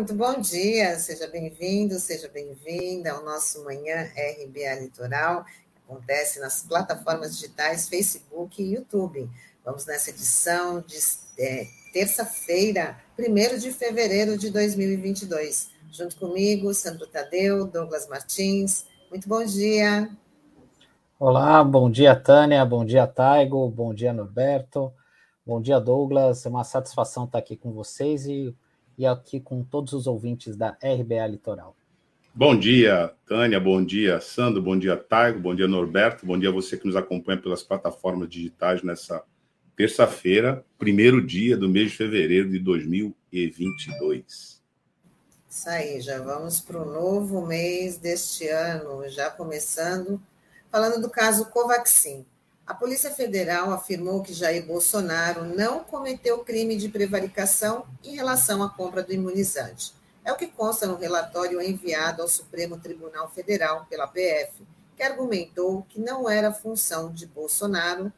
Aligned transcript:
Muito 0.00 0.14
bom 0.14 0.40
dia. 0.40 0.98
Seja 0.98 1.26
bem-vindo, 1.26 1.98
seja 1.98 2.26
bem-vinda 2.26 3.12
ao 3.12 3.22
nosso 3.22 3.62
Manhã 3.62 4.04
RBA 4.04 4.80
Litoral, 4.80 5.44
que 5.44 5.82
acontece 5.86 6.40
nas 6.40 6.62
plataformas 6.62 7.34
digitais 7.34 7.86
Facebook 7.86 8.62
e 8.62 8.76
YouTube. 8.76 9.28
Vamos 9.62 9.84
nessa 9.84 10.08
edição 10.08 10.80
de 10.80 10.96
é, 11.38 11.66
terça-feira, 11.92 12.96
1 13.18 13.58
de 13.58 13.70
fevereiro 13.72 14.38
de 14.38 14.48
2022. 14.48 15.68
Junto 15.92 16.16
comigo, 16.16 16.72
Sandro 16.72 17.06
Tadeu, 17.06 17.66
Douglas 17.66 18.08
Martins. 18.08 18.86
Muito 19.10 19.28
bom 19.28 19.44
dia. 19.44 20.08
Olá, 21.18 21.62
bom 21.62 21.90
dia, 21.90 22.16
Tânia, 22.16 22.64
bom 22.64 22.86
dia, 22.86 23.06
Taigo, 23.06 23.68
bom 23.68 23.92
dia, 23.92 24.14
Norberto, 24.14 24.94
bom 25.44 25.60
dia, 25.60 25.78
Douglas. 25.78 26.46
É 26.46 26.48
uma 26.48 26.64
satisfação 26.64 27.24
estar 27.24 27.36
aqui 27.36 27.54
com 27.54 27.70
vocês 27.70 28.24
e 28.24 28.56
e 29.00 29.06
aqui 29.06 29.40
com 29.40 29.64
todos 29.64 29.94
os 29.94 30.06
ouvintes 30.06 30.56
da 30.56 30.76
RBA 30.82 31.26
Litoral. 31.26 31.74
Bom 32.34 32.54
dia, 32.54 33.10
Tânia, 33.26 33.58
bom 33.58 33.82
dia, 33.82 34.20
Sandro, 34.20 34.60
bom 34.60 34.78
dia, 34.78 34.94
Taigo, 34.94 35.40
bom 35.40 35.54
dia, 35.54 35.66
Norberto, 35.66 36.26
bom 36.26 36.38
dia 36.38 36.50
a 36.50 36.52
você 36.52 36.76
que 36.76 36.86
nos 36.86 36.94
acompanha 36.94 37.40
pelas 37.40 37.62
plataformas 37.62 38.28
digitais 38.28 38.82
nessa 38.82 39.24
terça-feira, 39.74 40.62
primeiro 40.78 41.26
dia 41.26 41.56
do 41.56 41.66
mês 41.66 41.92
de 41.92 41.96
fevereiro 41.96 42.50
de 42.50 42.58
2022. 42.58 44.60
Isso 45.48 45.70
aí, 45.70 45.98
já 46.02 46.22
vamos 46.22 46.60
para 46.60 46.76
o 46.76 46.84
novo 46.84 47.46
mês 47.46 47.96
deste 47.96 48.46
ano, 48.48 49.08
já 49.08 49.30
começando, 49.30 50.20
falando 50.70 51.00
do 51.00 51.08
caso 51.08 51.46
Covaxin. 51.46 52.26
A 52.70 52.74
Polícia 52.74 53.10
Federal 53.10 53.72
afirmou 53.72 54.22
que 54.22 54.32
Jair 54.32 54.64
Bolsonaro 54.64 55.44
não 55.44 55.82
cometeu 55.82 56.44
crime 56.44 56.76
de 56.76 56.88
prevaricação 56.88 57.84
em 58.04 58.14
relação 58.14 58.62
à 58.62 58.70
compra 58.70 59.02
do 59.02 59.12
imunizante. 59.12 59.92
É 60.24 60.30
o 60.30 60.36
que 60.36 60.46
consta 60.46 60.86
no 60.86 60.94
relatório 60.94 61.60
enviado 61.60 62.22
ao 62.22 62.28
Supremo 62.28 62.78
Tribunal 62.78 63.28
Federal 63.28 63.86
pela 63.90 64.06
PF, 64.06 64.64
que 64.96 65.02
argumentou 65.02 65.82
que 65.88 65.98
não 65.98 66.30
era 66.30 66.54
função 66.54 67.12
de 67.12 67.26
Bolsonaro, 67.26 68.12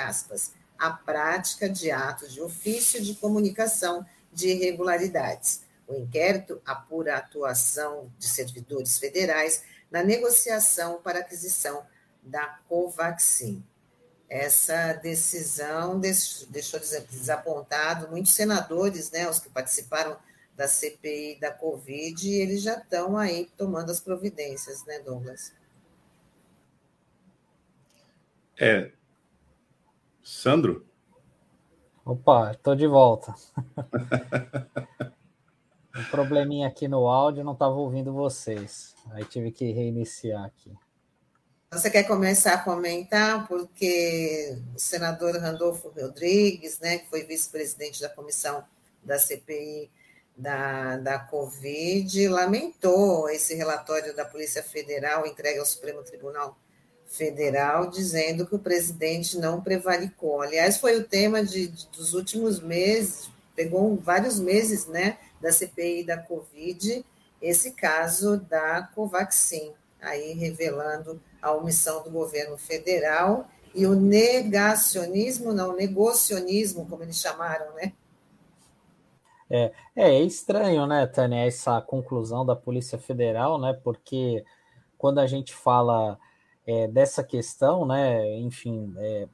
aspas, 0.00 0.54
a 0.78 0.88
prática 0.88 1.68
de 1.68 1.90
atos 1.90 2.32
de 2.32 2.40
ofício 2.40 3.02
de 3.02 3.14
comunicação 3.14 4.06
de 4.32 4.48
irregularidades. 4.48 5.64
O 5.86 5.94
inquérito 5.94 6.62
apura 6.64 7.14
a 7.14 7.18
atuação 7.18 8.10
de 8.18 8.26
servidores 8.26 8.96
federais 8.96 9.64
na 9.90 10.02
negociação 10.02 10.98
para 11.02 11.18
aquisição 11.18 11.84
da 12.22 12.58
Covaxin 12.66 13.62
essa 14.28 14.92
decisão 14.94 15.98
deixou 15.98 16.80
desapontado 16.80 18.10
muitos 18.10 18.32
senadores, 18.32 19.10
né, 19.10 19.28
os 19.28 19.38
que 19.38 19.48
participaram 19.48 20.16
da 20.54 20.68
CPI 20.68 21.38
da 21.40 21.52
Covid, 21.52 22.28
e 22.28 22.34
eles 22.34 22.62
já 22.62 22.74
estão 22.74 23.16
aí 23.16 23.48
tomando 23.56 23.90
as 23.90 24.00
providências, 24.00 24.84
né, 24.84 24.98
Douglas? 24.98 25.54
É. 28.60 28.90
Sandro? 30.22 30.84
Opa, 32.04 32.50
estou 32.50 32.74
de 32.74 32.86
volta. 32.86 33.34
um 35.94 36.04
probleminha 36.10 36.66
aqui 36.66 36.88
no 36.88 37.06
áudio, 37.06 37.44
não 37.44 37.52
estava 37.52 37.74
ouvindo 37.74 38.12
vocês. 38.12 38.96
Aí 39.10 39.24
tive 39.24 39.52
que 39.52 39.70
reiniciar 39.70 40.44
aqui. 40.44 40.76
Você 41.70 41.90
quer 41.90 42.04
começar 42.04 42.54
a 42.54 42.64
comentar, 42.64 43.46
porque 43.46 44.56
o 44.74 44.78
senador 44.78 45.36
Randolfo 45.36 45.90
Rodrigues, 45.90 46.78
né, 46.78 46.96
que 46.96 47.10
foi 47.10 47.24
vice-presidente 47.24 48.00
da 48.00 48.08
comissão 48.08 48.64
da 49.04 49.18
CPI 49.18 49.90
da, 50.34 50.96
da 50.96 51.18
Covid, 51.18 52.26
lamentou 52.28 53.28
esse 53.28 53.54
relatório 53.54 54.16
da 54.16 54.24
Polícia 54.24 54.62
Federal 54.62 55.26
entregue 55.26 55.58
ao 55.58 55.66
Supremo 55.66 56.02
Tribunal 56.02 56.58
Federal, 57.06 57.90
dizendo 57.90 58.46
que 58.46 58.54
o 58.54 58.58
presidente 58.58 59.36
não 59.36 59.60
prevaricou. 59.60 60.40
Aliás, 60.40 60.78
foi 60.78 60.96
o 60.96 61.04
tema 61.04 61.44
de, 61.44 61.68
de, 61.68 61.86
dos 61.88 62.14
últimos 62.14 62.60
meses, 62.60 63.30
pegou 63.54 63.94
vários 63.94 64.40
meses 64.40 64.86
né, 64.86 65.18
da 65.38 65.52
CPI 65.52 66.04
da 66.04 66.16
Covid, 66.16 67.04
esse 67.42 67.72
caso 67.72 68.38
da 68.38 68.88
Covaxin, 68.94 69.74
aí 70.00 70.32
revelando 70.32 71.20
a 71.40 71.52
omissão 71.52 72.02
do 72.02 72.10
governo 72.10 72.56
federal 72.56 73.48
e 73.74 73.86
o 73.86 73.94
negacionismo, 73.94 75.52
não, 75.52 75.76
negocionismo, 75.76 76.86
como 76.86 77.02
eles 77.02 77.20
chamaram, 77.20 77.74
né? 77.74 77.92
É, 79.50 79.72
é, 79.96 80.14
é 80.14 80.22
estranho, 80.22 80.86
né, 80.86 81.06
Tânia, 81.06 81.46
essa 81.46 81.80
conclusão 81.80 82.44
da 82.44 82.54
Polícia 82.54 82.98
Federal, 82.98 83.58
né? 83.60 83.78
Porque 83.82 84.44
quando 84.98 85.20
a 85.20 85.26
gente 85.26 85.54
fala 85.54 86.18
é, 86.66 86.86
dessa 86.86 87.24
questão, 87.24 87.86
né, 87.86 88.36
enfim, 88.38 88.92
é, 88.98 89.28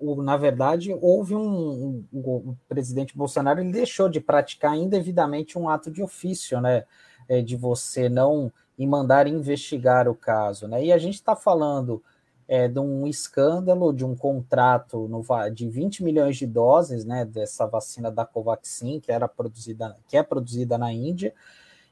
na 0.00 0.36
verdade, 0.36 0.96
houve 1.00 1.34
um, 1.36 2.04
um, 2.12 2.18
O 2.22 2.56
presidente 2.68 3.16
Bolsonaro 3.16 3.60
ele 3.60 3.70
deixou 3.70 4.08
de 4.08 4.20
praticar 4.20 4.76
indevidamente 4.76 5.56
um 5.56 5.68
ato 5.68 5.90
de 5.90 6.02
ofício, 6.02 6.60
né? 6.60 6.84
É, 7.28 7.40
de 7.40 7.54
você 7.56 8.08
não 8.08 8.52
e 8.78 8.86
mandar 8.86 9.26
investigar 9.26 10.08
o 10.08 10.14
caso. 10.14 10.66
Né? 10.66 10.86
E 10.86 10.92
a 10.92 10.98
gente 10.98 11.14
está 11.14 11.36
falando 11.36 12.02
é, 12.48 12.68
de 12.68 12.78
um 12.78 13.06
escândalo, 13.06 13.92
de 13.92 14.04
um 14.04 14.14
contrato 14.14 15.08
no, 15.08 15.22
de 15.50 15.68
20 15.68 16.02
milhões 16.02 16.36
de 16.36 16.46
doses 16.46 17.04
né, 17.04 17.24
dessa 17.24 17.66
vacina 17.66 18.10
da 18.10 18.24
Covaxin, 18.24 19.00
que, 19.00 19.12
era 19.12 19.28
produzida, 19.28 19.96
que 20.08 20.16
é 20.16 20.22
produzida 20.22 20.76
na 20.76 20.92
Índia, 20.92 21.34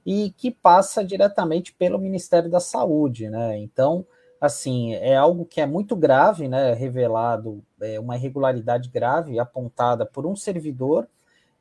e 0.05 0.31
que 0.37 0.51
passa 0.51 1.05
diretamente 1.05 1.73
pelo 1.73 1.99
Ministério 1.99 2.51
da 2.51 2.61
Saúde. 2.61 3.29
Né? 3.29 3.59
Então, 3.59 4.05
assim, 4.41 4.95
é 4.95 5.17
algo 5.17 5.45
que 5.45 5.61
é 5.61 5.67
muito 5.67 5.95
grave, 5.95 6.49
né, 6.49 6.73
revelado, 6.73 7.63
é 7.81 8.01
uma 8.01 8.17
irregularidade 8.17 8.89
grave 8.89 9.39
apontada 9.39 10.07
por 10.07 10.27
um 10.27 10.35
servidor 10.35 11.07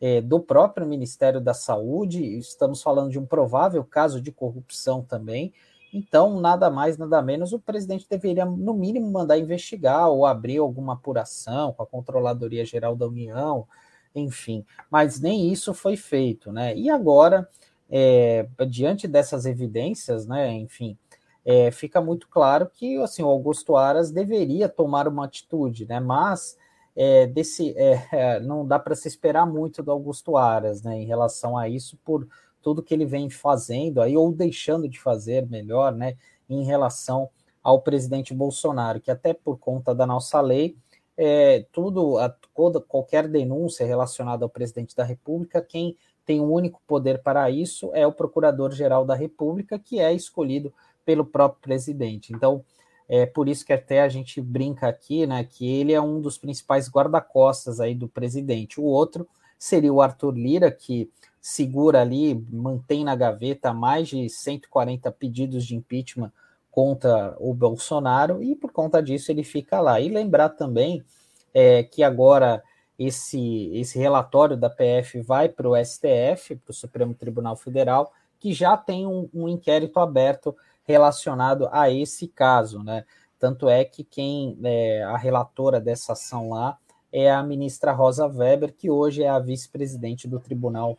é, 0.01 0.21
do 0.21 0.39
próprio 0.39 0.87
Ministério 0.87 1.41
da 1.41 1.53
Saúde, 1.53 2.23
estamos 2.37 2.81
falando 2.81 3.11
de 3.11 3.19
um 3.19 3.25
provável 3.25 3.83
caso 3.83 4.21
de 4.21 4.31
corrupção 4.31 5.01
também. 5.01 5.53
Então, 5.93 6.39
nada 6.39 6.69
mais, 6.69 6.97
nada 6.97 7.21
menos, 7.21 7.51
o 7.51 7.59
presidente 7.59 8.07
deveria, 8.09 8.45
no 8.45 8.73
mínimo, 8.73 9.11
mandar 9.11 9.37
investigar 9.37 10.09
ou 10.09 10.25
abrir 10.25 10.57
alguma 10.57 10.93
apuração 10.93 11.73
com 11.73 11.83
a 11.83 11.87
Controladoria 11.87 12.63
Geral 12.63 12.95
da 12.95 13.07
União, 13.07 13.67
enfim. 14.13 14.65
Mas 14.89 15.19
nem 15.19 15.51
isso 15.51 15.73
foi 15.73 15.97
feito, 15.97 16.51
né? 16.51 16.75
E 16.75 16.89
agora, 16.89 17.49
é, 17.89 18.47
diante 18.67 19.07
dessas 19.07 19.45
evidências, 19.45 20.25
né, 20.27 20.51
enfim, 20.53 20.95
é, 21.43 21.71
fica 21.71 21.99
muito 21.99 22.27
claro 22.27 22.69
que 22.71 23.01
assim, 23.01 23.23
o 23.23 23.27
Augusto 23.27 23.75
Aras 23.75 24.11
deveria 24.11 24.69
tomar 24.69 25.07
uma 25.07 25.25
atitude, 25.25 25.87
né? 25.87 25.99
Mas 25.99 26.55
é, 27.01 27.25
desse, 27.25 27.73
é, 27.77 28.41
não 28.43 28.67
dá 28.67 28.77
para 28.77 28.93
se 28.93 29.07
esperar 29.07 29.45
muito 29.45 29.81
do 29.81 29.89
Augusto 29.89 30.35
Aras, 30.35 30.83
né, 30.83 30.97
em 30.97 31.05
relação 31.05 31.57
a 31.57 31.69
isso, 31.69 31.97
por 32.03 32.27
tudo 32.61 32.83
que 32.83 32.93
ele 32.93 33.05
vem 33.05 33.29
fazendo 33.29 34.01
aí, 34.01 34.17
ou 34.17 34.33
deixando 34.33 34.89
de 34.89 34.99
fazer, 34.99 35.47
melhor, 35.47 35.95
né, 35.95 36.17
em 36.49 36.65
relação 36.65 37.29
ao 37.63 37.81
presidente 37.81 38.33
Bolsonaro, 38.33 38.99
que 38.99 39.09
até 39.09 39.33
por 39.33 39.57
conta 39.57 39.95
da 39.95 40.05
nossa 40.05 40.41
lei, 40.41 40.75
é, 41.15 41.65
tudo, 41.71 42.17
a, 42.17 42.27
toda, 42.53 42.81
qualquer 42.81 43.29
denúncia 43.29 43.85
relacionada 43.85 44.43
ao 44.43 44.49
presidente 44.49 44.93
da 44.93 45.05
República, 45.05 45.61
quem 45.61 45.95
tem 46.25 46.41
o 46.41 46.43
um 46.43 46.51
único 46.51 46.81
poder 46.85 47.23
para 47.23 47.49
isso 47.49 47.91
é 47.93 48.05
o 48.05 48.11
Procurador-Geral 48.11 49.05
da 49.05 49.15
República, 49.15 49.79
que 49.79 49.99
é 49.99 50.13
escolhido 50.13 50.73
pelo 51.05 51.25
próprio 51.25 51.61
presidente. 51.61 52.33
Então, 52.33 52.63
é 53.09 53.25
por 53.25 53.49
isso 53.49 53.65
que 53.65 53.73
até 53.73 54.01
a 54.01 54.07
gente 54.07 54.39
brinca 54.39 54.87
aqui, 54.87 55.25
né, 55.25 55.43
que 55.43 55.67
ele 55.67 55.91
é 55.91 55.99
um 55.99 56.21
dos 56.21 56.37
principais 56.37 56.87
guarda-costas 56.87 57.79
aí 57.79 57.95
do 57.95 58.07
presidente. 58.07 58.79
O 58.79 58.83
outro 58.83 59.27
seria 59.57 59.91
o 59.91 59.99
Arthur 59.99 60.37
Lira, 60.37 60.71
que 60.71 61.09
segura 61.41 62.01
ali, 62.01 62.35
mantém 62.51 63.03
na 63.03 63.15
gaveta 63.15 63.73
mais 63.73 64.09
de 64.09 64.29
140 64.29 65.11
pedidos 65.11 65.65
de 65.65 65.75
impeachment 65.75 66.31
contra 66.69 67.35
o 67.39 67.51
Bolsonaro, 67.51 68.43
e 68.43 68.55
por 68.55 68.71
conta 68.71 69.01
disso 69.01 69.31
ele 69.31 69.43
fica 69.43 69.81
lá. 69.81 69.99
E 69.99 70.07
lembrar 70.07 70.49
também 70.49 71.03
é, 71.51 71.81
que 71.81 72.03
agora 72.03 72.63
esse, 72.97 73.71
esse 73.73 73.97
relatório 73.97 74.55
da 74.55 74.69
PF 74.69 75.19
vai 75.21 75.49
para 75.49 75.67
o 75.67 75.75
STF, 75.75 76.57
para 76.57 76.71
o 76.71 76.73
Supremo 76.73 77.15
Tribunal 77.15 77.55
Federal, 77.55 78.13
que 78.39 78.53
já 78.53 78.77
tem 78.77 79.07
um, 79.07 79.27
um 79.33 79.49
inquérito 79.49 79.99
aberto 79.99 80.55
relacionado 80.89 81.69
a 81.71 81.91
esse 81.91 82.27
caso, 82.27 82.81
né? 82.83 83.05
Tanto 83.37 83.69
é 83.69 83.85
que 83.85 84.03
quem 84.03 84.57
é 84.63 85.03
a 85.03 85.15
relatora 85.15 85.79
dessa 85.79 86.13
ação 86.13 86.49
lá 86.49 86.79
é 87.11 87.31
a 87.31 87.43
ministra 87.43 87.91
Rosa 87.91 88.25
Weber, 88.25 88.73
que 88.75 88.89
hoje 88.89 89.21
é 89.21 89.29
a 89.29 89.37
vice-presidente 89.37 90.27
do 90.27 90.39
Tribunal 90.39 90.97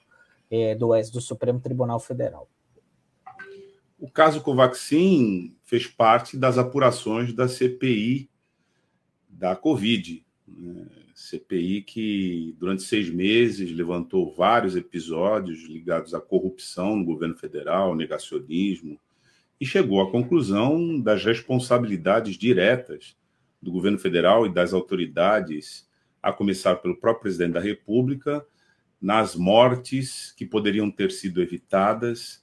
é, 0.48 0.76
do, 0.76 0.90
do 1.12 1.20
Supremo 1.20 1.58
Tribunal 1.58 1.98
Federal. 1.98 2.48
O 3.98 4.08
caso 4.08 4.40
Covaxin 4.40 5.56
fez 5.64 5.88
parte 5.88 6.36
das 6.36 6.56
apurações 6.56 7.32
da 7.32 7.48
CPI 7.48 8.30
da 9.28 9.56
Covid. 9.56 10.24
Né? 10.46 10.86
CPI 11.16 11.82
que, 11.82 12.56
durante 12.58 12.82
seis 12.84 13.10
meses, 13.10 13.72
levantou 13.72 14.32
vários 14.32 14.76
episódios 14.76 15.64
ligados 15.64 16.14
à 16.14 16.20
corrupção 16.20 16.96
no 16.96 17.04
governo 17.04 17.36
federal, 17.36 17.94
negacionismo, 17.94 18.98
e 19.60 19.66
chegou 19.66 20.00
à 20.00 20.10
conclusão 20.10 20.98
das 20.98 21.22
responsabilidades 21.22 22.36
diretas 22.36 23.16
do 23.60 23.70
governo 23.70 23.98
federal 23.98 24.46
e 24.46 24.52
das 24.52 24.72
autoridades, 24.72 25.86
a 26.22 26.32
começar 26.32 26.76
pelo 26.76 26.96
próprio 26.96 27.22
presidente 27.22 27.52
da 27.52 27.60
República, 27.60 28.44
nas 29.00 29.34
mortes 29.34 30.32
que 30.32 30.46
poderiam 30.46 30.90
ter 30.90 31.10
sido 31.10 31.42
evitadas 31.42 32.42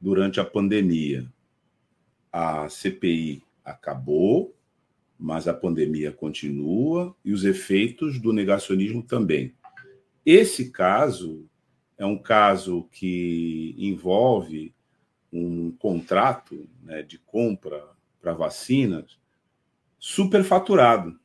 durante 0.00 0.40
a 0.40 0.44
pandemia. 0.44 1.30
A 2.32 2.68
CPI 2.68 3.42
acabou, 3.64 4.54
mas 5.18 5.46
a 5.46 5.54
pandemia 5.54 6.12
continua 6.12 7.14
e 7.24 7.32
os 7.32 7.44
efeitos 7.44 8.18
do 8.18 8.32
negacionismo 8.32 9.02
também. 9.02 9.54
Esse 10.24 10.70
caso 10.70 11.46
é 11.96 12.04
um 12.04 12.18
caso 12.18 12.88
que 12.90 13.74
envolve 13.78 14.74
um 15.34 15.70
contrato 15.72 16.66
né, 16.82 17.02
de 17.02 17.18
compra 17.18 17.84
para 18.22 18.32
vacinas 18.32 19.18
superfaturado. 19.98 21.20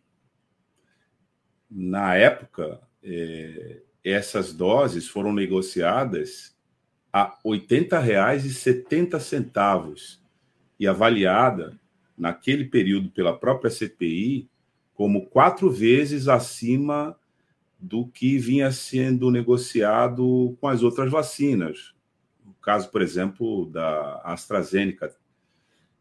Na 1.69 2.15
época, 2.15 2.81
é, 3.03 3.83
essas 4.03 4.51
doses 4.51 5.07
foram 5.07 5.31
negociadas 5.31 6.57
a 7.13 7.25
R$ 7.25 7.33
80,70 7.45 10.17
e 10.79 10.87
avaliada 10.87 11.79
naquele 12.17 12.65
período 12.65 13.09
pela 13.09 13.37
própria 13.37 13.69
CPI 13.69 14.49
como 14.95 15.27
quatro 15.27 15.69
vezes 15.69 16.27
acima 16.27 17.15
do 17.79 18.07
que 18.07 18.37
vinha 18.37 18.71
sendo 18.71 19.31
negociado 19.31 20.57
com 20.59 20.67
as 20.67 20.83
outras 20.83 21.09
vacinas. 21.11 21.93
Caso, 22.69 22.91
por 22.91 23.01
exemplo, 23.01 23.65
da 23.65 24.21
AstraZeneca, 24.23 25.11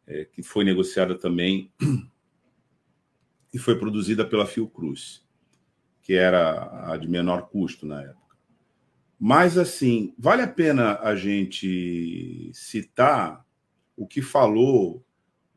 é, 0.07 0.27
que 0.27 0.43
foi 0.43 0.65
negociada 0.65 1.15
também 1.15 1.73
e 3.55 3.59
foi 3.59 3.79
produzida 3.79 4.23
pela 4.23 4.45
Fiocruz, 4.45 5.27
que 6.03 6.13
era 6.13 6.93
a 6.93 6.99
de 6.99 7.09
menor 7.09 7.49
custo 7.49 7.87
na 7.87 8.03
época. 8.03 8.37
Mas, 9.19 9.57
assim, 9.57 10.15
vale 10.19 10.43
a 10.43 10.47
pena 10.47 10.99
a 10.99 11.17
gente 11.17 12.51
citar 12.53 13.47
o 13.97 14.07
que 14.07 14.21
falou 14.21 15.03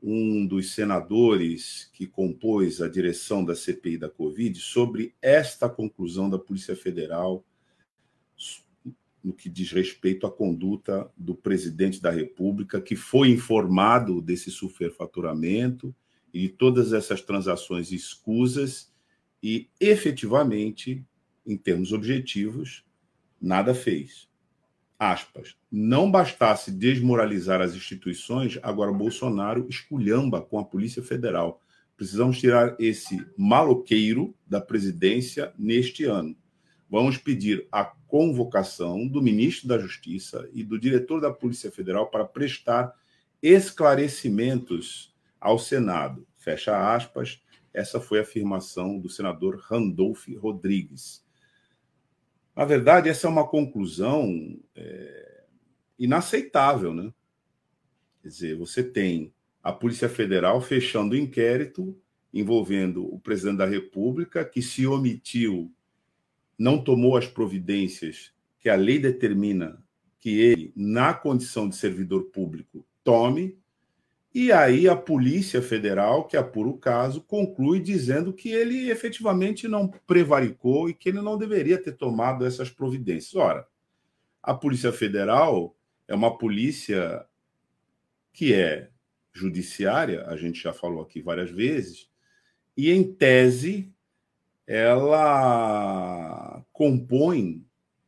um 0.01 0.47
dos 0.47 0.73
senadores 0.73 1.89
que 1.91 2.07
compôs 2.07 2.81
a 2.81 2.87
direção 2.87 3.43
da 3.43 3.53
CPI 3.53 3.97
da 3.97 4.09
Covid 4.09 4.57
sobre 4.61 5.13
esta 5.21 5.67
conclusão 5.67 6.29
da 6.29 6.39
Polícia 6.39 6.73
Federal 6.73 7.43
no 9.23 9.33
que 9.33 9.49
diz 9.49 9.71
respeito 9.71 10.25
à 10.25 10.31
conduta 10.31 11.09
do 11.15 11.35
presidente 11.35 12.01
da 12.01 12.09
República, 12.09 12.81
que 12.81 12.95
foi 12.95 13.29
informado 13.29 14.21
desse 14.21 14.49
superfaturamento 14.49 15.95
e 16.33 16.41
de 16.41 16.49
todas 16.49 16.93
essas 16.93 17.21
transações 17.21 17.91
escusas 17.91 18.91
e 19.43 19.69
efetivamente, 19.79 21.05
em 21.45 21.57
termos 21.57 21.91
objetivos, 21.91 22.85
nada 23.39 23.73
fez 23.73 24.31
aspas, 25.01 25.55
não 25.71 26.11
bastasse 26.11 26.69
desmoralizar 26.71 27.59
as 27.59 27.73
instituições, 27.73 28.59
agora 28.61 28.93
Bolsonaro 28.93 29.65
esculhamba 29.67 30.39
com 30.39 30.59
a 30.59 30.63
Polícia 30.63 31.01
Federal. 31.01 31.59
Precisamos 31.97 32.39
tirar 32.39 32.75
esse 32.79 33.25
maloqueiro 33.35 34.35
da 34.45 34.61
presidência 34.61 35.51
neste 35.57 36.05
ano. 36.05 36.35
Vamos 36.91 37.17
pedir 37.17 37.65
a 37.71 37.85
convocação 37.85 39.07
do 39.07 39.21
ministro 39.21 39.65
da 39.65 39.79
Justiça 39.79 40.49
e 40.51 40.61
do 40.61 40.77
diretor 40.77 41.21
da 41.21 41.31
Polícia 41.31 41.71
Federal 41.71 42.07
para 42.07 42.25
prestar 42.25 42.93
esclarecimentos 43.41 45.15
ao 45.39 45.57
Senado. 45.57 46.27
Fecha 46.35 46.93
aspas. 46.93 47.41
Essa 47.73 48.01
foi 48.01 48.19
a 48.19 48.23
afirmação 48.23 48.99
do 48.99 49.07
senador 49.07 49.57
Randolph 49.63 50.27
Rodrigues. 50.37 51.25
Na 52.53 52.65
verdade, 52.65 53.07
essa 53.07 53.25
é 53.25 53.29
uma 53.29 53.47
conclusão 53.47 54.59
é, 54.75 55.43
inaceitável, 55.97 56.93
né? 56.93 57.13
Quer 58.21 58.27
dizer, 58.27 58.57
você 58.57 58.83
tem 58.83 59.33
a 59.63 59.71
Polícia 59.71 60.09
Federal 60.09 60.59
fechando 60.59 61.15
o 61.15 61.17
inquérito 61.17 61.97
envolvendo 62.33 63.05
o 63.05 63.17
presidente 63.17 63.59
da 63.59 63.65
República, 63.65 64.43
que 64.43 64.61
se 64.61 64.85
omitiu, 64.85 65.73
não 66.61 66.77
tomou 66.77 67.17
as 67.17 67.27
providências 67.27 68.31
que 68.59 68.69
a 68.69 68.75
lei 68.75 68.99
determina 68.99 69.83
que 70.19 70.39
ele, 70.39 70.71
na 70.75 71.11
condição 71.11 71.67
de 71.67 71.75
servidor 71.75 72.25
público, 72.25 72.85
tome, 73.03 73.57
e 74.31 74.51
aí 74.51 74.87
a 74.87 74.95
Polícia 74.95 75.59
Federal, 75.59 76.27
que 76.27 76.37
apura 76.37 76.69
o 76.69 76.77
caso, 76.77 77.23
conclui 77.23 77.79
dizendo 77.79 78.31
que 78.31 78.51
ele 78.51 78.91
efetivamente 78.91 79.67
não 79.67 79.87
prevaricou 79.87 80.87
e 80.87 80.93
que 80.93 81.09
ele 81.09 81.19
não 81.19 81.35
deveria 81.35 81.81
ter 81.81 81.93
tomado 81.93 82.45
essas 82.45 82.69
providências. 82.69 83.33
Ora, 83.33 83.67
a 84.43 84.53
Polícia 84.53 84.91
Federal 84.91 85.75
é 86.07 86.13
uma 86.13 86.37
polícia 86.37 87.25
que 88.31 88.53
é 88.53 88.91
judiciária, 89.33 90.27
a 90.27 90.37
gente 90.37 90.61
já 90.61 90.71
falou 90.71 91.01
aqui 91.01 91.23
várias 91.23 91.49
vezes, 91.49 92.07
e 92.77 92.91
em 92.91 93.03
tese 93.11 93.90
ela 94.73 96.65
compõe 96.71 97.65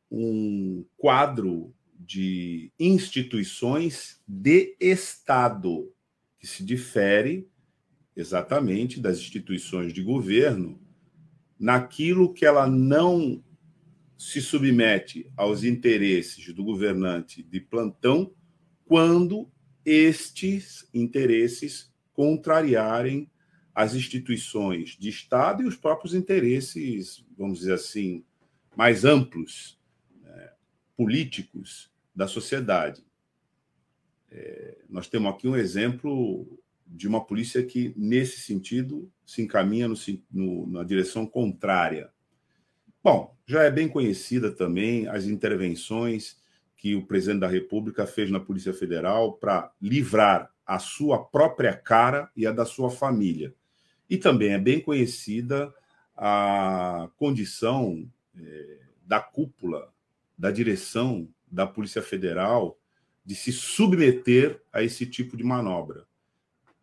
um 0.10 0.86
quadro 0.96 1.76
de 1.94 2.72
instituições 2.80 4.22
de 4.26 4.74
Estado 4.80 5.94
que 6.40 6.48
se 6.48 6.64
difere 6.64 7.50
exatamente 8.16 9.02
das 9.02 9.18
instituições 9.18 9.92
de 9.92 10.02
governo 10.02 10.80
naquilo 11.60 12.34
que 12.34 12.46
ela 12.46 12.66
não 12.66 13.44
se 14.18 14.42
submete 14.42 15.30
aos 15.36 15.66
interesses 15.66 16.54
do 16.54 16.64
governante 16.64 17.44
de 17.44 17.60
plantão 17.60 18.34
quando 18.86 19.52
estes 19.84 20.88
interesses 20.94 21.94
contrariarem 22.14 23.30
as 23.74 23.96
instituições 23.96 24.90
de 25.00 25.10
Estado 25.10 25.64
e 25.64 25.66
os 25.66 25.76
próprios 25.76 26.14
interesses, 26.14 27.26
vamos 27.38 27.60
dizer 27.60 27.74
assim, 27.74 28.24
mais 28.76 29.04
amplos, 29.04 29.80
né, 30.22 30.52
políticos 30.96 31.92
da 32.16 32.28
sociedade. 32.28 33.04
É, 34.32 34.78
nós 34.90 35.08
temos 35.08 35.32
aqui 35.32 35.48
um 35.48 35.56
exemplo 35.56 36.60
de 36.86 37.08
uma 37.08 37.24
polícia 37.26 37.64
que, 37.64 37.94
nesse 37.98 38.42
sentido, 38.42 39.12
se 39.26 39.42
encaminha 39.42 39.88
no, 39.88 39.96
no, 40.32 40.68
na 40.68 40.84
direção 40.84 41.26
contrária. 41.26 42.12
Bom, 43.04 43.36
já 43.46 43.64
é 43.64 43.72
bem 43.72 43.88
conhecida 43.88 44.52
também 44.52 45.08
as 45.08 45.26
intervenções 45.26 46.38
que 46.78 46.96
o 46.96 47.06
presidente 47.06 47.40
da 47.40 47.48
República 47.48 48.06
fez 48.06 48.30
na 48.30 48.40
Polícia 48.40 48.74
Federal 48.74 49.34
para 49.34 49.72
livrar 49.82 50.52
a 50.66 50.80
sua 50.80 51.24
própria 51.24 51.74
cara 51.74 52.30
e 52.36 52.46
a 52.46 52.52
da 52.52 52.66
sua 52.66 52.90
família. 52.90 53.54
E 54.14 54.18
também 54.20 54.54
é 54.54 54.60
bem 54.60 54.80
conhecida 54.80 55.74
a 56.16 57.10
condição 57.18 58.08
é, 58.40 58.78
da 59.04 59.20
cúpula, 59.20 59.92
da 60.38 60.52
direção 60.52 61.28
da 61.52 61.66
Polícia 61.66 62.00
Federal 62.00 62.78
de 63.26 63.34
se 63.34 63.52
submeter 63.52 64.62
a 64.72 64.84
esse 64.84 65.08
tipo 65.08 65.36
de 65.36 65.44
manobra. 65.44 66.06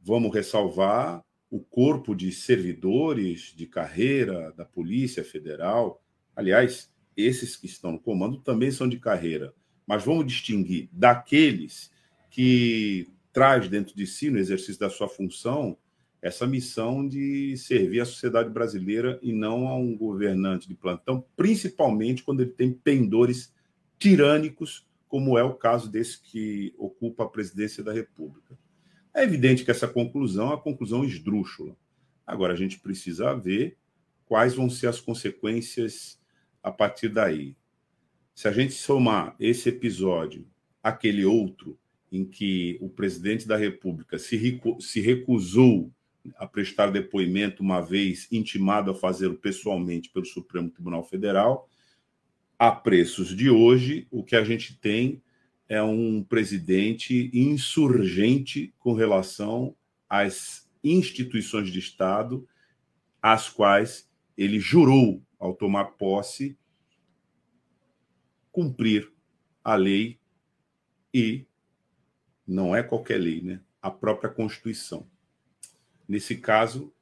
Vamos 0.00 0.34
ressalvar 0.34 1.24
o 1.48 1.60
corpo 1.60 2.16
de 2.16 2.32
servidores 2.32 3.54
de 3.56 3.64
carreira 3.64 4.52
da 4.56 4.64
Polícia 4.64 5.22
Federal. 5.22 6.02
Aliás, 6.34 6.92
esses 7.16 7.54
que 7.54 7.66
estão 7.66 7.92
no 7.92 8.00
comando 8.00 8.38
também 8.38 8.72
são 8.72 8.88
de 8.88 8.98
carreira, 8.98 9.54
mas 9.86 10.04
vamos 10.04 10.26
distinguir 10.26 10.88
daqueles 10.90 11.92
que 12.28 13.06
traz 13.32 13.68
dentro 13.68 13.94
de 13.94 14.04
si, 14.04 14.30
no 14.30 14.38
exercício 14.40 14.80
da 14.80 14.90
sua 14.90 15.08
função, 15.08 15.78
essa 16.22 16.46
missão 16.46 17.06
de 17.06 17.56
servir 17.56 18.00
a 18.00 18.04
sociedade 18.04 18.50
brasileira 18.50 19.18
e 19.22 19.32
não 19.32 19.66
a 19.66 19.76
um 19.76 19.96
governante 19.96 20.68
de 20.68 20.74
plantão, 20.74 21.24
principalmente 21.36 22.22
quando 22.22 22.40
ele 22.40 22.50
tem 22.50 22.72
pendores 22.72 23.54
tirânicos 23.98 24.86
como 25.08 25.36
é 25.36 25.42
o 25.42 25.54
caso 25.54 25.90
desse 25.90 26.20
que 26.22 26.72
ocupa 26.78 27.24
a 27.24 27.28
presidência 27.28 27.82
da 27.82 27.92
República. 27.92 28.56
É 29.12 29.24
evidente 29.24 29.64
que 29.64 29.70
essa 29.70 29.88
conclusão 29.88 30.46
é 30.46 30.50
uma 30.50 30.60
conclusão 30.60 31.04
esdrúxula. 31.04 31.76
Agora, 32.24 32.52
a 32.52 32.56
gente 32.56 32.78
precisa 32.78 33.34
ver 33.34 33.76
quais 34.24 34.54
vão 34.54 34.70
ser 34.70 34.86
as 34.86 35.00
consequências 35.00 36.20
a 36.62 36.70
partir 36.70 37.08
daí. 37.08 37.56
Se 38.32 38.46
a 38.46 38.52
gente 38.52 38.72
somar 38.72 39.34
esse 39.40 39.68
episódio 39.68 40.46
àquele 40.80 41.24
outro 41.24 41.76
em 42.12 42.24
que 42.24 42.78
o 42.80 42.88
presidente 42.88 43.48
da 43.48 43.56
República 43.56 44.16
se, 44.16 44.60
se 44.78 45.00
recusou 45.00 45.92
a 46.36 46.46
prestar 46.46 46.90
depoimento, 46.90 47.62
uma 47.62 47.80
vez 47.80 48.28
intimado 48.30 48.90
a 48.90 48.94
fazê-lo 48.94 49.36
pessoalmente 49.36 50.10
pelo 50.10 50.24
Supremo 50.24 50.70
Tribunal 50.70 51.04
Federal. 51.04 51.68
A 52.58 52.70
preços 52.70 53.34
de 53.34 53.48
hoje, 53.48 54.06
o 54.10 54.22
que 54.22 54.36
a 54.36 54.44
gente 54.44 54.78
tem 54.78 55.22
é 55.68 55.82
um 55.82 56.22
presidente 56.22 57.30
insurgente 57.32 58.74
com 58.78 58.92
relação 58.92 59.74
às 60.08 60.68
instituições 60.82 61.70
de 61.70 61.78
Estado, 61.78 62.46
às 63.22 63.48
quais 63.48 64.10
ele 64.36 64.58
jurou, 64.58 65.22
ao 65.38 65.54
tomar 65.54 65.84
posse, 65.92 66.58
cumprir 68.50 69.10
a 69.62 69.74
lei 69.74 70.18
e 71.14 71.46
não 72.46 72.74
é 72.74 72.82
qualquer 72.82 73.18
lei, 73.18 73.40
né? 73.40 73.60
A 73.80 73.90
própria 73.90 74.28
Constituição. 74.28 75.08
Nesse 76.10 76.34
caso, 76.34 76.92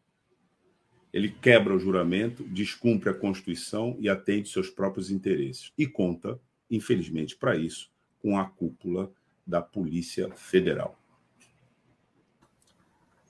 ele 1.11 1.31
quebra 1.31 1.75
o 1.75 1.79
juramento, 1.79 2.45
descumpre 2.45 3.09
a 3.09 3.15
Constituição 3.15 3.97
e 3.99 4.07
atende 4.07 4.51
seus 4.51 4.69
próprios 4.69 5.11
interesses. 5.11 5.73
E 5.79 5.87
conta, 5.87 6.39
infelizmente, 6.71 7.35
para 7.35 7.57
isso, 7.57 7.91
com 8.21 8.39
a 8.39 8.45
cúpula 8.45 9.11
da 9.47 9.63
Polícia 9.63 10.31
Federal. 10.35 10.95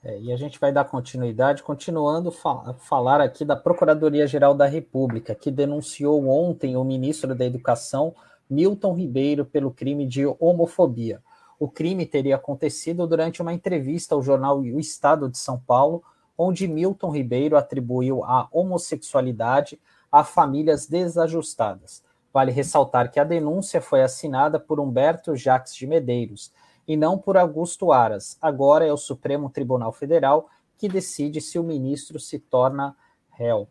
É, 0.02 0.20
e 0.20 0.32
a 0.32 0.36
gente 0.36 0.58
vai 0.58 0.72
dar 0.72 0.84
continuidade, 0.84 1.62
continuando 1.62 2.34
a 2.44 2.74
falar 2.74 3.20
aqui 3.20 3.44
da 3.44 3.54
Procuradoria-Geral 3.54 4.56
da 4.56 4.66
República, 4.66 5.32
que 5.32 5.48
denunciou 5.48 6.26
ontem 6.26 6.76
o 6.76 6.82
ministro 6.82 7.36
da 7.36 7.44
Educação, 7.44 8.16
Milton 8.50 8.94
Ribeiro, 8.96 9.44
pelo 9.44 9.70
crime 9.70 10.08
de 10.08 10.26
homofobia. 10.40 11.22
O 11.58 11.68
crime 11.68 12.06
teria 12.06 12.36
acontecido 12.36 13.06
durante 13.06 13.42
uma 13.42 13.52
entrevista 13.52 14.14
ao 14.14 14.22
jornal 14.22 14.58
O 14.58 14.78
Estado 14.78 15.28
de 15.28 15.38
São 15.38 15.58
Paulo, 15.58 16.02
onde 16.36 16.68
Milton 16.68 17.10
Ribeiro 17.10 17.56
atribuiu 17.56 18.22
a 18.24 18.48
homossexualidade 18.52 19.80
a 20.10 20.22
famílias 20.22 20.86
desajustadas. 20.86 22.02
Vale 22.32 22.52
ressaltar 22.52 23.10
que 23.10 23.18
a 23.18 23.24
denúncia 23.24 23.80
foi 23.80 24.02
assinada 24.02 24.60
por 24.60 24.78
Humberto 24.78 25.34
Jacques 25.34 25.74
de 25.74 25.86
Medeiros 25.86 26.52
e 26.86 26.96
não 26.96 27.18
por 27.18 27.36
Augusto 27.36 27.90
Aras. 27.92 28.38
Agora 28.40 28.86
é 28.86 28.92
o 28.92 28.96
Supremo 28.96 29.50
Tribunal 29.50 29.92
Federal 29.92 30.48
que 30.78 30.88
decide 30.88 31.40
se 31.40 31.58
o 31.58 31.64
ministro 31.64 32.20
se 32.20 32.38
torna 32.38 32.96
réu. 33.30 33.68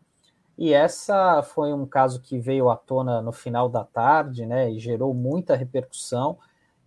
E 0.58 0.74
essa 0.74 1.42
foi 1.42 1.72
um 1.72 1.86
caso 1.86 2.20
que 2.20 2.38
veio 2.38 2.68
à 2.68 2.76
tona 2.76 3.22
no 3.22 3.32
final 3.32 3.68
da 3.68 3.84
tarde, 3.84 4.44
né, 4.44 4.70
e 4.70 4.78
gerou 4.78 5.14
muita 5.14 5.56
repercussão, 5.56 6.36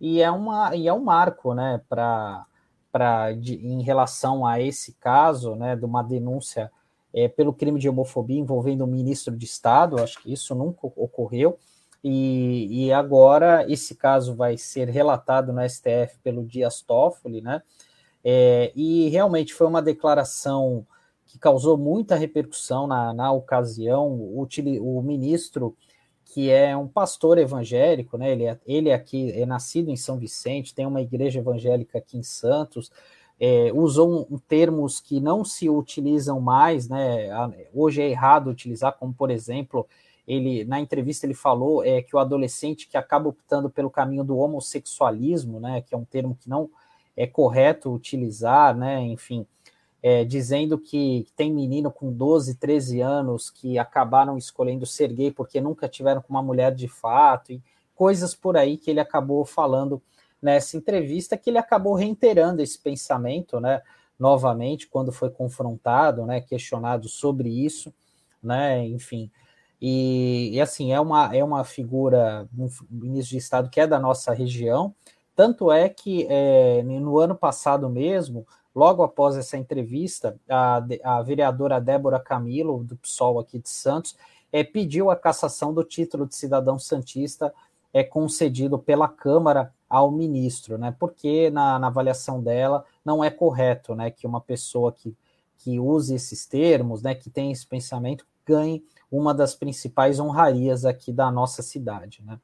e 0.02 0.20
é, 0.20 0.28
uma, 0.30 0.74
e 0.74 0.88
é 0.88 0.92
um 0.92 1.04
marco, 1.04 1.54
né, 1.54 1.80
para 1.88 2.44
para 2.90 3.32
em 3.32 3.82
relação 3.82 4.44
a 4.44 4.60
esse 4.60 4.92
caso, 5.00 5.54
né, 5.54 5.74
de 5.74 5.82
uma 5.82 6.02
denúncia 6.02 6.70
é, 7.14 7.26
pelo 7.26 7.54
crime 7.54 7.80
de 7.80 7.88
homofobia 7.88 8.38
envolvendo 8.38 8.84
o 8.84 8.86
ministro 8.86 9.34
de 9.34 9.46
Estado, 9.46 9.98
acho 9.98 10.20
que 10.20 10.30
isso 10.30 10.54
nunca 10.54 10.86
ocorreu, 10.88 11.58
e, 12.04 12.86
e, 12.86 12.92
agora 12.92 13.64
esse 13.70 13.94
caso 13.94 14.34
vai 14.34 14.58
ser 14.58 14.90
relatado 14.90 15.52
no 15.54 15.66
STF 15.66 16.18
pelo 16.22 16.44
Dias 16.44 16.82
Toffoli, 16.82 17.40
né? 17.40 17.62
É, 18.24 18.72
e 18.74 19.08
realmente 19.08 19.54
foi 19.54 19.66
uma 19.68 19.80
declaração 19.80 20.84
que 21.26 21.38
causou 21.38 21.78
muita 21.78 22.16
repercussão 22.16 22.86
na, 22.86 23.14
na 23.14 23.32
ocasião. 23.32 24.08
O, 24.08 24.46
o, 24.80 25.02
ministro, 25.02 25.76
que 26.32 26.50
é 26.50 26.74
um 26.74 26.88
pastor 26.88 27.36
evangélico, 27.36 28.16
né? 28.16 28.32
Ele 28.32 28.44
é, 28.44 28.58
ele 28.66 28.88
é 28.88 28.94
aqui 28.94 29.30
é 29.32 29.44
nascido 29.44 29.90
em 29.90 29.96
São 29.96 30.18
Vicente, 30.18 30.74
tem 30.74 30.86
uma 30.86 31.02
igreja 31.02 31.40
evangélica 31.40 31.98
aqui 31.98 32.16
em 32.16 32.22
Santos. 32.22 32.90
É, 33.38 33.70
usou 33.74 34.26
um, 34.30 34.38
termos 34.38 34.98
que 34.98 35.20
não 35.20 35.44
se 35.44 35.68
utilizam 35.68 36.40
mais, 36.40 36.88
né? 36.88 37.28
Hoje 37.74 38.00
é 38.00 38.08
errado 38.08 38.48
utilizar, 38.48 38.96
como 38.98 39.12
por 39.12 39.30
exemplo 39.30 39.86
ele 40.26 40.64
na 40.64 40.80
entrevista 40.80 41.26
ele 41.26 41.34
falou 41.34 41.84
é, 41.84 42.00
que 42.00 42.16
o 42.16 42.18
adolescente 42.18 42.88
que 42.88 42.96
acaba 42.96 43.28
optando 43.28 43.68
pelo 43.68 43.90
caminho 43.90 44.24
do 44.24 44.38
homossexualismo, 44.38 45.60
né, 45.60 45.82
que 45.82 45.94
é 45.94 45.98
um 45.98 46.04
termo 46.04 46.36
que 46.40 46.48
não 46.48 46.70
é 47.16 47.26
correto 47.26 47.92
utilizar, 47.92 48.74
né, 48.76 49.00
enfim, 49.02 49.46
é, 50.02 50.24
dizendo 50.24 50.78
que 50.78 51.26
tem 51.36 51.52
menino 51.52 51.90
com 51.90 52.12
12, 52.12 52.56
13 52.56 53.00
anos 53.00 53.50
que 53.50 53.78
acabaram 53.78 54.36
escolhendo 54.36 54.84
ser 54.84 55.12
gay 55.12 55.30
porque 55.30 55.60
nunca 55.60 55.88
tiveram 55.88 56.20
com 56.20 56.30
uma 56.30 56.42
mulher 56.42 56.74
de 56.74 56.88
fato, 56.88 57.52
e 57.52 57.62
coisas 57.94 58.34
por 58.34 58.56
aí 58.56 58.76
que 58.76 58.90
ele 58.90 59.00
acabou 59.00 59.44
falando 59.44 60.02
nessa 60.40 60.76
entrevista, 60.76 61.36
que 61.36 61.50
ele 61.50 61.58
acabou 61.58 61.94
reiterando 61.94 62.60
esse 62.60 62.78
pensamento, 62.78 63.60
né, 63.60 63.80
novamente, 64.18 64.88
quando 64.88 65.12
foi 65.12 65.30
confrontado, 65.30 66.26
né, 66.26 66.40
questionado 66.40 67.08
sobre 67.08 67.48
isso, 67.48 67.94
né, 68.42 68.84
enfim, 68.88 69.30
e, 69.84 70.50
e, 70.52 70.60
assim, 70.60 70.92
é 70.92 71.00
uma, 71.00 71.34
é 71.34 71.42
uma 71.42 71.64
figura, 71.64 72.48
um 72.56 72.68
ministro 72.88 73.32
de 73.32 73.38
Estado 73.38 73.68
que 73.68 73.80
é 73.80 73.86
da 73.86 73.98
nossa 73.98 74.32
região. 74.32 74.94
Tanto 75.34 75.72
é 75.72 75.88
que 75.88 76.24
é, 76.30 76.84
no 76.84 77.18
ano 77.18 77.34
passado 77.34 77.90
mesmo, 77.90 78.46
logo 78.74 79.02
após 79.02 79.36
essa 79.36 79.56
entrevista, 79.56 80.36
a, 80.48 80.84
a 81.04 81.22
vereadora 81.22 81.80
Débora 81.80 82.18
Camilo, 82.18 82.82
do 82.84 82.96
PSOL 82.96 83.38
aqui 83.38 83.58
de 83.58 83.68
Santos, 83.68 84.16
é, 84.52 84.62
pediu 84.62 85.10
a 85.10 85.16
cassação 85.16 85.72
do 85.72 85.82
título 85.82 86.26
de 86.26 86.34
cidadão 86.34 86.78
santista 86.78 87.52
é 87.92 88.02
concedido 88.02 88.78
pela 88.78 89.06
Câmara 89.06 89.72
ao 89.88 90.10
ministro, 90.10 90.78
né? 90.78 90.94
Porque 90.98 91.50
na, 91.50 91.78
na, 91.78 91.88
avaliação 91.88 92.42
dela 92.42 92.84
não 93.04 93.22
é 93.22 93.30
correto, 93.30 93.94
né, 93.94 94.10
que 94.10 94.26
uma 94.26 94.40
pessoa 94.40 94.90
que, 94.90 95.14
que 95.58 95.78
use 95.78 96.14
esses 96.14 96.46
termos, 96.46 97.02
né, 97.02 97.14
que 97.14 97.28
tem 97.28 97.52
esse 97.52 97.66
pensamento, 97.66 98.26
ganhe 98.46 98.82
uma 99.10 99.34
das 99.34 99.54
principais 99.54 100.18
honrarias 100.18 100.86
aqui 100.86 101.12
da 101.12 101.30
nossa 101.30 101.62
cidade, 101.62 102.22
né? 102.24 102.38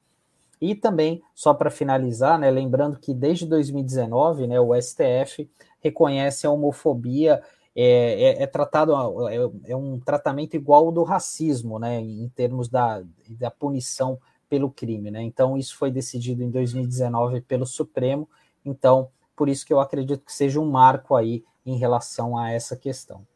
E 0.61 0.75
também, 0.75 1.23
só 1.35 1.55
para 1.55 1.71
finalizar, 1.71 2.39
né, 2.39 2.51
lembrando 2.51 2.99
que 2.99 3.15
desde 3.15 3.47
2019, 3.47 4.47
né, 4.47 4.61
o 4.61 4.75
STF 4.75 5.49
reconhece 5.81 6.47
a 6.47 6.51
homofobia, 6.51 7.43
é, 7.75 8.41
é, 8.41 8.43
é 8.43 8.47
tratado, 8.47 8.93
é, 9.29 9.37
é, 9.67 9.77
um 9.77 10.01
tratamento 10.01 10.55
igual 10.55 10.87
ao 10.87 10.93
do 10.93 11.03
racismo, 11.05 11.79
né, 11.79 12.01
em 12.01 12.29
termos 12.29 12.69
da, 12.69 13.03
da 13.29 13.51
punição 13.51 14.19
pelo 14.49 14.71
crime, 14.71 15.11
né? 15.11 15.23
Então, 15.23 15.59
isso 15.59 15.77
foi 15.77 15.91
decidido 15.91 16.43
em 16.43 16.51
2019 16.51 17.43
pelo 17.43 17.67
Supremo, 17.67 18.29
então, 18.65 19.11
por 19.37 19.49
isso 19.49 19.65
que 19.65 19.73
eu 19.73 19.79
acredito 19.79 20.25
que 20.25 20.33
seja 20.33 20.59
um 20.59 20.71
marco 20.71 21.15
aí 21.15 21.45
em 21.65 21.77
relação 21.77 22.37
a 22.37 22.51
essa 22.51 22.77
questão. 22.77 23.27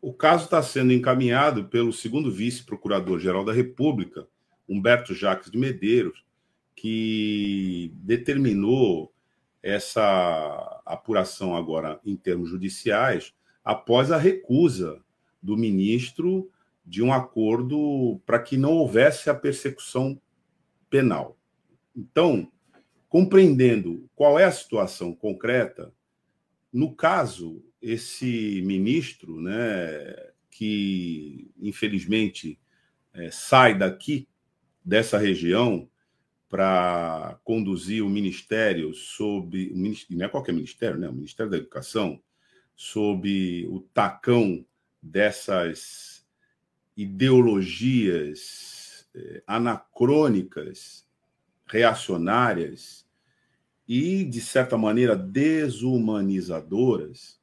O 0.00 0.12
caso 0.12 0.44
está 0.44 0.62
sendo 0.62 0.92
encaminhado 0.92 1.64
pelo 1.64 1.92
segundo 1.92 2.30
vice-procurador-geral 2.30 3.44
da 3.44 3.52
República, 3.52 4.26
Humberto 4.68 5.12
Jacques 5.12 5.50
de 5.50 5.58
Medeiros, 5.58 6.24
que 6.76 7.92
determinou 7.96 9.12
essa 9.60 10.77
apuração 10.92 11.54
agora 11.54 12.00
em 12.04 12.16
termos 12.16 12.48
judiciais 12.50 13.34
após 13.64 14.10
a 14.10 14.16
recusa 14.16 15.02
do 15.42 15.56
ministro 15.56 16.50
de 16.84 17.02
um 17.02 17.12
acordo 17.12 18.20
para 18.24 18.38
que 18.38 18.56
não 18.56 18.72
houvesse 18.72 19.28
a 19.28 19.34
persecução 19.34 20.20
penal. 20.88 21.38
Então, 21.94 22.50
compreendendo 23.08 24.08
qual 24.14 24.38
é 24.38 24.44
a 24.44 24.52
situação 24.52 25.14
concreta, 25.14 25.92
no 26.72 26.94
caso 26.94 27.62
esse 27.80 28.62
ministro, 28.64 29.40
né, 29.40 30.30
que 30.50 31.50
infelizmente 31.58 32.58
é, 33.12 33.30
sai 33.30 33.76
daqui, 33.76 34.26
dessa 34.84 35.18
região, 35.18 35.88
para 36.48 37.38
conduzir 37.44 38.02
o 38.02 38.08
ministério 38.08 38.94
sob. 38.94 39.70
Não 40.10 40.24
é 40.24 40.28
qualquer 40.28 40.52
ministério, 40.52 40.98
né? 40.98 41.08
O 41.08 41.12
Ministério 41.12 41.50
da 41.50 41.58
Educação, 41.58 42.18
sob 42.74 43.66
o 43.68 43.80
tacão 43.92 44.64
dessas 45.02 46.26
ideologias 46.96 49.06
é, 49.14 49.42
anacrônicas, 49.46 51.06
reacionárias 51.66 53.06
e, 53.86 54.24
de 54.24 54.40
certa 54.40 54.78
maneira, 54.78 55.14
desumanizadoras, 55.14 57.38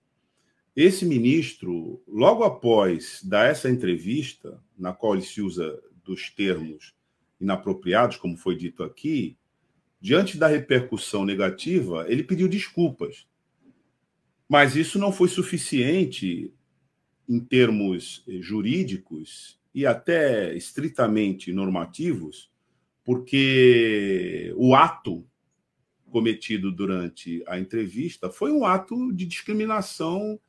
esse 0.76 1.06
ministro, 1.06 2.04
logo 2.06 2.44
após 2.44 3.22
dar 3.24 3.50
essa 3.50 3.70
entrevista, 3.70 4.62
na 4.78 4.92
qual 4.92 5.14
ele 5.14 5.24
se 5.24 5.42
usa 5.42 5.82
dos 6.04 6.30
termos 6.30 6.94
inapropriados, 7.40 8.18
como 8.18 8.38
foi 8.38 8.56
dito 8.56 8.84
aqui, 8.84 9.38
diante 10.00 10.38
da 10.38 10.48
repercussão 10.48 11.26
negativa, 11.26 12.06
ele 12.08 12.24
pediu 12.24 12.48
desculpas. 12.48 13.28
Mas 14.48 14.76
isso 14.76 15.00
não 15.00 15.12
foi 15.12 15.28
suficiente 15.28 16.54
em 17.28 17.40
termos 17.40 18.24
jurídicos 18.40 19.60
e 19.74 19.86
até 19.86 20.56
estritamente 20.56 21.52
normativos, 21.52 22.52
porque 23.04 24.54
o 24.56 24.76
ato 24.76 25.26
cometido 26.12 26.72
durante 26.72 27.44
a 27.48 27.60
entrevista 27.60 28.30
foi 28.30 28.52
um 28.52 28.66
ato 28.66 29.12
de 29.12 29.26
discriminação 29.26 30.40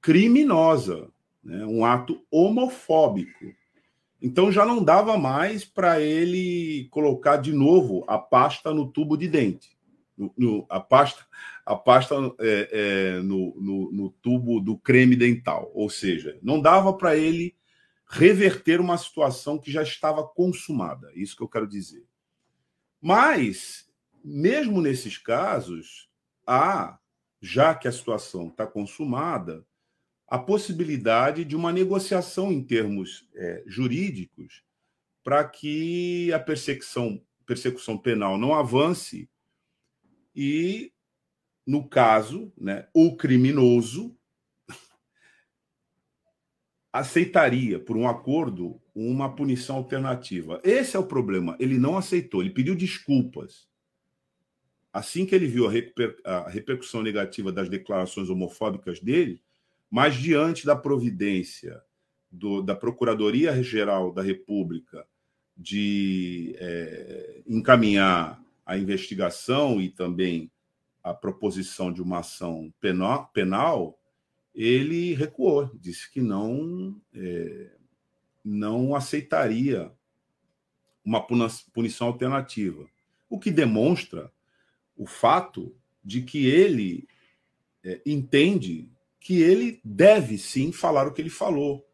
criminosa, 0.00 1.08
né? 1.44 1.64
um 1.64 1.84
ato 1.84 2.24
homofóbico. 2.30 3.54
Então 4.22 4.52
já 4.52 4.64
não 4.64 4.82
dava 4.82 5.18
mais 5.18 5.64
para 5.64 6.00
ele 6.00 6.86
colocar 6.92 7.38
de 7.38 7.52
novo 7.52 8.04
a 8.06 8.16
pasta 8.16 8.72
no 8.72 8.86
tubo 8.86 9.16
de 9.16 9.26
dente. 9.26 9.76
No, 10.16 10.32
no, 10.38 10.66
a 10.68 10.78
pasta, 10.78 11.26
a 11.66 11.74
pasta 11.74 12.14
é, 12.38 12.68
é, 13.18 13.22
no, 13.22 13.90
no, 13.90 14.10
tubo 14.22 14.60
do 14.60 14.78
creme 14.78 15.16
dental. 15.16 15.72
Ou 15.74 15.90
seja, 15.90 16.38
não 16.40 16.60
dava 16.60 16.92
para 16.92 17.16
ele 17.16 17.56
reverter 18.06 18.80
uma 18.80 18.96
situação 18.96 19.58
que 19.58 19.72
já 19.72 19.82
estava 19.82 20.22
consumada. 20.22 21.10
Isso 21.16 21.36
que 21.36 21.42
eu 21.42 21.48
quero 21.48 21.66
dizer. 21.66 22.06
Mas, 23.00 23.90
mesmo 24.22 24.80
nesses 24.80 25.18
casos, 25.18 26.08
há, 26.46 26.96
já 27.40 27.74
que 27.74 27.88
a 27.88 27.92
situação 27.92 28.46
está 28.46 28.68
consumada, 28.68 29.66
a 30.32 30.38
possibilidade 30.38 31.44
de 31.44 31.54
uma 31.54 31.70
negociação 31.70 32.50
em 32.50 32.64
termos 32.64 33.28
é, 33.34 33.62
jurídicos 33.66 34.64
para 35.22 35.46
que 35.46 36.32
a 36.32 36.40
persecução, 36.40 37.22
persecução 37.44 37.98
penal 37.98 38.38
não 38.38 38.54
avance 38.54 39.28
e, 40.34 40.90
no 41.66 41.86
caso, 41.86 42.50
né, 42.56 42.88
o 42.94 43.14
criminoso 43.14 44.16
aceitaria, 46.90 47.78
por 47.78 47.98
um 47.98 48.08
acordo, 48.08 48.80
uma 48.94 49.36
punição 49.36 49.76
alternativa. 49.76 50.62
Esse 50.64 50.96
é 50.96 50.98
o 50.98 51.06
problema. 51.06 51.58
Ele 51.60 51.78
não 51.78 51.98
aceitou, 51.98 52.40
ele 52.40 52.54
pediu 52.54 52.74
desculpas. 52.74 53.68
Assim 54.90 55.26
que 55.26 55.34
ele 55.34 55.46
viu 55.46 55.66
a, 55.66 56.30
a 56.30 56.48
repercussão 56.48 57.02
negativa 57.02 57.52
das 57.52 57.68
declarações 57.68 58.30
homofóbicas 58.30 58.98
dele, 58.98 59.42
mas 59.92 60.14
diante 60.14 60.64
da 60.64 60.74
providência 60.74 61.82
do, 62.30 62.62
da 62.62 62.74
Procuradoria-Geral 62.74 64.10
da 64.10 64.22
República 64.22 65.06
de 65.54 66.56
é, 66.58 67.42
encaminhar 67.46 68.42
a 68.64 68.78
investigação 68.78 69.82
e 69.82 69.90
também 69.90 70.50
a 71.04 71.12
proposição 71.12 71.92
de 71.92 72.00
uma 72.00 72.20
ação 72.20 72.72
penal, 72.80 73.26
penal 73.34 73.98
ele 74.54 75.12
recuou, 75.12 75.70
disse 75.74 76.10
que 76.10 76.22
não, 76.22 76.98
é, 77.14 77.72
não 78.42 78.94
aceitaria 78.94 79.92
uma 81.04 81.20
punição 81.74 82.06
alternativa, 82.06 82.88
o 83.28 83.38
que 83.38 83.50
demonstra 83.50 84.32
o 84.96 85.06
fato 85.06 85.76
de 86.02 86.22
que 86.22 86.46
ele 86.46 87.06
é, 87.84 88.00
entende 88.06 88.91
que 89.22 89.40
ele 89.40 89.80
deve 89.84 90.36
sim 90.36 90.72
falar 90.72 91.06
o 91.06 91.12
que 91.12 91.22
ele 91.22 91.30
falou. 91.30 91.86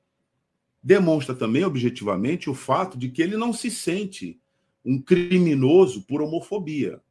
Demonstra 0.82 1.34
também 1.34 1.64
objetivamente 1.64 2.48
o 2.48 2.54
fato 2.54 2.96
de 2.96 3.10
que 3.10 3.20
ele 3.20 3.36
não 3.36 3.52
se 3.52 3.70
sente 3.70 4.40
um 4.84 5.00
criminoso 5.00 6.02
por 6.06 6.22
homofobia. 6.22 7.02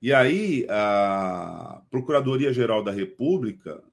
E 0.00 0.14
aí, 0.14 0.66
a 0.70 1.82
Procuradoria-Geral 1.90 2.82
da 2.82 2.90
República, 2.90 3.84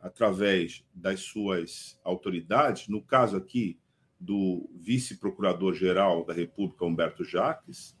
através 0.00 0.82
das 0.94 1.20
suas 1.20 2.00
autoridades, 2.02 2.88
no 2.88 3.02
caso 3.02 3.36
aqui 3.36 3.78
do 4.18 4.70
vice-procurador-geral 4.74 6.24
da 6.24 6.32
República, 6.32 6.86
Humberto 6.86 7.24
Jaques, 7.24 7.94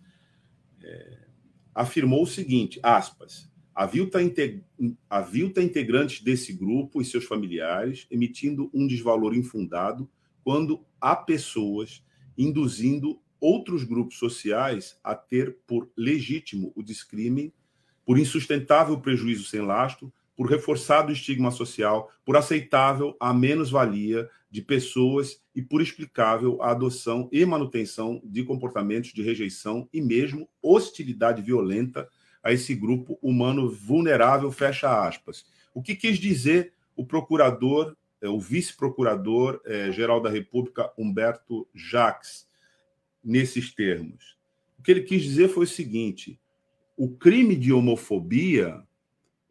é, 0.82 1.26
afirmou 1.74 2.22
o 2.22 2.26
seguinte: 2.26 2.80
aspas, 2.82 3.49
Avilta, 3.80 4.22
integ... 4.22 4.62
Avilta 5.08 5.62
integrantes 5.62 6.20
desse 6.20 6.52
grupo 6.52 7.00
e 7.00 7.04
seus 7.04 7.24
familiares 7.24 8.06
emitindo 8.10 8.70
um 8.74 8.86
desvalor 8.86 9.34
infundado 9.34 10.06
quando 10.44 10.84
há 11.00 11.16
pessoas 11.16 12.04
induzindo 12.36 13.18
outros 13.40 13.82
grupos 13.82 14.18
sociais 14.18 15.00
a 15.02 15.14
ter 15.14 15.56
por 15.66 15.90
legítimo 15.96 16.74
o 16.76 16.82
descrime, 16.82 17.54
por 18.04 18.18
insustentável 18.18 19.00
prejuízo 19.00 19.44
sem 19.44 19.62
lastro, 19.62 20.12
por 20.36 20.46
reforçado 20.46 21.10
estigma 21.10 21.50
social, 21.50 22.10
por 22.22 22.36
aceitável 22.36 23.16
a 23.18 23.32
menos-valia 23.32 24.28
de 24.50 24.60
pessoas 24.60 25.42
e 25.54 25.62
por 25.62 25.80
explicável 25.80 26.62
a 26.62 26.72
adoção 26.72 27.30
e 27.32 27.46
manutenção 27.46 28.20
de 28.22 28.44
comportamentos 28.44 29.10
de 29.14 29.22
rejeição 29.22 29.88
e 29.90 30.02
mesmo 30.02 30.46
hostilidade 30.62 31.40
violenta 31.40 32.06
a 32.42 32.52
esse 32.52 32.74
grupo 32.74 33.18
humano 33.22 33.70
vulnerável, 33.70 34.50
fecha 34.50 35.06
aspas. 35.06 35.44
O 35.74 35.82
que 35.82 35.94
quis 35.94 36.18
dizer 36.18 36.72
o 36.96 37.04
procurador, 37.04 37.96
é, 38.20 38.28
o 38.28 38.38
vice-procurador-geral 38.38 40.18
é, 40.18 40.22
da 40.22 40.30
República, 40.30 40.92
Humberto 40.96 41.68
Jacques, 41.74 42.48
nesses 43.22 43.74
termos? 43.74 44.38
O 44.78 44.82
que 44.82 44.90
ele 44.90 45.02
quis 45.02 45.22
dizer 45.22 45.48
foi 45.48 45.64
o 45.64 45.68
seguinte: 45.68 46.40
o 46.96 47.10
crime 47.10 47.54
de 47.54 47.72
homofobia 47.72 48.82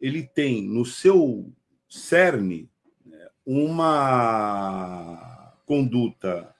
ele 0.00 0.22
tem 0.22 0.62
no 0.62 0.84
seu 0.84 1.52
cerne 1.88 2.70
né, 3.04 3.28
uma 3.44 5.54
conduta 5.66 6.54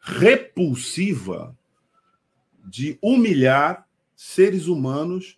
repulsiva 0.00 1.56
de 2.64 2.98
humilhar 3.02 3.86
seres 4.16 4.66
humanos 4.66 5.37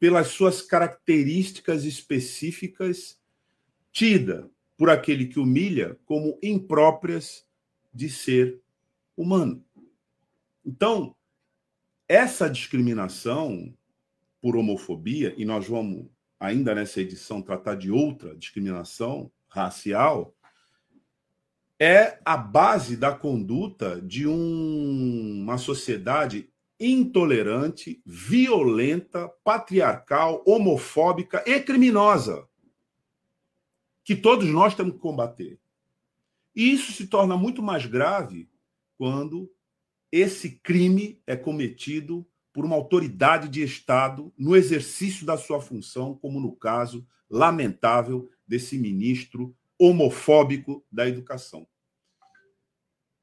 pelas 0.00 0.28
suas 0.28 0.62
características 0.62 1.84
específicas, 1.84 3.20
tida 3.92 4.50
por 4.76 4.88
aquele 4.88 5.26
que 5.26 5.38
humilha 5.38 5.98
como 6.06 6.38
impróprias 6.42 7.46
de 7.92 8.08
ser 8.08 8.62
humano. 9.14 9.62
Então, 10.64 11.14
essa 12.08 12.48
discriminação 12.48 13.76
por 14.40 14.56
homofobia, 14.56 15.34
e 15.36 15.44
nós 15.44 15.68
vamos 15.68 16.06
ainda 16.38 16.74
nessa 16.74 17.02
edição 17.02 17.42
tratar 17.42 17.74
de 17.74 17.90
outra 17.90 18.34
discriminação 18.34 19.30
racial, 19.48 20.34
é 21.78 22.18
a 22.24 22.36
base 22.36 22.96
da 22.96 23.14
conduta 23.14 24.00
de 24.00 24.26
um, 24.26 25.42
uma 25.42 25.58
sociedade 25.58 26.49
intolerante, 26.80 28.02
violenta, 28.06 29.28
patriarcal, 29.44 30.42
homofóbica 30.46 31.44
e 31.46 31.60
criminosa, 31.60 32.48
que 34.02 34.16
todos 34.16 34.48
nós 34.48 34.74
temos 34.74 34.94
que 34.94 34.98
combater. 34.98 35.60
E 36.56 36.72
isso 36.72 36.92
se 36.92 37.06
torna 37.06 37.36
muito 37.36 37.62
mais 37.62 37.84
grave 37.84 38.48
quando 38.96 39.52
esse 40.10 40.58
crime 40.58 41.20
é 41.26 41.36
cometido 41.36 42.26
por 42.52 42.64
uma 42.64 42.74
autoridade 42.74 43.48
de 43.48 43.62
Estado 43.62 44.32
no 44.36 44.56
exercício 44.56 45.24
da 45.24 45.36
sua 45.36 45.60
função, 45.60 46.16
como 46.16 46.40
no 46.40 46.56
caso 46.56 47.06
lamentável 47.28 48.28
desse 48.46 48.76
ministro 48.76 49.54
homofóbico 49.78 50.84
da 50.90 51.06
educação. 51.06 51.66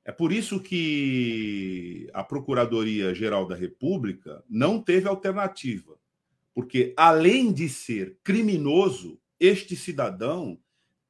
É 0.08 0.12
por 0.14 0.32
isso 0.32 0.62
que 0.62 2.10
a 2.14 2.24
Procuradoria-Geral 2.24 3.46
da 3.46 3.58
República 3.58 4.42
não 4.50 4.82
teve 4.82 5.06
alternativa, 5.06 6.00
porque 6.56 6.94
além 6.96 7.52
de 7.52 7.68
ser 7.68 8.18
criminoso, 8.24 9.20
este 9.38 9.76
cidadão 9.76 10.58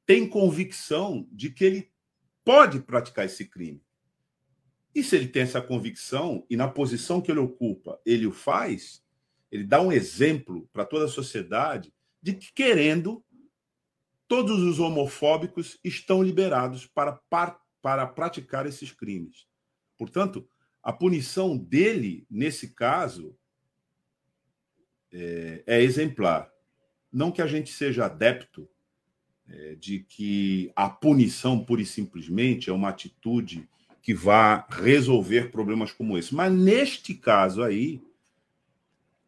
tem 0.04 0.28
convicção 0.28 1.28
de 1.30 1.48
que 1.48 1.64
ele 1.64 1.92
pode 2.44 2.80
praticar 2.80 3.24
esse 3.24 3.44
crime. 3.44 3.80
E 4.92 5.04
se 5.04 5.14
ele 5.14 5.28
tem 5.28 5.42
essa 5.42 5.62
convicção 5.62 6.44
e 6.50 6.56
na 6.56 6.66
posição 6.66 7.20
que 7.20 7.30
ele 7.30 7.38
ocupa, 7.38 8.00
ele 8.04 8.26
o 8.26 8.32
faz, 8.32 9.00
ele 9.48 9.62
dá 9.62 9.80
um 9.80 9.92
exemplo 9.92 10.68
para 10.72 10.84
toda 10.84 11.04
a 11.04 11.08
sociedade 11.08 11.94
de 12.20 12.34
que, 12.34 12.52
querendo, 12.52 13.24
todos 14.26 14.60
os 14.60 14.80
homofóbicos 14.80 15.78
estão 15.84 16.20
liberados 16.20 16.84
para 16.84 17.12
participar 17.12 17.67
para 17.88 18.06
praticar 18.06 18.66
esses 18.66 18.92
crimes. 18.92 19.46
Portanto, 19.96 20.46
a 20.82 20.92
punição 20.92 21.56
dele, 21.56 22.26
nesse 22.30 22.74
caso, 22.74 23.34
é, 25.10 25.62
é 25.66 25.82
exemplar. 25.82 26.52
Não 27.10 27.32
que 27.32 27.40
a 27.40 27.46
gente 27.46 27.72
seja 27.72 28.04
adepto 28.04 28.68
é, 29.48 29.74
de 29.76 30.00
que 30.00 30.70
a 30.76 30.90
punição, 30.90 31.64
pura 31.64 31.80
e 31.80 31.86
simplesmente, 31.86 32.68
é 32.68 32.72
uma 32.74 32.90
atitude 32.90 33.66
que 34.02 34.12
vá 34.12 34.66
resolver 34.68 35.50
problemas 35.50 35.90
como 35.90 36.18
esse. 36.18 36.34
Mas 36.34 36.52
neste 36.52 37.14
caso 37.14 37.62
aí, 37.62 38.02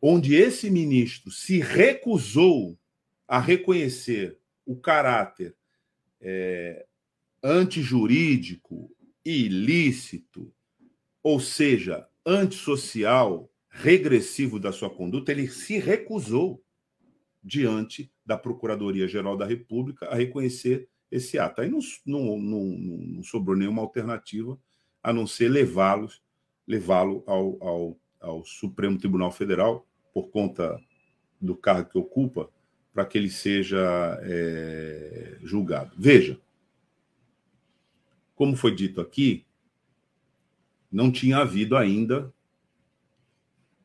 onde 0.02 0.34
esse 0.34 0.68
ministro 0.68 1.30
se 1.30 1.60
recusou 1.60 2.78
a 3.26 3.40
reconhecer 3.40 4.36
o 4.66 4.76
caráter 4.76 5.56
é, 6.20 6.84
antijurídico, 7.42 8.90
ilícito, 9.24 10.52
ou 11.22 11.40
seja, 11.40 12.06
antissocial, 12.24 13.50
regressivo 13.68 14.58
da 14.58 14.72
sua 14.72 14.90
conduta, 14.90 15.30
ele 15.30 15.48
se 15.48 15.78
recusou 15.78 16.62
diante 17.42 18.12
da 18.24 18.36
Procuradoria-Geral 18.36 19.36
da 19.36 19.46
República 19.46 20.06
a 20.06 20.14
reconhecer 20.14 20.88
esse 21.10 21.38
ato. 21.38 21.60
Aí 21.60 21.68
não, 21.68 21.80
não, 22.06 22.38
não, 22.38 22.64
não 22.64 23.22
sobrou 23.22 23.56
nenhuma 23.56 23.82
alternativa 23.82 24.58
a 25.02 25.12
não 25.12 25.26
ser 25.26 25.48
levá-los, 25.48 26.22
levá-lo 26.66 27.24
ao, 27.26 27.62
ao, 27.62 28.00
ao 28.20 28.44
Supremo 28.44 28.98
Tribunal 28.98 29.32
Federal, 29.32 29.86
por 30.12 30.28
conta 30.28 30.78
do 31.40 31.56
cargo 31.56 31.90
que 31.90 31.98
ocupa, 31.98 32.50
para 32.92 33.04
que 33.06 33.16
ele 33.16 33.30
seja 33.30 34.18
é, 34.22 35.38
julgado. 35.42 35.94
Veja, 35.96 36.38
como 38.40 38.56
foi 38.56 38.74
dito 38.74 39.02
aqui, 39.02 39.44
não 40.90 41.12
tinha 41.12 41.36
havido 41.36 41.76
ainda, 41.76 42.32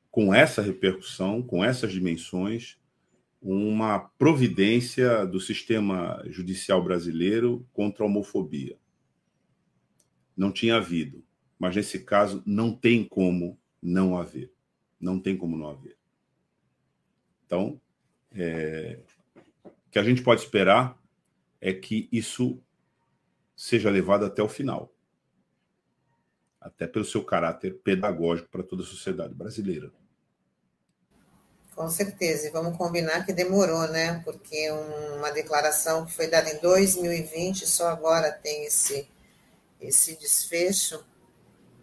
com 0.10 0.34
essa 0.34 0.62
repercussão, 0.62 1.44
com 1.44 1.62
essas 1.62 1.92
dimensões, 1.92 2.80
uma 3.42 4.00
providência 4.00 5.26
do 5.26 5.42
sistema 5.42 6.24
judicial 6.28 6.82
brasileiro 6.82 7.68
contra 7.74 8.06
a 8.06 8.08
homofobia. 8.08 8.78
Não 10.38 10.54
tinha 10.54 10.78
havido, 10.78 11.22
mas 11.60 11.76
nesse 11.76 12.06
caso 12.06 12.42
não 12.46 12.74
tem 12.74 13.04
como 13.04 13.60
não 13.82 14.18
haver. 14.18 14.54
Não 14.98 15.20
tem 15.20 15.36
como 15.36 15.58
não 15.58 15.68
haver. 15.68 15.98
Então, 17.46 17.82
é, 18.32 19.02
o 19.66 19.90
que 19.92 20.00
a 20.00 20.04
gente 20.04 20.22
pode 20.22 20.40
esperar 20.40 20.98
é 21.60 21.74
que 21.74 22.08
isso 22.10 22.64
seja 23.56 23.90
levado 23.90 24.26
até 24.26 24.44
o 24.44 24.50
final 24.50 24.92
até 26.66 26.88
pelo 26.88 27.06
seu 27.06 27.24
caráter 27.24 27.76
pedagógico 27.84 28.50
para 28.50 28.64
toda 28.64 28.82
a 28.82 28.86
sociedade 28.86 29.36
brasileira. 29.36 29.92
Com 31.76 31.88
certeza, 31.90 32.48
e 32.48 32.52
vamos 32.52 32.76
combinar 32.76 33.24
que 33.24 33.32
demorou, 33.32 33.88
né? 33.90 34.20
Porque 34.26 34.72
uma 35.16 35.30
declaração 35.30 36.06
que 36.06 36.14
foi 36.14 36.26
dada 36.26 36.50
em 36.50 36.60
2020 36.60 37.68
só 37.68 37.90
agora 37.90 38.32
tem 38.32 38.66
esse, 38.66 39.08
esse 39.80 40.16
desfecho, 40.16 41.06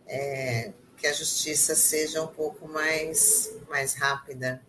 é, 0.06 0.72
que 0.96 1.06
a 1.06 1.12
justiça 1.12 1.76
seja 1.76 2.20
um 2.20 2.26
pouco 2.26 2.66
mais, 2.66 3.54
mais 3.68 3.94
rápida. 3.94 4.64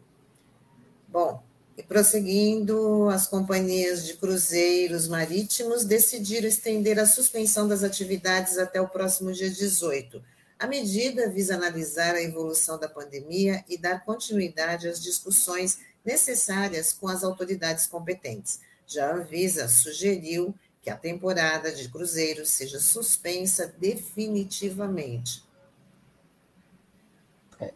Bom, 1.07 1.43
e 1.75 1.81
prosseguindo, 1.81 3.09
as 3.09 3.27
companhias 3.27 4.05
de 4.05 4.13
cruzeiros 4.15 5.07
marítimos 5.07 5.85
decidiram 5.85 6.47
estender 6.47 6.99
a 6.99 7.05
suspensão 7.05 7.67
das 7.67 7.83
atividades 7.83 8.57
até 8.57 8.79
o 8.79 8.87
próximo 8.87 9.31
dia 9.31 9.49
18. 9.49 10.23
A 10.59 10.67
medida 10.67 11.29
visa 11.29 11.55
analisar 11.55 12.15
a 12.15 12.21
evolução 12.21 12.79
da 12.79 12.87
pandemia 12.87 13.65
e 13.67 13.77
dar 13.77 14.05
continuidade 14.05 14.87
às 14.87 15.01
discussões 15.01 15.79
necessárias 16.05 16.93
com 16.93 17.07
as 17.07 17.23
autoridades 17.23 17.87
competentes. 17.87 18.59
Já 18.85 19.09
a 19.09 19.15
Anvisa 19.15 19.67
sugeriu 19.67 20.53
que 20.81 20.89
a 20.89 20.97
temporada 20.97 21.71
de 21.71 21.89
cruzeiros 21.89 22.49
seja 22.49 22.79
suspensa 22.79 23.73
definitivamente. 23.79 25.43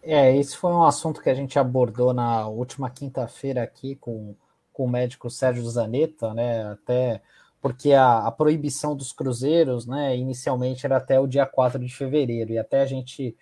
É, 0.01 0.35
esse 0.35 0.55
foi 0.55 0.71
um 0.71 0.83
assunto 0.83 1.21
que 1.21 1.29
a 1.29 1.33
gente 1.33 1.57
abordou 1.59 2.13
na 2.13 2.47
última 2.47 2.89
quinta-feira 2.89 3.63
aqui 3.63 3.95
com, 3.95 4.35
com 4.73 4.85
o 4.85 4.89
médico 4.89 5.29
Sérgio 5.29 5.67
Zanetta, 5.69 6.33
né? 6.33 6.63
Até 6.71 7.21
porque 7.61 7.93
a, 7.93 8.27
a, 8.27 8.31
proibição 8.31 8.95
dos 8.95 9.11
cruzeiros, 9.11 9.85
né, 9.87 10.15
inicialmente 10.15 10.85
era 10.85 10.97
até 10.97 11.19
o 11.19 11.27
dia 11.27 11.45
4 11.45 11.79
de 11.79 11.93
fevereiro, 11.93 12.53
e 12.53 12.57
até 12.57 12.81
a 12.81 12.85
gente 12.85 13.35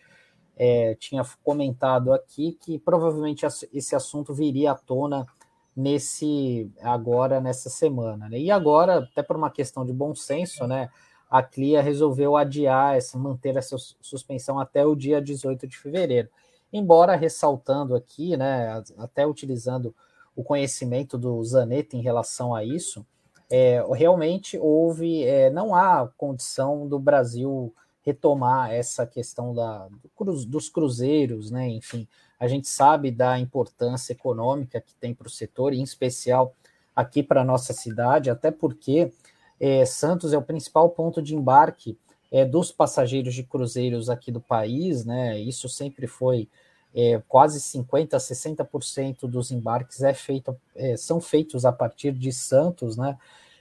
é, 0.55 0.95
tinha 0.95 1.23
comentado 1.43 2.13
aqui 2.13 2.57
que 2.61 2.79
provavelmente 2.79 3.45
esse 3.73 3.95
assunto 3.95 4.33
viria 4.33 4.71
à 4.71 4.75
tona 4.75 5.27
nesse 5.75 6.71
agora 6.81 7.41
nessa 7.41 7.69
semana, 7.69 8.29
né? 8.29 8.39
E 8.39 8.49
agora, 8.49 8.99
até 8.99 9.21
por 9.21 9.35
uma 9.35 9.51
questão 9.51 9.85
de 9.85 9.91
bom 9.91 10.15
senso, 10.15 10.65
né, 10.65 10.89
a 11.29 11.41
CLIA 11.41 11.81
resolveu 11.81 12.35
adiar 12.35 12.95
essa, 12.95 13.17
manter 13.17 13.55
essa 13.55 13.77
suspensão 14.01 14.59
até 14.59 14.85
o 14.85 14.95
dia 14.95 15.21
18 15.21 15.67
de 15.67 15.77
fevereiro. 15.77 16.29
Embora 16.71 17.15
ressaltando 17.15 17.95
aqui, 17.95 18.35
né, 18.35 18.83
até 18.97 19.25
utilizando 19.25 19.93
o 20.35 20.43
conhecimento 20.43 21.17
do 21.17 21.43
Zanetti 21.43 21.95
em 21.95 22.01
relação 22.01 22.53
a 22.53 22.63
isso, 22.63 23.05
é, 23.49 23.83
realmente 23.93 24.57
houve, 24.57 25.23
é, 25.23 25.49
não 25.49 25.75
há 25.75 26.09
condição 26.17 26.87
do 26.87 26.99
Brasil 26.99 27.73
retomar 28.01 28.71
essa 28.71 29.05
questão 29.05 29.53
da, 29.53 29.87
do 29.87 30.45
dos 30.45 30.69
cruzeiros, 30.69 31.49
né? 31.49 31.67
Enfim, 31.69 32.07
a 32.39 32.47
gente 32.47 32.67
sabe 32.67 33.09
da 33.09 33.39
importância 33.39 34.13
econômica 34.13 34.79
que 34.79 34.93
tem 34.95 35.13
para 35.13 35.27
o 35.27 35.31
setor, 35.31 35.73
em 35.73 35.81
especial 35.81 36.53
aqui 36.95 37.23
para 37.23 37.41
a 37.41 37.45
nossa 37.45 37.73
cidade, 37.73 38.29
até 38.29 38.51
porque 38.51 39.11
é, 39.59 39.85
Santos 39.85 40.33
é 40.33 40.37
o 40.37 40.41
principal 40.41 40.89
ponto 40.89 41.21
de 41.21 41.35
embarque 41.35 41.97
é, 42.31 42.43
dos 42.43 42.71
passageiros 42.71 43.33
de 43.33 43.43
cruzeiros 43.43 44.09
aqui 44.09 44.31
do 44.31 44.41
país, 44.41 45.05
né? 45.05 45.39
Isso 45.39 45.69
sempre 45.69 46.07
foi 46.07 46.49
é, 46.93 47.21
quase 47.27 47.59
50% 47.59 48.13
a 48.13 48.17
60% 48.17 49.27
dos 49.27 49.51
embarques 49.51 50.01
é 50.01 50.13
feito, 50.13 50.55
é, 50.75 50.95
são 50.95 51.19
feitos 51.19 51.65
a 51.65 51.71
partir 51.71 52.13
de 52.13 52.31
Santos, 52.31 52.97
né? 52.97 53.17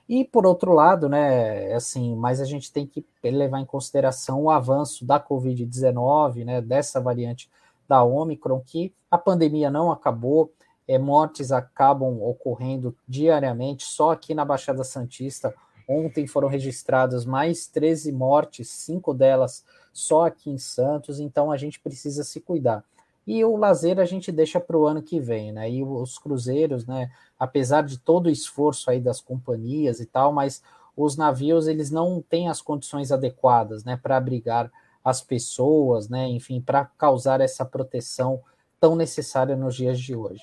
E 0.09 0.25
por 0.25 0.45
outro 0.45 0.73
lado, 0.73 1.09
né, 1.09 1.73
assim, 1.73 2.15
mas 2.15 2.39
a 2.41 2.45
gente 2.45 2.71
tem 2.71 2.87
que 2.87 3.05
levar 3.25 3.59
em 3.61 3.65
consideração 3.65 4.43
o 4.43 4.51
avanço 4.51 5.05
da 5.05 5.19
Covid-19, 5.19 6.45
né, 6.45 6.61
dessa 6.61 7.01
variante 7.01 7.51
da 7.89 8.05
Omicron, 8.05 8.61
que 8.61 8.93
a 9.11 9.17
pandemia 9.17 9.71
não 9.71 9.91
acabou, 9.91 10.53
é, 10.87 10.99
mortes 10.99 11.51
acabam 11.51 12.23
ocorrendo 12.23 12.95
diariamente, 13.09 13.85
só 13.85 14.11
aqui 14.11 14.35
na 14.35 14.45
Baixada 14.45 14.85
Santista 14.85 15.55
Ontem 15.89 16.27
foram 16.27 16.49
registradas 16.49 17.25
mais 17.25 17.67
13 17.67 18.11
mortes, 18.13 18.69
cinco 18.69 19.13
delas 19.13 19.65
só 19.93 20.27
aqui 20.27 20.51
em 20.51 20.59
Santos, 20.59 21.21
então 21.21 21.53
a 21.53 21.57
gente 21.57 21.79
precisa 21.79 22.25
se 22.25 22.41
cuidar. 22.41 22.85
E 23.27 23.45
o 23.45 23.57
lazer 23.57 23.99
a 23.99 24.05
gente 24.05 24.31
deixa 24.31 24.61
para 24.61 24.77
o 24.77 24.87
ano 24.87 25.03
que 25.03 25.19
vem, 25.19 25.53
né? 25.53 25.71
E 25.71 25.83
os 25.83 26.19
cruzeiros, 26.19 26.87
né? 26.87 27.11
Apesar 27.39 27.83
de 27.83 27.99
todo 27.99 28.27
o 28.27 28.31
esforço 28.31 28.91
aí 28.91 29.01
das 29.01 29.21
companhias 29.21 30.01
e 30.01 30.07
tal, 30.07 30.33
mas 30.33 30.63
os 30.97 31.17
navios 31.17 31.67
eles 31.67 31.91
não 31.91 32.23
têm 32.23 32.49
as 32.49 32.61
condições 32.61 33.11
adequadas, 33.11 33.83
né? 33.85 33.97
Para 33.97 34.17
abrigar 34.17 34.71
as 35.03 35.23
pessoas, 35.23 36.09
né? 36.09 36.29
Enfim, 36.29 36.61
para 36.61 36.85
causar 36.99 37.41
essa 37.41 37.65
proteção 37.65 38.41
tão 38.79 38.95
necessária 38.95 39.57
nos 39.57 39.75
dias 39.75 39.99
de 39.99 40.15
hoje. 40.15 40.43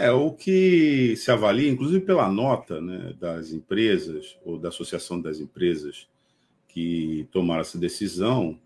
É, 0.00 0.10
o 0.10 0.32
que 0.32 1.14
se 1.14 1.30
avalia, 1.30 1.68
inclusive 1.70 2.02
pela 2.06 2.26
nota 2.26 2.80
né, 2.80 3.14
das 3.20 3.52
empresas, 3.52 4.38
ou 4.42 4.58
da 4.58 4.70
Associação 4.70 5.20
das 5.20 5.40
Empresas 5.40 6.08
que 6.66 7.28
tomaram 7.30 7.60
essa 7.60 7.76
decisão, 7.76 8.58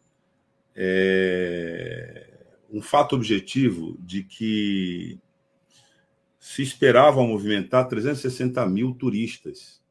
é 0.76 2.38
um 2.70 2.80
fato 2.80 3.16
objetivo 3.16 3.98
de 3.98 4.22
que 4.22 5.18
se 6.38 6.62
esperava 6.62 7.20
movimentar 7.26 7.88
360 7.88 8.64
mil 8.66 8.94
turistas 8.94 9.82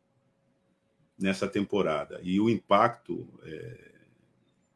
nessa 1.20 1.46
temporada. 1.46 2.22
E 2.24 2.40
o 2.40 2.50
impacto 2.50 3.28
é, 3.44 3.92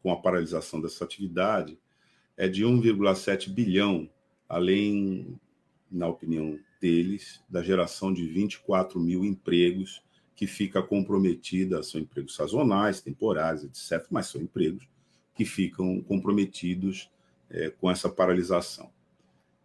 com 0.03 0.11
a 0.11 0.17
paralisação 0.17 0.81
dessa 0.81 1.05
atividade 1.05 1.79
é 2.35 2.45
de 2.49 2.65
1,7 2.65 3.49
bilhão, 3.49 4.09
além 4.49 5.39
na 5.91 6.07
opinião 6.07 6.59
deles, 6.79 7.41
da 7.49 7.61
geração 7.61 8.13
de 8.13 8.27
24 8.27 8.99
mil 8.99 9.25
empregos 9.25 10.01
que 10.35 10.45
fica 10.45 10.83
comprometida, 10.83 11.81
são 11.81 11.99
empregos 11.99 12.35
sazonais, 12.35 13.01
temporários, 13.01 13.63
etc., 13.63 14.05
mas 14.11 14.27
são 14.27 14.41
empregos 14.41 14.87
que 15.33 15.45
ficam 15.45 15.99
comprometidos 16.01 17.09
é, 17.49 17.69
com 17.69 17.89
essa 17.89 18.09
paralisação. 18.09 18.91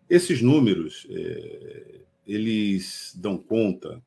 Esses 0.09 0.41
números, 0.41 1.07
é, 1.11 2.01
eles 2.27 3.13
dão 3.17 3.37
conta 3.37 4.03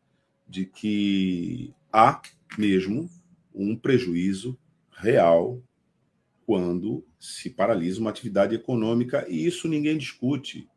de 0.47 0.65
que 0.65 1.73
há 1.91 2.21
mesmo 2.57 3.09
um 3.53 3.75
prejuízo 3.75 4.57
real 4.91 5.61
quando 6.45 7.03
se 7.19 7.49
paralisa 7.49 7.99
uma 7.99 8.11
atividade 8.11 8.53
econômica, 8.53 9.25
e 9.27 9.45
isso 9.45 9.67
ninguém 9.67 9.97
discute. 9.97 10.69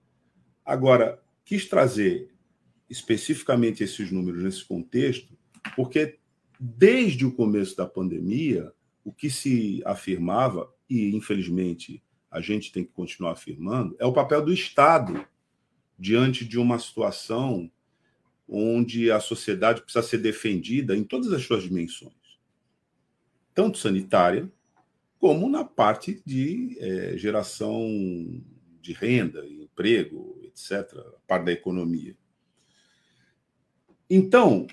Agora, 0.64 1.22
Quis 1.48 1.66
trazer 1.66 2.28
especificamente 2.90 3.82
esses 3.82 4.12
números 4.12 4.42
nesse 4.42 4.62
contexto, 4.62 5.32
porque 5.74 6.18
desde 6.60 7.24
o 7.24 7.32
começo 7.32 7.74
da 7.74 7.86
pandemia, 7.86 8.70
o 9.02 9.10
que 9.10 9.30
se 9.30 9.80
afirmava, 9.86 10.70
e 10.90 11.16
infelizmente 11.16 12.02
a 12.30 12.42
gente 12.42 12.70
tem 12.70 12.84
que 12.84 12.92
continuar 12.92 13.32
afirmando, 13.32 13.96
é 13.98 14.04
o 14.04 14.12
papel 14.12 14.44
do 14.44 14.52
Estado 14.52 15.26
diante 15.98 16.44
de 16.44 16.58
uma 16.58 16.78
situação 16.78 17.72
onde 18.46 19.10
a 19.10 19.18
sociedade 19.18 19.80
precisa 19.80 20.06
ser 20.06 20.18
defendida 20.18 20.94
em 20.94 21.02
todas 21.02 21.32
as 21.32 21.42
suas 21.44 21.62
dimensões, 21.62 22.12
tanto 23.54 23.78
sanitária, 23.78 24.52
como 25.18 25.48
na 25.48 25.64
parte 25.64 26.22
de 26.26 26.76
é, 26.78 27.16
geração 27.16 27.88
de 28.82 28.92
renda, 28.92 29.46
emprego, 29.48 30.37
etc., 30.58 30.98
parte 31.26 31.44
da 31.44 31.52
economia. 31.52 32.16
Então, 34.10 34.66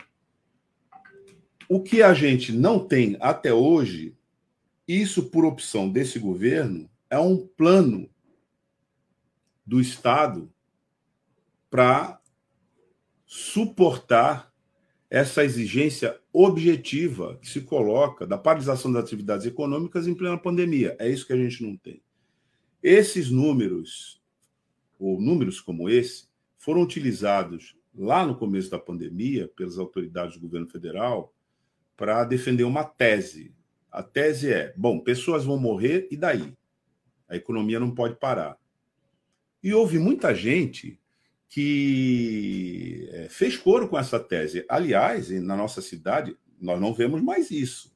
o 1.67 1.81
que 1.81 2.01
a 2.01 2.13
gente 2.13 2.51
não 2.51 2.79
tem 2.79 3.17
até 3.19 3.53
hoje, 3.53 4.15
isso 4.87 5.29
por 5.29 5.45
opção 5.45 5.89
desse 5.89 6.19
governo, 6.19 6.89
é 7.09 7.19
um 7.19 7.45
plano 7.45 8.09
do 9.65 9.79
Estado 9.79 10.51
para 11.69 12.21
suportar 13.25 14.53
essa 15.09 15.43
exigência 15.43 16.19
objetiva 16.31 17.37
que 17.37 17.47
se 17.47 17.61
coloca 17.61 18.25
da 18.25 18.37
paralisação 18.37 18.91
das 18.91 19.03
atividades 19.03 19.45
econômicas 19.45 20.07
em 20.07 20.13
plena 20.13 20.37
pandemia. 20.37 20.95
É 20.99 21.09
isso 21.09 21.25
que 21.25 21.33
a 21.33 21.37
gente 21.37 21.63
não 21.63 21.75
tem. 21.75 22.01
Esses 22.81 23.29
números, 23.29 24.21
ou 24.99 25.21
números 25.21 25.59
como 25.59 25.89
esse, 25.89 26.27
foram 26.57 26.81
utilizados 26.81 27.75
lá 27.93 28.25
no 28.25 28.35
começo 28.35 28.69
da 28.69 28.79
pandemia 28.79 29.47
pelas 29.55 29.77
autoridades 29.77 30.35
do 30.35 30.41
governo 30.41 30.67
federal 30.67 31.33
para 31.95 32.23
defender 32.23 32.63
uma 32.63 32.83
tese. 32.83 33.53
A 33.91 34.03
tese 34.03 34.51
é: 34.51 34.73
bom, 34.75 34.99
pessoas 34.99 35.45
vão 35.45 35.57
morrer 35.57 36.07
e 36.11 36.17
daí? 36.17 36.53
A 37.27 37.35
economia 37.35 37.79
não 37.79 37.93
pode 37.93 38.15
parar. 38.15 38.57
E 39.63 39.73
houve 39.73 39.97
muita 39.97 40.35
gente 40.35 40.99
que 41.47 43.07
é, 43.11 43.29
fez 43.29 43.57
coro 43.57 43.87
com 43.87 43.97
essa 43.97 44.19
tese. 44.19 44.65
Aliás, 44.67 45.29
na 45.29 45.55
nossa 45.55 45.81
cidade, 45.81 46.37
nós 46.59 46.79
não 46.79 46.93
vemos 46.93 47.21
mais 47.21 47.49
isso. 47.49 47.95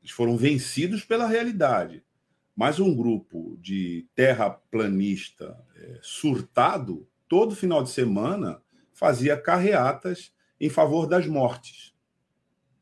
Eles 0.00 0.12
foram 0.12 0.36
vencidos 0.36 1.04
pela 1.04 1.26
realidade. 1.26 2.02
Mas 2.54 2.78
um 2.78 2.94
grupo 2.94 3.56
de 3.60 4.06
terraplanista 4.14 5.58
é, 5.74 5.98
surtado, 6.02 7.08
todo 7.28 7.56
final 7.56 7.82
de 7.82 7.90
semana, 7.90 8.62
fazia 8.92 9.36
carreatas 9.36 10.32
em 10.60 10.68
favor 10.68 11.06
das 11.06 11.26
mortes. 11.26 11.92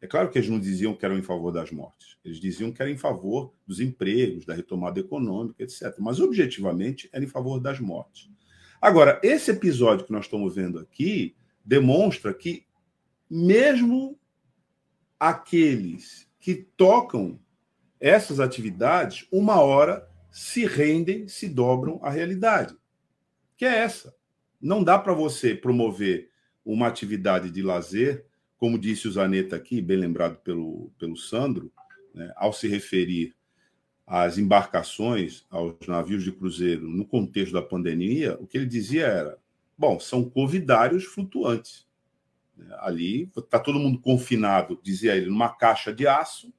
É 0.01 0.07
claro 0.07 0.31
que 0.31 0.39
eles 0.39 0.49
não 0.49 0.59
diziam 0.59 0.95
que 0.95 1.05
eram 1.05 1.19
em 1.19 1.23
favor 1.23 1.53
das 1.53 1.71
mortes. 1.71 2.17
Eles 2.25 2.41
diziam 2.41 2.73
que 2.73 2.81
era 2.81 2.91
em 2.91 2.97
favor 2.97 3.53
dos 3.67 3.81
empregos, 3.81 4.47
da 4.47 4.55
retomada 4.55 4.99
econômica, 4.99 5.63
etc. 5.63 5.95
Mas, 5.99 6.21
objetivamente, 6.21 7.09
era 7.13 7.23
em 7.23 7.29
favor 7.29 7.61
das 7.61 7.79
mortes. 7.81 8.31
Agora, 8.81 9.21
esse 9.23 9.51
episódio 9.51 10.07
que 10.07 10.13
nós 10.13 10.25
estamos 10.25 10.55
vendo 10.55 10.79
aqui 10.79 11.37
demonstra 11.63 12.33
que, 12.33 12.65
mesmo 13.29 14.19
aqueles 15.19 16.27
que 16.39 16.55
tocam 16.55 17.39
essas 18.01 18.41
atividades, 18.41 19.27
uma 19.31 19.61
hora 19.61 20.09
se 20.31 20.65
rendem, 20.65 21.29
se 21.29 21.49
dobram 21.49 22.01
à 22.03 22.11
realidade, 22.11 22.75
que 23.57 23.65
é 23.65 23.79
essa. 23.79 24.15
Não 24.61 24.83
dá 24.83 24.99
para 24.99 25.13
você 25.13 25.55
promover 25.55 26.31
uma 26.65 26.87
atividade 26.87 27.51
de 27.51 27.63
lazer, 27.63 28.25
como 28.57 28.79
disse 28.79 29.09
o 29.09 29.13
Zaneta 29.13 29.57
aqui, 29.57 29.81
bem 29.81 29.97
lembrado 29.97 30.37
pelo, 30.37 30.93
pelo 30.99 31.17
Sandro, 31.17 31.73
né, 32.15 32.33
ao 32.37 32.53
se 32.53 32.69
referir 32.69 33.35
às 34.07 34.39
embarcações, 34.39 35.47
aos 35.51 35.75
navios 35.87 36.25
de 36.25 36.33
cruzeiro 36.33 36.89
no 36.89 37.07
contexto 37.07 37.53
da 37.53 37.63
pandemia, 37.63 38.37
o 38.41 38.47
que 38.47 38.59
ele 38.59 38.67
dizia 38.67 39.07
era: 39.07 39.39
bom, 39.77 40.01
são 40.01 40.29
convidários 40.29 41.05
flutuantes. 41.05 41.89
Ali 42.81 43.31
está 43.37 43.59
todo 43.59 43.79
mundo 43.79 43.99
confinado, 43.99 44.79
dizia 44.83 45.17
ele, 45.17 45.27
numa 45.27 45.49
caixa 45.49 45.93
de 45.93 46.07
aço, 46.07 46.53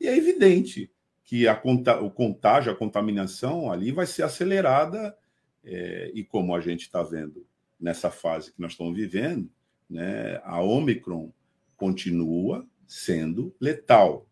e 0.00 0.06
é 0.06 0.16
evidente 0.16 0.90
que 1.24 1.48
a, 1.48 1.60
o 2.00 2.10
contágio, 2.10 2.72
a 2.72 2.76
contaminação 2.76 3.70
ali 3.70 3.90
vai 3.90 4.06
ser 4.06 4.22
acelerada, 4.22 5.16
é, 5.64 6.12
e 6.14 6.22
como 6.22 6.54
a 6.54 6.60
gente 6.60 6.82
está 6.82 7.02
vendo 7.02 7.44
nessa 7.78 8.10
fase 8.10 8.52
que 8.52 8.60
nós 8.60 8.72
estamos 8.72 8.96
vivendo, 8.96 9.50
né, 9.90 10.40
a 10.44 10.60
Omicron 10.60 11.32
continua 11.76 12.66
sendo 12.86 13.54
letal. 13.60 14.26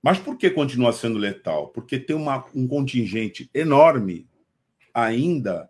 Mas 0.00 0.18
por 0.18 0.38
que 0.38 0.48
continua 0.48 0.92
sendo 0.92 1.18
letal? 1.18 1.68
Porque 1.68 1.98
tem 1.98 2.14
uma, 2.14 2.44
um 2.54 2.68
contingente 2.68 3.50
enorme 3.52 4.28
ainda 4.94 5.68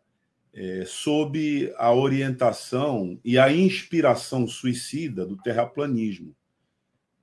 é, 0.52 0.84
sob 0.86 1.72
a 1.76 1.92
orientação 1.92 3.18
e 3.24 3.38
a 3.38 3.50
inspiração 3.52 4.46
suicida 4.46 5.24
do 5.24 5.36
terraplanismo. 5.36 6.34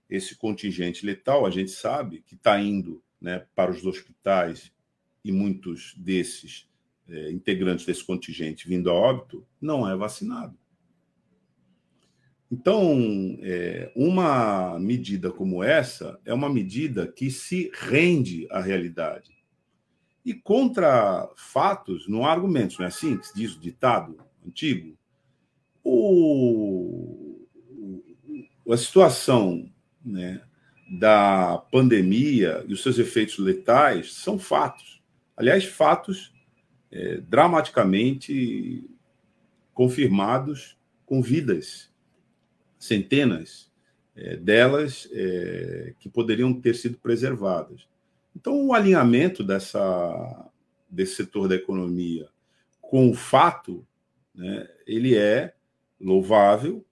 Esse 0.09 0.35
contingente 0.35 1.05
letal, 1.05 1.45
a 1.45 1.49
gente 1.49 1.71
sabe 1.71 2.21
que 2.21 2.35
está 2.35 2.59
indo 2.59 3.03
né, 3.19 3.45
para 3.55 3.71
os 3.71 3.85
hospitais 3.85 4.71
e 5.23 5.31
muitos 5.31 5.95
desses 5.97 6.69
é, 7.07 7.31
integrantes 7.31 7.85
desse 7.85 8.03
contingente 8.03 8.67
vindo 8.67 8.89
a 8.89 8.93
óbito 8.93 9.45
não 9.59 9.87
é 9.89 9.95
vacinado. 9.95 10.57
Então, 12.51 13.37
é, 13.41 13.91
uma 13.95 14.79
medida 14.79 15.31
como 15.31 15.63
essa 15.63 16.19
é 16.23 16.33
uma 16.33 16.49
medida 16.49 17.07
que 17.07 17.31
se 17.31 17.71
rende 17.73 18.47
à 18.51 18.61
realidade. 18.61 19.35
E 20.23 20.33
contra 20.33 21.29
fatos, 21.35 22.07
não 22.07 22.25
há 22.25 22.31
argumentos, 22.31 22.77
não 22.77 22.85
é 22.85 22.87
assim 22.87 23.17
que 23.17 23.27
se 23.27 23.35
diz 23.35 23.55
o 23.55 23.59
ditado 23.59 24.17
antigo? 24.45 24.97
O, 25.83 27.45
a 28.69 28.77
situação 28.77 29.71
né, 30.05 30.41
da 30.89 31.57
pandemia 31.71 32.63
e 32.67 32.73
os 32.73 32.83
seus 32.83 32.99
efeitos 32.99 33.37
letais 33.39 34.13
são 34.13 34.37
fatos. 34.37 35.01
Aliás, 35.35 35.65
fatos 35.65 36.33
é, 36.91 37.17
dramaticamente 37.17 38.89
confirmados 39.73 40.77
com 41.05 41.21
vidas 41.21 41.91
centenas 42.79 43.71
é, 44.15 44.37
delas 44.37 45.09
é, 45.11 45.93
que 45.99 46.07
poderiam 46.07 46.53
ter 46.53 46.75
sido 46.75 46.97
preservadas. 46.97 47.87
Então, 48.35 48.67
o 48.67 48.73
alinhamento 48.73 49.43
dessa, 49.43 50.49
desse 50.89 51.15
setor 51.15 51.47
da 51.47 51.55
economia 51.55 52.29
com 52.81 53.09
o 53.09 53.13
fato, 53.13 53.85
né, 54.33 54.67
ele 54.85 55.15
é 55.15 55.53
louvável, 55.99 56.85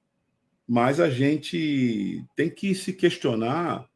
mas 0.67 0.99
a 0.99 1.09
gente 1.09 2.25
tem 2.35 2.49
que 2.49 2.73
se 2.73 2.93
questionar 2.93 3.87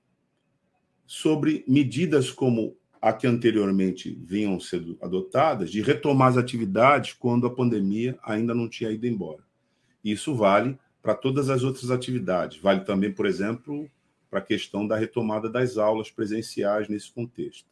sobre 1.05 1.63
medidas 1.67 2.31
como 2.31 2.75
a 3.01 3.13
que 3.13 3.27
anteriormente 3.27 4.19
vinham 4.23 4.59
sendo 4.59 4.97
adotadas, 5.01 5.71
de 5.71 5.81
retomar 5.81 6.29
as 6.29 6.37
atividades 6.37 7.13
quando 7.13 7.47
a 7.47 7.53
pandemia 7.53 8.17
ainda 8.23 8.53
não 8.53 8.67
tinha 8.67 8.91
ido 8.91 9.07
embora. 9.07 9.43
Isso 10.03 10.35
vale 10.35 10.77
para 11.01 11.15
todas 11.15 11.49
as 11.49 11.63
outras 11.63 11.89
atividades. 11.89 12.59
Vale 12.59 12.81
também, 12.81 13.11
por 13.11 13.25
exemplo, 13.25 13.89
para 14.29 14.39
a 14.39 14.43
questão 14.43 14.85
da 14.85 14.97
retomada 14.97 15.49
das 15.49 15.77
aulas 15.77 16.11
presenciais 16.11 16.89
nesse 16.89 17.11
contexto. 17.11 17.69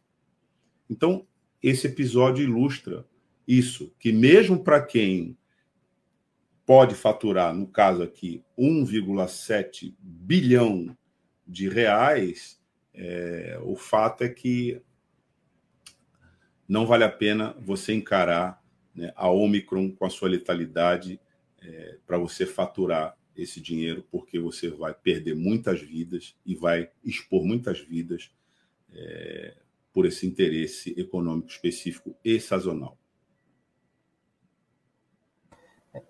Então, 0.89 1.25
esse 1.62 1.88
episódio 1.88 2.43
ilustra 2.43 3.05
isso, 3.47 3.91
que 3.99 4.12
mesmo 4.12 4.63
para 4.63 4.81
quem 4.81 5.38
pode 6.65 6.95
faturar, 6.95 7.54
no 7.54 7.67
caso 7.67 8.01
aqui, 8.01 8.43
1,7 8.58 9.93
bilhão 9.99 10.97
de 11.47 11.69
reais, 11.69 12.60
é, 12.93 13.60
o 13.63 13.75
fato 13.75 14.23
é 14.23 14.30
que 14.30 14.82
não 16.67 16.86
vale 16.88 17.04
a 17.04 17.10
pena 17.10 17.56
você 17.60 17.93
encarar 17.93 18.63
né, 18.95 19.13
a 19.15 19.30
Omicron 19.30 19.91
com 19.91 20.06
a 20.06 20.10
sua 20.10 20.30
letalidade 20.30 21.19
é, 21.62 21.97
para 22.08 22.17
você 22.17 22.45
faturar 22.45 23.15
esse 23.36 23.60
dinheiro, 23.62 24.08
porque 24.10 24.39
você 24.39 24.69
vai 24.69 24.93
perder 24.93 25.36
muitas 25.36 25.82
vidas 25.82 26.36
e 26.45 26.56
vai 26.56 26.89
expor 27.04 27.45
muitas 27.45 27.80
vidas 27.80 28.32
é, 28.93 29.56
por 29.93 30.06
esse 30.06 30.25
interesse 30.25 30.93
econômico 30.97 31.49
específico 31.49 32.15
e 32.23 32.39
sazonal. 32.39 32.97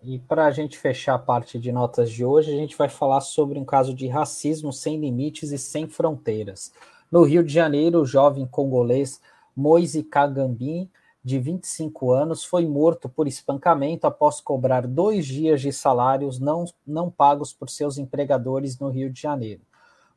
E 0.04 0.20
para 0.20 0.46
a 0.46 0.52
gente 0.52 0.78
fechar 0.78 1.16
a 1.16 1.20
parte 1.20 1.60
de 1.60 1.72
notas 1.72 2.12
de 2.12 2.26
hoje, 2.26 2.52
a 2.52 2.56
gente 2.56 2.76
vai 2.76 2.90
falar 2.90 3.22
sobre 3.22 3.60
um 3.60 3.66
caso 3.66 3.94
de 3.94 4.08
racismo 4.08 4.74
sem 4.74 5.00
limites 5.00 5.52
e 5.52 5.58
sem 5.58 5.88
fronteiras. 5.88 6.72
No 7.12 7.24
Rio 7.24 7.44
de 7.44 7.54
Janeiro, 7.54 8.02
o 8.02 8.06
jovem 8.06 8.46
congolês 8.46 9.22
Moise 9.56 10.04
Kagambin 10.04 10.90
de 11.26 11.40
25 11.40 12.12
anos, 12.12 12.46
foi 12.46 12.68
morto 12.68 13.10
por 13.10 13.28
espancamento 13.28 14.06
após 14.06 14.40
cobrar 14.40 14.86
dois 14.86 15.26
dias 15.26 15.60
de 15.60 15.74
salários 15.74 16.40
não, 16.40 16.66
não 16.86 17.10
pagos 17.10 17.52
por 17.52 17.68
seus 17.68 17.98
empregadores 17.98 18.78
no 18.78 18.90
Rio 18.90 19.10
de 19.10 19.20
Janeiro. 19.20 19.62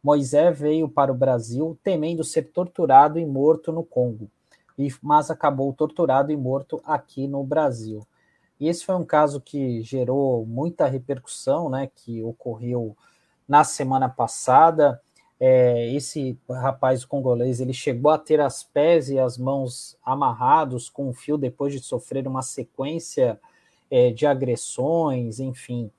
Moisés 0.02 0.58
veio 0.58 0.86
para 0.86 1.10
o 1.10 1.16
Brasil 1.16 1.78
temendo 1.82 2.22
ser 2.22 2.52
torturado 2.52 3.18
e 3.18 3.24
morto 3.24 3.72
no 3.72 3.82
Congo, 3.82 4.30
mas 5.02 5.30
acabou 5.30 5.72
torturado 5.72 6.30
e 6.30 6.36
morto 6.36 6.78
aqui 6.84 7.26
no 7.26 7.42
Brasil. 7.42 8.06
E 8.60 8.68
esse 8.68 8.84
foi 8.84 8.94
um 8.94 9.04
caso 9.04 9.40
que 9.40 9.82
gerou 9.82 10.44
muita 10.44 10.86
repercussão, 10.86 11.68
né, 11.68 11.90
que 11.94 12.22
ocorreu 12.22 12.96
na 13.46 13.64
semana 13.64 14.08
passada. 14.08 15.00
É, 15.40 15.92
esse 15.94 16.36
rapaz 16.50 17.04
congolês 17.04 17.60
ele 17.60 17.72
chegou 17.72 18.10
a 18.10 18.18
ter 18.18 18.40
as 18.40 18.64
pés 18.64 19.08
e 19.08 19.18
as 19.18 19.38
mãos 19.38 19.96
amarrados 20.04 20.90
com 20.90 21.08
um 21.08 21.14
fio 21.14 21.38
depois 21.38 21.72
de 21.72 21.80
sofrer 21.80 22.26
uma 22.26 22.42
sequência 22.42 23.40
é, 23.90 24.10
de 24.10 24.26
agressões, 24.26 25.38
enfim, 25.38 25.90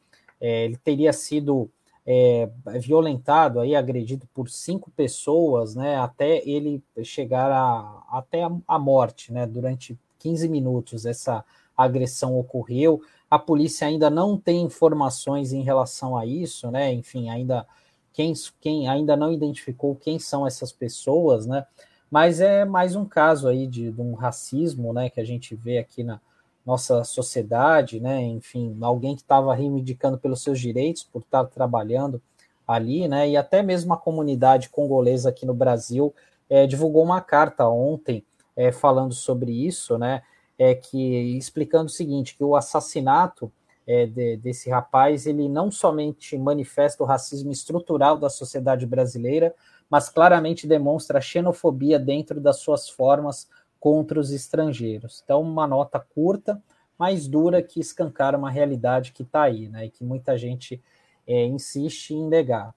é, 0.41 0.65
ele 0.65 0.77
teria 0.77 1.13
sido 1.13 1.69
é, 2.05 2.49
violentado, 2.79 3.59
aí, 3.59 3.75
agredido 3.75 4.27
por 4.33 4.49
cinco 4.49 4.91
pessoas, 4.91 5.75
né, 5.75 5.97
até 5.97 6.41
ele 6.47 6.83
chegar 7.03 7.51
a, 7.51 8.03
até 8.09 8.43
a, 8.43 8.51
a 8.67 8.79
morte, 8.79 9.31
né, 9.31 9.45
durante 9.45 9.97
15 10.19 10.49
minutos 10.49 11.05
essa 11.05 11.43
agressão 11.83 12.37
ocorreu. 12.37 13.01
A 13.29 13.37
polícia 13.37 13.87
ainda 13.87 14.09
não 14.09 14.37
tem 14.37 14.61
informações 14.61 15.53
em 15.53 15.61
relação 15.61 16.17
a 16.17 16.25
isso, 16.25 16.69
né? 16.71 16.91
Enfim, 16.91 17.29
ainda 17.29 17.65
quem, 18.11 18.33
quem 18.59 18.87
ainda 18.89 19.15
não 19.15 19.31
identificou 19.31 19.95
quem 19.95 20.19
são 20.19 20.45
essas 20.45 20.71
pessoas, 20.71 21.45
né? 21.45 21.65
Mas 22.09 22.39
é 22.39 22.65
mais 22.65 22.95
um 22.95 23.05
caso 23.05 23.47
aí 23.47 23.67
de, 23.67 23.91
de 23.91 24.01
um 24.01 24.13
racismo, 24.13 24.91
né? 24.93 25.09
Que 25.09 25.21
a 25.21 25.25
gente 25.25 25.55
vê 25.55 25.77
aqui 25.77 26.03
na 26.03 26.19
nossa 26.65 27.03
sociedade, 27.03 27.99
né? 27.99 28.21
Enfim, 28.21 28.77
alguém 28.81 29.15
que 29.15 29.21
estava 29.21 29.53
reivindicando 29.53 30.17
pelos 30.17 30.41
seus 30.41 30.59
direitos 30.59 31.03
por 31.03 31.21
estar 31.21 31.45
trabalhando 31.45 32.21
ali, 32.67 33.07
né? 33.07 33.29
E 33.29 33.37
até 33.37 33.61
mesmo 33.61 33.93
a 33.93 33.97
comunidade 33.97 34.69
congolesa 34.69 35.29
aqui 35.29 35.45
no 35.45 35.53
Brasil 35.53 36.13
é, 36.49 36.67
divulgou 36.67 37.03
uma 37.03 37.21
carta 37.21 37.67
ontem 37.67 38.23
é, 38.55 38.71
falando 38.71 39.13
sobre 39.13 39.51
isso, 39.51 39.97
né? 39.97 40.21
É 40.59 40.75
que 40.75 41.37
explicando 41.37 41.85
o 41.85 41.89
seguinte, 41.89 42.35
que 42.35 42.43
o 42.43 42.53
assassinato 42.53 43.49
é, 43.87 44.05
de, 44.05 44.35
desse 44.35 44.69
rapaz 44.69 45.25
ele 45.25 45.47
não 45.47 45.71
somente 45.71 46.37
manifesta 46.37 47.01
o 47.01 47.07
racismo 47.07 47.49
estrutural 47.49 48.17
da 48.17 48.29
sociedade 48.29 48.85
brasileira, 48.85 49.55
mas 49.89 50.09
claramente 50.09 50.67
demonstra 50.67 51.17
a 51.17 51.21
xenofobia 51.21 51.97
dentro 51.97 52.41
das 52.41 52.57
suas 52.59 52.89
formas 52.89 53.49
contra 53.79 54.19
os 54.19 54.31
estrangeiros. 54.31 55.21
Então, 55.23 55.41
uma 55.41 55.65
nota 55.65 55.97
curta, 55.97 56.61
mas 56.97 57.25
dura, 57.25 57.63
que 57.63 57.79
escancara 57.79 58.37
uma 58.37 58.51
realidade 58.51 59.13
que 59.13 59.23
está 59.23 59.43
aí, 59.43 59.69
né, 59.69 59.85
e 59.85 59.89
que 59.89 60.03
muita 60.03 60.37
gente 60.37 60.81
é, 61.25 61.45
insiste 61.45 62.11
em 62.11 62.27
negar. 62.27 62.75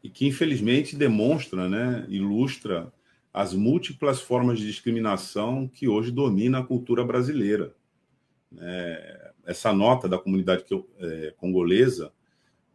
E 0.00 0.08
que, 0.08 0.28
infelizmente, 0.28 0.94
demonstra, 0.94 1.68
né, 1.68 2.06
ilustra 2.08 2.92
as 3.34 3.52
múltiplas 3.52 4.20
formas 4.20 4.60
de 4.60 4.66
discriminação 4.66 5.66
que 5.66 5.88
hoje 5.88 6.12
domina 6.12 6.60
a 6.60 6.64
cultura 6.64 7.04
brasileira. 7.04 7.74
É, 8.56 9.32
essa 9.44 9.72
nota 9.72 10.08
da 10.08 10.16
comunidade 10.16 10.64
é, 10.98 11.34
congolesa 11.36 12.12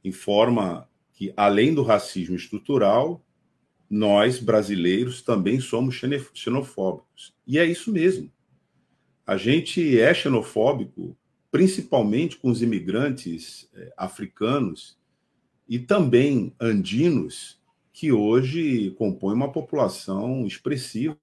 informa 0.03 0.89
que, 1.13 1.33
além 1.37 1.73
do 1.73 1.81
racismo 1.81 2.35
estrutural, 2.35 3.23
nós, 3.89 4.39
brasileiros, 4.39 5.21
também 5.21 5.61
somos 5.61 5.99
xenofóbicos. 6.33 7.33
E 7.47 7.57
é 7.57 7.65
isso 7.65 7.89
mesmo. 7.89 8.29
A 9.25 9.37
gente 9.37 9.99
é 9.99 10.13
xenofóbico, 10.13 11.17
principalmente 11.49 12.37
com 12.37 12.49
os 12.49 12.61
imigrantes 12.61 13.69
é, 13.73 13.93
africanos 13.95 14.99
e 15.67 15.79
também 15.79 16.53
andinos, 16.59 17.58
que 17.99 18.13
hoje 18.13 18.91
compõe 18.91 19.33
uma 19.33 19.51
população 19.51 20.47
expressiva 20.47 21.17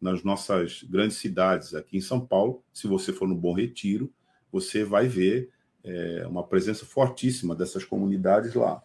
nas 0.00 0.24
nossas 0.24 0.82
grandes 0.82 1.18
cidades. 1.18 1.72
Aqui 1.72 1.98
em 1.98 2.00
São 2.00 2.18
Paulo, 2.18 2.64
se 2.72 2.88
você 2.88 3.12
for 3.12 3.28
no 3.28 3.34
Bom 3.36 3.54
Retiro, 3.54 4.12
você 4.50 4.82
vai 4.82 5.06
ver 5.06 5.50
é, 5.84 6.26
uma 6.26 6.42
presença 6.42 6.84
fortíssima 6.84 7.54
dessas 7.54 7.84
comunidades 7.84 8.54
lá. 8.54 8.82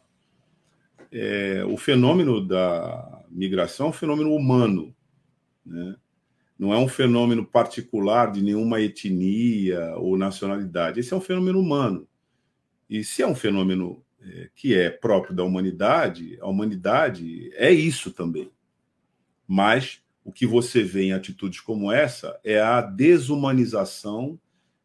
É, 1.11 1.65
o 1.67 1.75
fenômeno 1.77 2.47
da 2.47 3.23
migração 3.27 3.87
é 3.87 3.89
um 3.89 3.93
fenômeno 3.93 4.31
humano, 4.31 4.95
né? 5.65 5.95
não 6.59 6.71
é 6.71 6.77
um 6.77 6.87
fenômeno 6.87 7.43
particular 7.43 8.31
de 8.31 8.43
nenhuma 8.43 8.79
etnia 8.81 9.95
ou 9.97 10.15
nacionalidade. 10.15 10.99
Esse 10.99 11.11
é 11.11 11.17
um 11.17 11.21
fenômeno 11.21 11.59
humano. 11.59 12.07
E 12.87 13.03
se 13.03 13.23
é 13.23 13.27
um 13.27 13.33
fenômeno 13.33 14.04
que 14.55 14.75
é 14.75 14.89
próprio 14.89 15.35
da 15.35 15.43
humanidade, 15.43 16.37
a 16.41 16.47
humanidade 16.47 17.51
é 17.55 17.71
isso 17.71 18.11
também. 18.11 18.51
Mas 19.47 20.01
o 20.23 20.31
que 20.31 20.45
você 20.45 20.83
vê 20.83 21.03
em 21.03 21.13
atitudes 21.13 21.59
como 21.59 21.91
essa 21.91 22.39
é 22.43 22.59
a 22.59 22.81
desumanização 22.81 24.39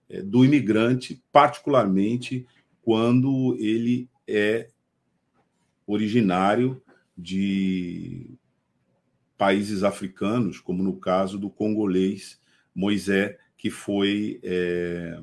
é, 0.09 0.21
do 0.21 0.45
imigrante, 0.45 1.23
particularmente 1.33 2.47
quando 2.83 3.57
ele 3.59 4.09
é 4.27 4.69
originário 5.87 6.83
de 7.17 8.31
países 9.39 9.83
africanos, 9.83 10.61
como 10.61 10.83
no 10.83 10.97
caso 10.97 11.39
do 11.39 11.49
congolês 11.49 12.39
Moisés, 12.75 13.37
que 13.57 13.71
foi 13.71 14.39
é, 14.43 15.19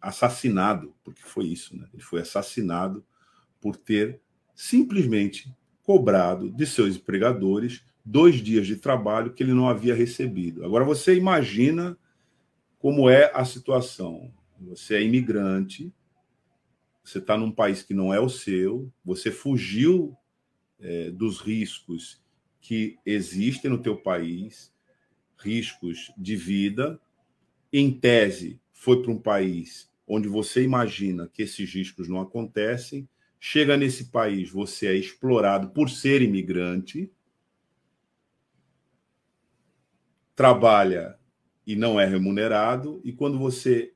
assassinado, 0.00 0.94
porque 1.04 1.22
foi 1.22 1.46
isso, 1.46 1.76
né? 1.76 1.88
Ele 1.92 2.02
foi 2.02 2.20
assassinado 2.20 3.04
por 3.60 3.76
ter 3.76 4.20
simplesmente 4.54 5.54
cobrado 5.82 6.50
de 6.50 6.66
seus 6.66 6.96
empregadores 6.96 7.84
dois 8.04 8.36
dias 8.36 8.66
de 8.66 8.76
trabalho 8.76 9.32
que 9.32 9.42
ele 9.42 9.52
não 9.52 9.68
havia 9.68 9.94
recebido. 9.94 10.64
Agora 10.64 10.84
você 10.84 11.14
imagina 11.16 11.98
como 12.78 13.10
é 13.10 13.30
a 13.34 13.44
situação. 13.44 14.32
Você 14.60 14.94
é 14.96 15.02
imigrante, 15.02 15.92
você 17.02 17.18
está 17.18 17.36
num 17.36 17.50
país 17.50 17.82
que 17.82 17.94
não 17.94 18.12
é 18.12 18.20
o 18.20 18.28
seu, 18.28 18.92
você 19.04 19.30
fugiu 19.30 20.16
é, 20.78 21.10
dos 21.10 21.40
riscos 21.40 22.22
que 22.60 22.98
existem 23.04 23.70
no 23.70 23.82
teu 23.82 23.96
país, 23.96 24.72
riscos 25.38 26.12
de 26.16 26.36
vida. 26.36 27.00
Em 27.72 27.90
tese, 27.90 28.60
foi 28.72 29.02
para 29.02 29.10
um 29.10 29.18
país 29.18 29.89
onde 30.12 30.28
você 30.28 30.64
imagina 30.64 31.30
que 31.32 31.42
esses 31.42 31.72
riscos 31.72 32.08
não 32.08 32.20
acontecem, 32.20 33.08
chega 33.38 33.76
nesse 33.76 34.06
país, 34.06 34.50
você 34.50 34.88
é 34.88 34.96
explorado 34.96 35.70
por 35.70 35.88
ser 35.88 36.20
imigrante, 36.20 37.12
trabalha 40.34 41.16
e 41.64 41.76
não 41.76 42.00
é 42.00 42.06
remunerado, 42.06 43.00
e 43.04 43.12
quando 43.12 43.38
você 43.38 43.94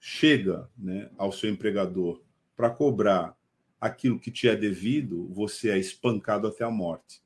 chega 0.00 0.70
né, 0.78 1.10
ao 1.18 1.30
seu 1.30 1.50
empregador 1.50 2.22
para 2.56 2.70
cobrar 2.70 3.36
aquilo 3.78 4.18
que 4.18 4.30
te 4.30 4.48
é 4.48 4.56
devido, 4.56 5.28
você 5.28 5.68
é 5.68 5.78
espancado 5.78 6.46
até 6.46 6.64
a 6.64 6.70
morte. 6.70 7.22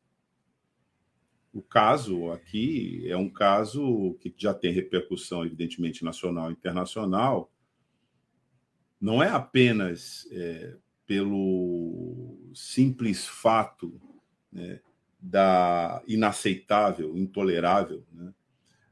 O 1.54 1.62
caso 1.62 2.32
aqui 2.32 3.08
é 3.08 3.16
um 3.16 3.30
caso 3.30 4.16
que 4.20 4.34
já 4.36 4.52
tem 4.52 4.72
repercussão, 4.72 5.46
evidentemente, 5.46 6.04
nacional 6.04 6.50
e 6.50 6.54
internacional, 6.54 7.51
não 9.02 9.20
é 9.20 9.28
apenas 9.28 10.28
é, 10.30 10.76
pelo 11.04 12.38
simples 12.54 13.26
fato 13.26 14.00
né, 14.52 14.78
da 15.20 16.00
inaceitável, 16.06 17.18
intolerável, 17.18 18.06
né, 18.12 18.32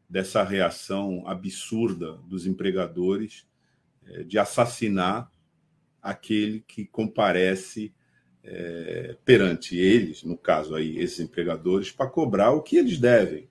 dessa 0.09 0.43
reação 0.43 1.23
absurda 1.29 2.15
dos 2.25 2.45
empregadores 2.45 3.47
é, 4.05 4.25
de 4.25 4.37
assassinar 4.37 5.31
aquele 6.03 6.59
que 6.67 6.85
comparece 6.85 7.95
é, 8.43 9.17
perante 9.25 9.77
eles, 9.77 10.25
no 10.25 10.37
caso 10.37 10.75
aí, 10.75 10.99
esses 10.99 11.21
empregadores, 11.21 11.93
para 11.93 12.11
cobrar 12.11 12.51
o 12.51 12.63
que 12.63 12.77
eles 12.77 12.99
devem. 12.99 13.49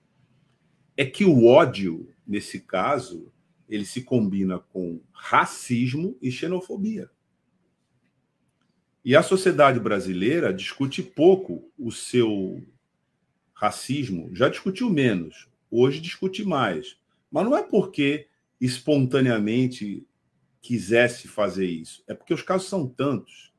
É 0.94 1.06
que 1.06 1.24
o 1.24 1.46
ódio, 1.46 2.12
nesse 2.26 2.60
caso, 2.60 3.32
ele 3.70 3.86
se 3.86 4.02
combina 4.02 4.58
com 4.58 5.00
racismo 5.12 6.18
e 6.20 6.30
xenofobia. 6.30 7.08
E 9.04 9.14
a 9.14 9.22
sociedade 9.22 9.78
brasileira 9.78 10.52
discute 10.52 11.02
pouco 11.02 11.72
o 11.78 11.92
seu 11.92 12.60
racismo, 13.54 14.28
já 14.34 14.48
discutiu 14.48 14.90
menos, 14.90 15.48
hoje 15.70 16.00
discute 16.00 16.44
mais. 16.44 16.98
Mas 17.30 17.44
não 17.44 17.56
é 17.56 17.62
porque 17.62 18.26
espontaneamente 18.60 20.04
quisesse 20.60 21.28
fazer 21.28 21.66
isso, 21.66 22.02
é 22.08 22.12
porque 22.12 22.34
os 22.34 22.42
casos 22.42 22.68
são 22.68 22.86
tantos, 22.86 23.52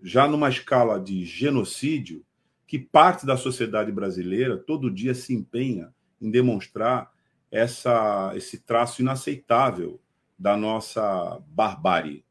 já 0.00 0.28
numa 0.28 0.50
escala 0.50 1.00
de 1.00 1.24
genocídio, 1.24 2.24
que 2.66 2.78
parte 2.78 3.24
da 3.24 3.36
sociedade 3.36 3.90
brasileira 3.90 4.56
todo 4.58 4.90
dia 4.90 5.14
se 5.14 5.32
empenha 5.32 5.92
em 6.20 6.30
demonstrar 6.30 7.10
essa, 7.50 8.32
esse 8.36 8.58
traço 8.58 9.02
inaceitável 9.02 10.00
da 10.38 10.56
nossa 10.56 11.42
barbárie. 11.48 12.24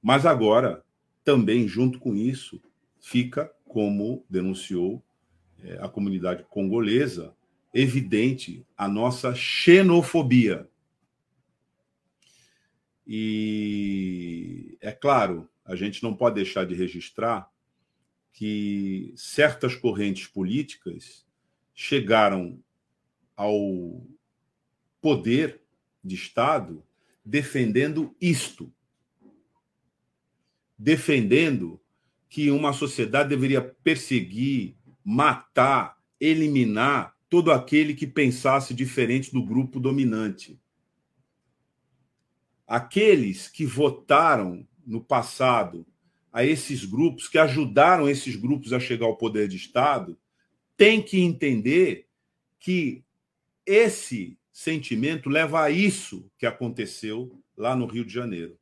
Mas 0.00 0.26
agora, 0.26 0.84
também 1.24 1.68
junto 1.68 1.98
com 1.98 2.16
isso, 2.16 2.60
fica, 3.00 3.52
como 3.64 4.24
denunciou 4.28 5.02
é, 5.62 5.78
a 5.80 5.88
comunidade 5.88 6.44
congolesa, 6.44 7.34
evidente 7.72 8.66
a 8.76 8.88
nossa 8.88 9.34
xenofobia. 9.34 10.68
E 13.06 14.76
é 14.80 14.92
claro, 14.92 15.48
a 15.64 15.76
gente 15.76 16.02
não 16.02 16.14
pode 16.14 16.36
deixar 16.36 16.64
de 16.66 16.74
registrar 16.74 17.50
que 18.32 19.12
certas 19.16 19.74
correntes 19.74 20.26
políticas 20.26 21.26
chegaram 21.74 22.58
ao 23.42 24.06
poder 25.00 25.60
de 26.04 26.14
Estado 26.14 26.84
defendendo 27.24 28.14
isto. 28.20 28.72
defendendo 30.78 31.80
que 32.28 32.50
uma 32.50 32.72
sociedade 32.72 33.28
deveria 33.28 33.62
perseguir, 33.62 34.74
matar, 35.04 35.96
eliminar 36.18 37.16
todo 37.28 37.52
aquele 37.52 37.94
que 37.94 38.04
pensasse 38.04 38.74
diferente 38.74 39.32
do 39.32 39.44
grupo 39.44 39.78
dominante. 39.78 40.58
Aqueles 42.66 43.46
que 43.48 43.64
votaram 43.64 44.66
no 44.84 45.00
passado 45.00 45.86
a 46.32 46.44
esses 46.44 46.84
grupos, 46.84 47.28
que 47.28 47.38
ajudaram 47.38 48.08
esses 48.08 48.34
grupos 48.34 48.72
a 48.72 48.80
chegar 48.80 49.06
ao 49.06 49.16
poder 49.16 49.46
de 49.46 49.56
Estado, 49.56 50.18
têm 50.76 51.00
que 51.00 51.20
entender 51.20 52.08
que 52.58 53.04
esse 53.66 54.38
sentimento 54.52 55.28
leva 55.28 55.62
a 55.62 55.70
isso 55.70 56.30
que 56.38 56.46
aconteceu 56.46 57.42
lá 57.56 57.74
no 57.74 57.86
Rio 57.86 58.04
de 58.04 58.12
Janeiro. 58.12 58.58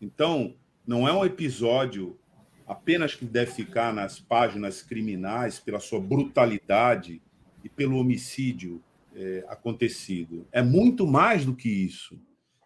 Então, 0.00 0.56
não 0.86 1.06
é 1.06 1.12
um 1.12 1.24
episódio 1.24 2.18
apenas 2.66 3.14
que 3.14 3.24
deve 3.24 3.52
ficar 3.52 3.92
nas 3.92 4.18
páginas 4.18 4.82
criminais 4.82 5.58
pela 5.58 5.80
sua 5.80 6.00
brutalidade 6.00 7.20
e 7.62 7.68
pelo 7.68 7.98
homicídio 7.98 8.82
é, 9.14 9.44
acontecido. 9.48 10.46
É 10.50 10.62
muito 10.62 11.06
mais 11.06 11.44
do 11.44 11.54
que 11.54 11.68
isso. 11.68 12.20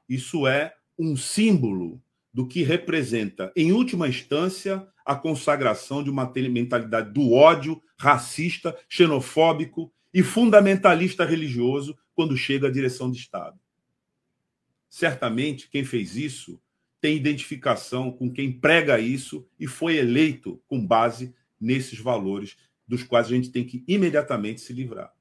Isso 0.09 0.47
é 0.47 0.75
um 0.99 1.17
símbolo 1.17 2.01
do 2.33 2.47
que 2.47 2.63
representa, 2.63 3.53
em 3.57 3.73
última 3.73 4.09
instância, 4.09 4.87
a 5.05 5.15
consagração 5.15 6.03
de 6.03 6.11
uma 6.11 6.33
mentalidade 6.51 7.13
do 7.13 7.33
ódio 7.33 7.81
racista, 7.99 8.77
xenofóbico 8.89 9.93
e 10.15 10.23
fundamentalista 10.23 11.25
religioso 11.25 11.99
quando 12.15 12.37
chega 12.37 12.69
à 12.69 12.71
direção 12.71 13.11
de 13.11 13.19
Estado. 13.19 13.59
Certamente, 14.89 15.69
quem 15.69 15.85
fez 15.85 16.17
isso 16.17 16.61
tem 17.01 17.17
identificação 17.17 18.13
com 18.13 18.31
quem 18.31 18.53
prega 18.53 19.01
isso 19.01 19.45
e 19.59 19.67
foi 19.67 19.97
eleito 19.97 20.63
com 20.69 20.87
base 20.87 21.35
nesses 21.61 21.99
valores 21.99 22.57
dos 22.87 23.03
quais 23.03 23.27
a 23.27 23.31
gente 23.31 23.51
tem 23.51 23.65
que 23.65 23.83
imediatamente 23.89 24.61
se 24.61 24.73
livrar. 24.73 25.13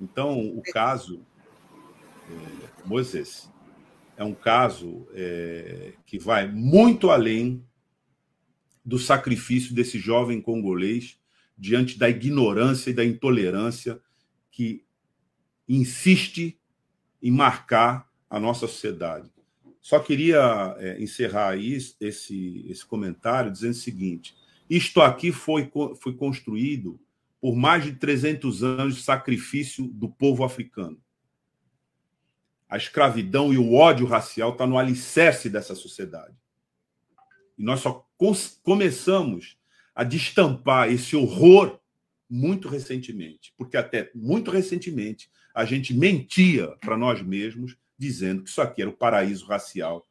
Então, 0.00 0.48
o 0.48 0.60
caso 0.60 1.24
é, 2.28 2.84
Moisés 2.84 3.48
é 4.16 4.24
um 4.24 4.34
caso 4.34 5.06
é, 5.12 5.92
que 6.04 6.18
vai 6.18 6.50
muito 6.50 7.10
além 7.10 7.64
do 8.84 8.98
sacrifício 8.98 9.74
desse 9.74 9.98
jovem 9.98 10.40
congolês 10.40 11.21
diante 11.56 11.98
da 11.98 12.08
ignorância 12.08 12.90
e 12.90 12.94
da 12.94 13.04
intolerância 13.04 14.00
que 14.50 14.84
insiste 15.68 16.58
em 17.22 17.30
marcar 17.30 18.10
a 18.28 18.40
nossa 18.40 18.66
sociedade. 18.66 19.30
Só 19.80 19.98
queria 19.98 20.76
é, 20.78 21.02
encerrar 21.02 21.56
isso, 21.56 21.96
esse, 22.00 22.64
esse 22.68 22.84
comentário 22.84 23.50
dizendo 23.50 23.72
o 23.72 23.74
seguinte: 23.74 24.34
isto 24.70 25.00
aqui 25.00 25.32
foi, 25.32 25.70
foi 26.00 26.14
construído 26.14 27.00
por 27.40 27.56
mais 27.56 27.82
de 27.82 27.92
300 27.92 28.62
anos 28.62 28.96
de 28.96 29.02
sacrifício 29.02 29.88
do 29.88 30.08
povo 30.08 30.44
africano. 30.44 31.02
A 32.68 32.76
escravidão 32.76 33.52
e 33.52 33.58
o 33.58 33.74
ódio 33.74 34.06
racial 34.06 34.52
está 34.52 34.66
no 34.66 34.78
alicerce 34.78 35.50
dessa 35.50 35.74
sociedade. 35.74 36.34
E 37.58 37.64
nós 37.64 37.80
só 37.80 38.06
começamos 38.62 39.58
a 39.94 40.04
destampar 40.04 40.90
esse 40.90 41.14
horror 41.16 41.78
muito 42.28 42.68
recentemente, 42.68 43.52
porque 43.56 43.76
até 43.76 44.10
muito 44.14 44.50
recentemente 44.50 45.30
a 45.54 45.64
gente 45.64 45.92
mentia 45.92 46.68
para 46.80 46.96
nós 46.96 47.20
mesmos 47.20 47.76
dizendo 47.98 48.42
que 48.42 48.48
isso 48.48 48.62
aqui 48.62 48.80
era 48.80 48.90
o 48.90 48.96
paraíso 48.96 49.44
racial, 49.46 50.08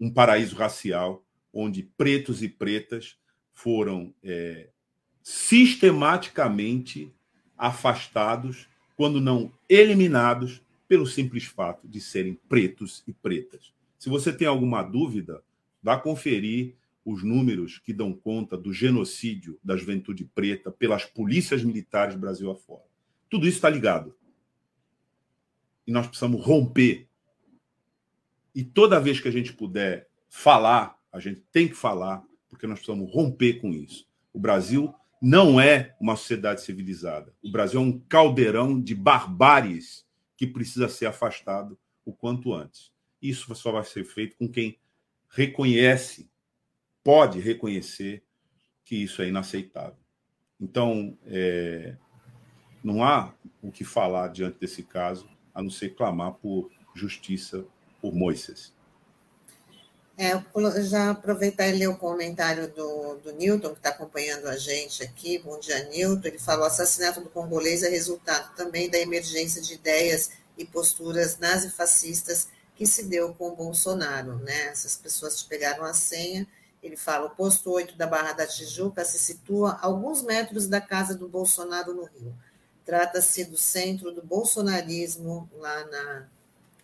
um 0.00 0.10
paraíso 0.10 0.56
racial 0.56 1.24
onde 1.52 1.82
pretos 1.96 2.42
e 2.42 2.48
pretas 2.48 3.16
foram 3.52 4.12
é, 4.22 4.70
sistematicamente 5.22 7.12
afastados, 7.56 8.68
quando 8.96 9.20
não 9.20 9.52
eliminados, 9.68 10.60
pelo 10.88 11.06
simples 11.06 11.44
fato 11.44 11.88
de 11.88 12.00
serem 12.00 12.34
pretos 12.48 13.02
e 13.06 13.12
pretas. 13.12 13.72
Se 13.98 14.10
você 14.10 14.32
tem 14.32 14.46
alguma 14.46 14.82
dúvida, 14.82 15.42
vá 15.82 15.96
conferir 15.96 16.74
os 17.04 17.22
números 17.22 17.78
que 17.78 17.92
dão 17.92 18.12
conta 18.12 18.56
do 18.56 18.72
genocídio 18.72 19.58
da 19.62 19.76
juventude 19.76 20.24
preta 20.24 20.70
pelas 20.70 21.04
polícias 21.04 21.62
militares 21.64 22.14
Brasil 22.14 22.50
afora. 22.50 22.84
Tudo 23.28 23.46
isso 23.46 23.56
está 23.56 23.68
ligado 23.68 24.14
e 25.86 25.92
nós 25.92 26.06
precisamos 26.06 26.44
romper. 26.44 27.08
E 28.54 28.62
toda 28.62 29.00
vez 29.00 29.20
que 29.20 29.28
a 29.28 29.32
gente 29.32 29.52
puder 29.52 30.08
falar, 30.28 30.98
a 31.12 31.18
gente 31.18 31.42
tem 31.50 31.68
que 31.68 31.74
falar, 31.74 32.22
porque 32.48 32.66
nós 32.66 32.78
precisamos 32.78 33.12
romper 33.12 33.60
com 33.60 33.72
isso. 33.72 34.06
O 34.32 34.38
Brasil 34.38 34.94
não 35.20 35.60
é 35.60 35.94
uma 36.00 36.16
sociedade 36.16 36.62
civilizada. 36.62 37.34
O 37.42 37.50
Brasil 37.50 37.80
é 37.80 37.82
um 37.82 37.98
caldeirão 37.98 38.80
de 38.80 38.94
barbáries 38.94 40.06
que 40.36 40.46
precisa 40.46 40.88
ser 40.88 41.06
afastado 41.06 41.78
o 42.04 42.12
quanto 42.12 42.52
antes. 42.52 42.90
Isso 43.20 43.54
só 43.54 43.72
vai 43.72 43.84
ser 43.84 44.04
feito 44.04 44.36
com 44.36 44.48
quem 44.48 44.78
reconhece, 45.30 46.28
pode 47.04 47.40
reconhecer 47.40 48.22
que 48.84 48.96
isso 48.96 49.22
é 49.22 49.28
inaceitável. 49.28 49.96
Então, 50.60 51.16
é, 51.26 51.96
não 52.82 53.02
há 53.02 53.34
o 53.62 53.70
que 53.70 53.84
falar 53.84 54.28
diante 54.28 54.58
desse 54.58 54.82
caso 54.82 55.28
a 55.54 55.62
não 55.62 55.70
ser 55.70 55.94
clamar 55.94 56.34
por 56.34 56.70
justiça 56.94 57.64
por 58.00 58.14
Moisés. 58.14 58.72
É, 60.16 60.40
já 60.82 61.10
aproveitar 61.10 61.68
e 61.68 61.72
ler 61.72 61.88
o 61.88 61.96
comentário 61.96 62.68
do, 62.68 63.16
do 63.16 63.32
Newton, 63.32 63.70
que 63.70 63.78
está 63.78 63.88
acompanhando 63.88 64.46
a 64.46 64.56
gente 64.56 65.02
aqui. 65.02 65.38
Bom 65.38 65.58
dia, 65.58 65.88
Newton. 65.88 66.28
Ele 66.28 66.38
falou: 66.38 66.64
o 66.64 66.66
assassinato 66.66 67.20
do 67.20 67.30
congolês 67.30 67.82
é 67.82 67.88
resultado 67.88 68.54
também 68.54 68.90
da 68.90 68.98
emergência 68.98 69.62
de 69.62 69.74
ideias 69.74 70.30
e 70.56 70.64
posturas 70.64 71.38
nazifascistas 71.38 72.48
que 72.76 72.86
se 72.86 73.04
deu 73.04 73.34
com 73.34 73.48
o 73.48 73.56
Bolsonaro. 73.56 74.36
Né? 74.36 74.66
Essas 74.66 74.96
pessoas 74.96 75.42
pegaram 75.42 75.84
a 75.84 75.94
senha. 75.94 76.46
Ele 76.82 76.96
fala: 76.96 77.26
o 77.26 77.30
posto 77.30 77.70
8 77.70 77.96
da 77.96 78.06
Barra 78.06 78.32
da 78.32 78.46
Tijuca 78.46 79.04
se 79.04 79.18
situa 79.18 79.72
a 79.72 79.86
alguns 79.86 80.22
metros 80.22 80.66
da 80.66 80.80
casa 80.80 81.14
do 81.14 81.28
Bolsonaro 81.28 81.94
no 81.94 82.04
Rio. 82.04 82.34
Trata-se 82.84 83.44
do 83.44 83.56
centro 83.56 84.12
do 84.12 84.22
bolsonarismo 84.22 85.48
lá 85.54 85.84
na 85.86 86.28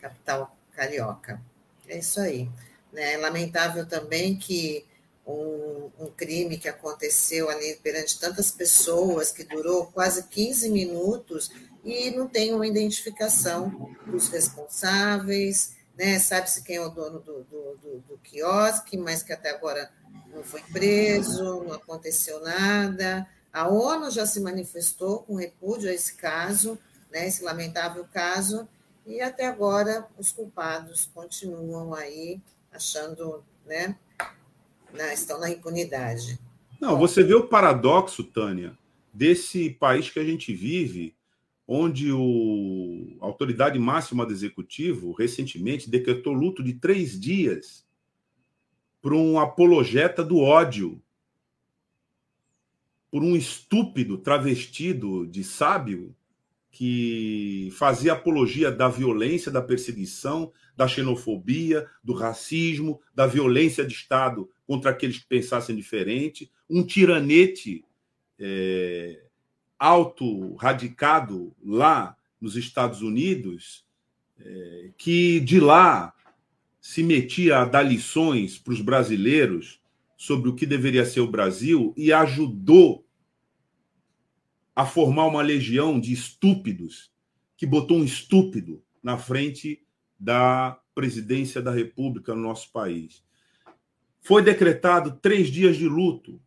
capital 0.00 0.56
carioca. 0.72 1.42
É 1.88 1.98
isso 1.98 2.20
aí. 2.20 2.48
Né? 2.92 3.14
É 3.14 3.16
lamentável 3.16 3.84
também 3.84 4.36
que 4.36 4.86
um, 5.26 5.90
um, 5.98 6.10
crime 6.16 6.56
que 6.56 6.68
aconteceu 6.68 7.50
ali 7.50 7.78
perante 7.82 8.18
tantas 8.18 8.50
pessoas, 8.50 9.32
que 9.32 9.44
durou 9.44 9.86
quase 9.86 10.22
15 10.22 10.70
minutos, 10.70 11.50
e 11.84 12.10
não 12.10 12.28
tem 12.28 12.54
uma 12.54 12.66
identificação 12.66 13.94
dos 14.06 14.28
responsáveis, 14.28 15.76
né? 15.98 16.18
sabe-se 16.20 16.62
quem 16.62 16.76
é 16.76 16.80
o 16.80 16.88
dono 16.88 17.18
do, 17.18 17.42
do, 17.42 17.78
do, 17.82 18.04
do 18.08 18.18
quiosque, 18.22 18.96
mas 18.96 19.22
que 19.22 19.32
até 19.32 19.50
agora 19.50 19.90
não 20.32 20.44
foi 20.44 20.62
preso, 20.72 21.64
não 21.64 21.72
aconteceu 21.72 22.40
nada. 22.40 23.26
A 23.52 23.68
ONU 23.68 24.10
já 24.10 24.24
se 24.24 24.40
manifestou 24.40 25.20
com 25.20 25.34
repúdio 25.34 25.90
a 25.90 25.92
esse 25.92 26.14
caso, 26.14 26.78
né, 27.10 27.26
esse 27.26 27.42
lamentável 27.42 28.06
caso, 28.12 28.68
e 29.04 29.20
até 29.20 29.46
agora 29.46 30.06
os 30.16 30.30
culpados 30.30 31.10
continuam 31.12 31.94
aí 31.94 32.40
achando, 32.70 33.42
né, 33.66 33.96
na, 34.92 35.12
estão 35.12 35.40
na 35.40 35.50
impunidade. 35.50 36.38
Não, 36.80 36.96
você 36.96 37.24
vê 37.24 37.34
o 37.34 37.48
paradoxo, 37.48 38.22
Tânia, 38.22 38.78
desse 39.12 39.70
país 39.70 40.10
que 40.10 40.20
a 40.20 40.24
gente 40.24 40.54
vive, 40.54 41.14
onde 41.70 42.10
o, 42.10 43.18
a 43.20 43.26
autoridade 43.26 43.78
máxima 43.78 44.24
do 44.24 44.32
executivo 44.32 45.12
recentemente 45.12 45.90
decretou 45.90 46.32
luto 46.32 46.64
de 46.64 46.72
três 46.72 47.20
dias 47.20 47.86
para 49.02 49.14
um 49.14 49.38
apologeta 49.38 50.24
do 50.24 50.38
ódio 50.38 51.00
por 53.10 53.22
um 53.22 53.36
estúpido 53.36 54.16
travestido 54.16 55.26
de 55.26 55.44
sábio 55.44 56.16
que 56.70 57.70
fazia 57.72 58.14
apologia 58.14 58.70
da 58.70 58.88
violência, 58.88 59.52
da 59.52 59.60
perseguição, 59.60 60.52
da 60.74 60.88
xenofobia, 60.88 61.86
do 62.02 62.14
racismo, 62.14 63.00
da 63.14 63.26
violência 63.26 63.84
de 63.84 63.92
Estado 63.92 64.48
contra 64.66 64.90
aqueles 64.90 65.18
que 65.18 65.26
pensassem 65.26 65.76
diferente, 65.76 66.50
um 66.68 66.84
tiranete 66.84 67.84
é, 68.38 69.27
auto-radicado 69.78 71.54
lá 71.64 72.16
nos 72.40 72.56
Estados 72.56 73.02
Unidos, 73.02 73.86
é, 74.38 74.90
que 74.96 75.40
de 75.40 75.60
lá 75.60 76.14
se 76.80 77.02
metia 77.02 77.58
a 77.58 77.64
dar 77.64 77.82
lições 77.82 78.58
para 78.58 78.72
os 78.72 78.80
brasileiros 78.80 79.80
sobre 80.16 80.48
o 80.48 80.54
que 80.54 80.66
deveria 80.66 81.04
ser 81.04 81.20
o 81.20 81.30
Brasil 81.30 81.94
e 81.96 82.12
ajudou 82.12 83.06
a 84.74 84.86
formar 84.86 85.26
uma 85.26 85.42
legião 85.42 85.98
de 85.98 86.12
estúpidos 86.12 87.12
que 87.56 87.66
botou 87.66 87.98
um 87.98 88.04
estúpido 88.04 88.82
na 89.02 89.18
frente 89.18 89.84
da 90.18 90.80
presidência 90.94 91.60
da 91.60 91.70
República 91.70 92.34
no 92.34 92.42
nosso 92.42 92.70
país. 92.72 93.24
foi 94.20 94.42
decretado 94.42 95.18
três 95.22 95.48
dias 95.48 95.76
de 95.76 95.88
luto 95.88 96.40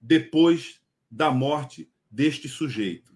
depois 0.00 0.80
da 1.10 1.30
morte 1.30 1.90
deste 2.10 2.48
sujeito. 2.48 3.12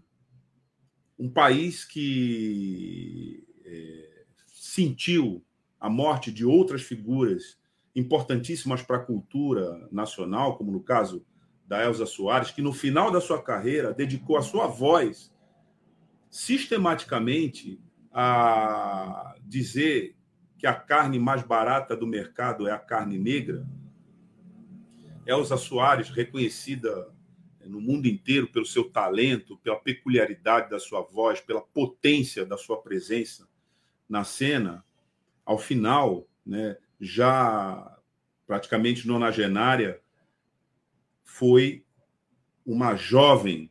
Um 1.19 1.29
país 1.29 1.85
que 1.85 3.45
é, 3.65 4.25
sentiu 4.47 5.45
a 5.81 5.91
morte 5.91 6.31
de 6.33 6.45
outras 6.45 6.83
figuras 6.83 7.59
importantíssimas 7.95 8.83
para 8.83 8.97
a 8.97 9.05
cultura 9.05 9.89
nacional, 9.91 10.57
como 10.57 10.73
no 10.73 10.83
caso 10.83 11.25
da 11.67 11.83
Elza 11.85 12.07
Soares, 12.07 12.51
que 12.51 12.63
no 12.63 12.73
final 12.73 13.11
da 13.11 13.21
sua 13.21 13.43
carreira 13.43 13.93
dedicou 13.93 14.37
a 14.37 14.43
sua 14.43 14.67
voz 14.67 15.33
sistematicamente 16.31 17.81
a 18.13 19.37
dizer 19.45 20.17
que 20.59 20.67
a 20.67 20.75
carne 20.75 21.19
mais 21.19 21.43
barata 21.43 21.97
do 21.97 22.07
mercado 22.07 22.67
é 22.67 22.73
a 22.73 22.79
carne 22.79 23.19
negra. 23.19 23.67
Elza 25.27 25.57
Soares, 25.57 26.11
reconhecida 26.11 27.14
no 27.67 27.81
mundo 27.81 28.07
inteiro 28.07 28.49
pelo 28.49 28.67
seu 28.67 28.91
talento, 28.91 29.59
pela 29.59 29.77
peculiaridade 29.77 30.71
da 30.71 30.79
sua 30.79 31.03
voz, 31.03 31.41
pela 31.41 31.61
potência 31.61 32.45
da 32.45 32.57
sua 32.57 32.81
presença 32.81 33.49
na 34.09 34.25
cena, 34.25 34.85
ao 35.45 35.59
final, 35.59 36.29
né, 36.45 36.77
já 37.01 37.99
praticamente 38.47 39.07
nonagenária, 39.07 40.01
foi 41.23 41.85
uma 42.65 42.95
jovem 42.95 43.71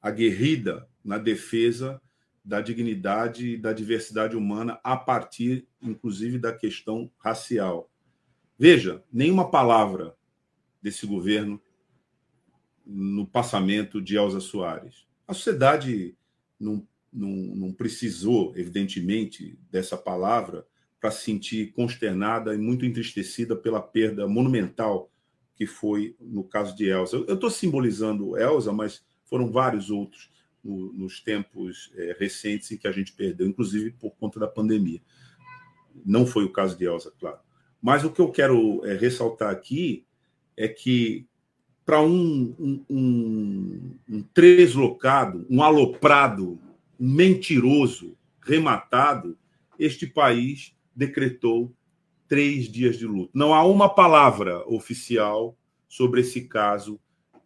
aguerrida 0.00 0.88
na 1.04 1.18
defesa 1.18 2.00
da 2.44 2.60
dignidade 2.60 3.54
e 3.54 3.56
da 3.56 3.72
diversidade 3.72 4.36
humana 4.36 4.78
a 4.84 4.96
partir, 4.96 5.66
inclusive, 5.82 6.38
da 6.38 6.52
questão 6.52 7.10
racial. 7.18 7.90
Veja, 8.56 9.02
nenhuma 9.12 9.50
palavra 9.50 10.16
desse 10.80 11.06
governo 11.06 11.60
no 12.86 13.26
passamento 13.26 14.00
de 14.00 14.16
Elza 14.16 14.40
Soares. 14.40 15.06
A 15.26 15.34
sociedade 15.34 16.16
não, 16.58 16.86
não, 17.12 17.30
não 17.30 17.72
precisou, 17.72 18.52
evidentemente, 18.56 19.58
dessa 19.70 19.96
palavra 19.96 20.66
para 21.00 21.10
se 21.10 21.24
sentir 21.24 21.72
consternada 21.72 22.54
e 22.54 22.58
muito 22.58 22.86
entristecida 22.86 23.56
pela 23.56 23.82
perda 23.82 24.28
monumental 24.28 25.10
que 25.56 25.66
foi 25.66 26.14
no 26.20 26.44
caso 26.44 26.76
de 26.76 26.88
Elza. 26.88 27.16
Eu 27.26 27.34
estou 27.34 27.50
simbolizando 27.50 28.36
Elza, 28.38 28.72
mas 28.72 29.02
foram 29.24 29.50
vários 29.50 29.90
outros 29.90 30.30
no, 30.62 30.92
nos 30.92 31.20
tempos 31.20 31.90
é, 31.96 32.14
recentes 32.18 32.70
em 32.70 32.76
que 32.76 32.86
a 32.86 32.92
gente 32.92 33.12
perdeu, 33.12 33.46
inclusive 33.46 33.90
por 33.92 34.10
conta 34.16 34.38
da 34.38 34.46
pandemia. 34.46 35.00
Não 36.04 36.26
foi 36.26 36.44
o 36.44 36.52
caso 36.52 36.76
de 36.76 36.84
Elza, 36.84 37.12
claro. 37.18 37.38
Mas 37.80 38.04
o 38.04 38.10
que 38.10 38.20
eu 38.20 38.30
quero 38.30 38.84
é, 38.84 38.94
ressaltar 38.94 39.50
aqui 39.50 40.06
é 40.56 40.68
que 40.68 41.26
para 41.86 42.02
um, 42.02 42.52
um, 42.58 42.84
um, 42.90 43.98
um 44.08 44.22
treslocado, 44.34 45.46
um 45.48 45.62
aloprado, 45.62 46.58
um 46.98 47.08
mentiroso, 47.08 48.18
rematado, 48.42 49.38
este 49.78 50.04
país 50.04 50.74
decretou 50.94 51.72
três 52.26 52.68
dias 52.68 52.98
de 52.98 53.06
luto. 53.06 53.30
Não 53.32 53.54
há 53.54 53.64
uma 53.64 53.88
palavra 53.88 54.68
oficial 54.68 55.56
sobre 55.88 56.22
esse 56.22 56.48
caso 56.48 56.98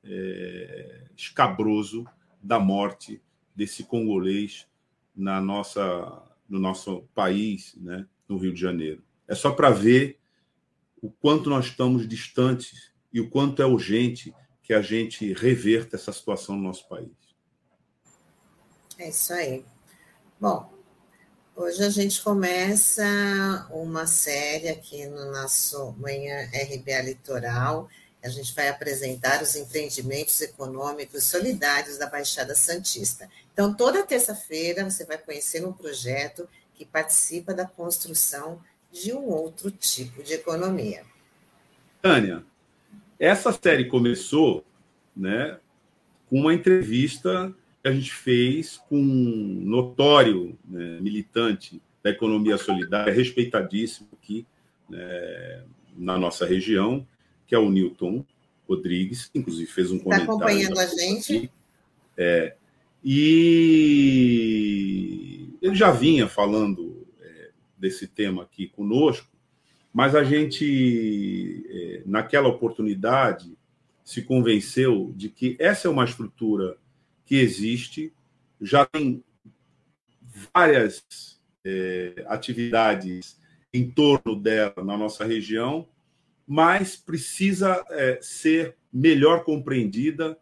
é, 0.03 1.05
escabroso 1.14 2.07
da 2.43 2.59
morte 2.59 3.20
desse 3.55 3.84
congolês 3.84 4.66
na 5.14 5.38
nossa, 5.38 6.22
no 6.49 6.59
nosso 6.59 7.03
país, 7.14 7.76
né, 7.76 8.07
no 8.26 8.38
Rio 8.38 8.55
de 8.55 8.61
Janeiro. 8.61 9.03
É 9.28 9.34
só 9.34 9.51
para 9.51 9.68
ver 9.68 10.18
o 11.03 11.11
quanto 11.11 11.51
nós 11.51 11.66
estamos 11.66 12.09
distantes 12.09 12.89
e 13.13 13.21
o 13.21 13.29
quanto 13.29 13.63
é 13.63 13.67
urgente 13.67 14.35
que 14.63 14.73
a 14.73 14.83
gente 14.83 15.33
reverta 15.33 15.97
essa 15.97 16.13
situação 16.13 16.57
no 16.57 16.63
nosso 16.63 16.89
país. 16.89 17.11
É 18.99 19.09
isso 19.09 19.33
aí. 19.33 19.65
Bom, 20.39 20.71
Hoje 21.63 21.85
a 21.85 21.91
gente 21.91 22.23
começa 22.23 23.05
uma 23.71 24.07
série 24.07 24.71
aqui 24.71 25.05
no 25.07 25.31
nosso 25.31 25.93
Manhã 25.99 26.49
RBA 26.55 27.03
Litoral. 27.03 27.87
A 28.25 28.31
gente 28.31 28.55
vai 28.55 28.71
apresentar 28.71 29.43
os 29.43 29.55
empreendimentos 29.57 30.41
econômicos 30.41 31.25
solidários 31.25 31.99
da 31.99 32.07
Baixada 32.07 32.55
Santista. 32.55 33.29
Então, 33.53 33.75
toda 33.75 34.07
terça-feira 34.07 34.89
você 34.89 35.05
vai 35.05 35.19
conhecer 35.19 35.63
um 35.63 35.71
projeto 35.71 36.49
que 36.75 36.87
participa 36.87 37.53
da 37.53 37.67
construção 37.67 38.59
de 38.91 39.13
um 39.13 39.25
outro 39.25 39.71
tipo 39.71 40.23
de 40.23 40.33
economia. 40.33 41.05
Tânia, 42.01 42.43
essa 43.21 43.53
série 43.53 43.85
começou 43.85 44.64
né, 45.14 45.59
com 46.31 46.41
uma 46.41 46.55
entrevista 46.55 47.55
que 47.83 47.89
a 47.89 47.93
gente 47.93 48.12
fez 48.12 48.79
com 48.89 48.97
um 48.97 49.61
notório 49.62 50.59
né, 50.64 50.99
militante 51.01 51.83
da 52.03 52.09
economia 52.09 52.57
solidária, 52.57 53.12
respeitadíssimo 53.12 54.09
aqui 54.14 54.47
né, 54.89 55.64
na 55.95 56.16
nossa 56.16 56.47
região, 56.47 57.07
que 57.47 57.55
é 57.55 57.59
o 57.59 57.71
Newton 57.71 58.25
Rodrigues, 58.66 59.27
que 59.27 59.39
inclusive 59.39 59.71
fez 59.71 59.91
um 59.91 59.97
Está 59.97 60.25
comentário. 60.25 60.33
Está 60.33 60.47
acompanhando 60.47 60.79
a 60.81 60.87
gente? 60.87 61.53
É, 62.16 62.55
e 63.05 63.91
ele 65.61 65.75
já 65.75 65.91
vinha 65.91 66.27
falando 66.27 67.07
é, 67.21 67.51
desse 67.77 68.07
tema 68.07 68.45
aqui 68.45 68.66
conosco, 68.68 69.30
mas 69.93 70.14
a 70.14 70.22
gente, 70.22 71.66
é, 71.68 72.03
naquela 72.07 72.49
oportunidade, 72.49 73.57
se 74.05 74.22
convenceu 74.22 75.12
de 75.16 75.28
que 75.28 75.57
essa 75.59 75.88
é 75.88 75.91
uma 75.91 76.05
estrutura 76.05 76.76
que 77.24 77.36
existe, 77.36 78.12
já 78.61 78.84
tem 78.84 79.22
várias 80.55 81.41
é, 81.64 82.24
atividades 82.26 83.38
em 83.72 83.91
torno 83.91 84.34
dela 84.34 84.84
na 84.84 84.97
nossa 84.97 85.24
região, 85.24 85.88
mas 86.47 86.97
precisa 86.97 87.84
é, 87.91 88.18
ser 88.20 88.76
melhor 88.93 89.45
compreendida, 89.45 90.36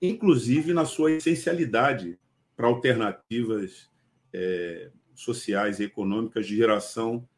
inclusive 0.00 0.72
na 0.72 0.84
sua 0.84 1.12
essencialidade 1.12 2.16
para 2.56 2.68
alternativas 2.68 3.90
é, 4.32 4.90
sociais 5.14 5.80
e 5.80 5.84
econômicas 5.84 6.46
de 6.46 6.56
geração 6.56 7.28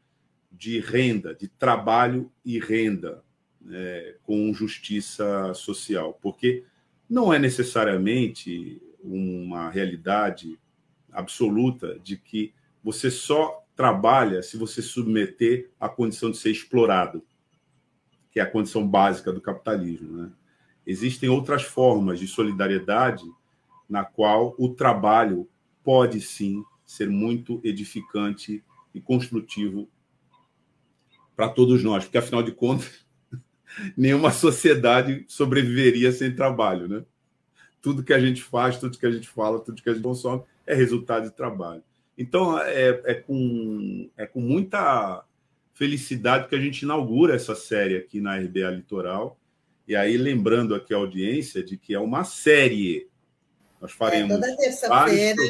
de 0.51 0.79
renda, 0.79 1.33
de 1.33 1.47
trabalho 1.47 2.31
e 2.43 2.59
renda, 2.59 3.23
é, 3.69 4.15
com 4.23 4.53
justiça 4.53 5.53
social, 5.53 6.17
porque 6.21 6.63
não 7.09 7.33
é 7.33 7.37
necessariamente 7.37 8.81
uma 9.03 9.69
realidade 9.69 10.59
absoluta 11.11 11.99
de 11.99 12.17
que 12.17 12.53
você 12.83 13.11
só 13.11 13.63
trabalha 13.75 14.41
se 14.41 14.57
você 14.57 14.81
submeter 14.81 15.69
à 15.79 15.89
condição 15.89 16.31
de 16.31 16.37
ser 16.37 16.51
explorado, 16.51 17.23
que 18.31 18.39
é 18.39 18.43
a 18.43 18.49
condição 18.49 18.87
básica 18.87 19.31
do 19.31 19.41
capitalismo. 19.41 20.17
Né? 20.17 20.31
Existem 20.85 21.29
outras 21.29 21.63
formas 21.63 22.19
de 22.19 22.27
solidariedade 22.27 23.23
na 23.89 24.05
qual 24.05 24.55
o 24.57 24.69
trabalho 24.69 25.47
pode 25.83 26.21
sim 26.21 26.63
ser 26.85 27.09
muito 27.09 27.59
edificante 27.63 28.63
e 28.93 29.01
construtivo 29.01 29.89
para 31.41 31.49
todos 31.49 31.83
nós, 31.83 32.03
porque 32.03 32.19
afinal 32.19 32.43
de 32.43 32.51
contas 32.51 33.03
nenhuma 33.97 34.29
sociedade 34.29 35.25
sobreviveria 35.27 36.11
sem 36.11 36.35
trabalho, 36.35 36.87
né? 36.87 37.03
tudo 37.81 38.03
que 38.03 38.13
a 38.13 38.19
gente 38.19 38.43
faz, 38.43 38.77
tudo 38.77 38.95
que 38.95 39.07
a 39.07 39.11
gente 39.11 39.27
fala, 39.27 39.59
tudo 39.59 39.81
que 39.81 39.89
a 39.89 39.93
gente 39.93 40.03
consome 40.03 40.43
é 40.67 40.75
resultado 40.75 41.23
de 41.23 41.35
trabalho. 41.35 41.81
Então, 42.15 42.59
é, 42.59 43.01
é, 43.05 43.13
com, 43.15 44.07
é 44.15 44.27
com 44.27 44.39
muita 44.39 45.25
felicidade 45.73 46.47
que 46.47 46.53
a 46.53 46.59
gente 46.59 46.83
inaugura 46.83 47.33
essa 47.33 47.55
série 47.55 47.97
aqui 47.97 48.21
na 48.21 48.37
RBA 48.37 48.69
Litoral. 48.69 49.35
E 49.87 49.95
aí, 49.95 50.17
lembrando 50.17 50.75
aqui 50.75 50.93
a 50.93 50.97
audiência 50.97 51.63
de 51.63 51.75
que 51.75 51.95
é 51.95 51.99
uma 51.99 52.23
série. 52.23 53.09
Nós 53.81 53.91
faremos 53.91 54.37
é, 54.37 54.41
toda 54.41 54.57
terça-feira. 54.57 55.41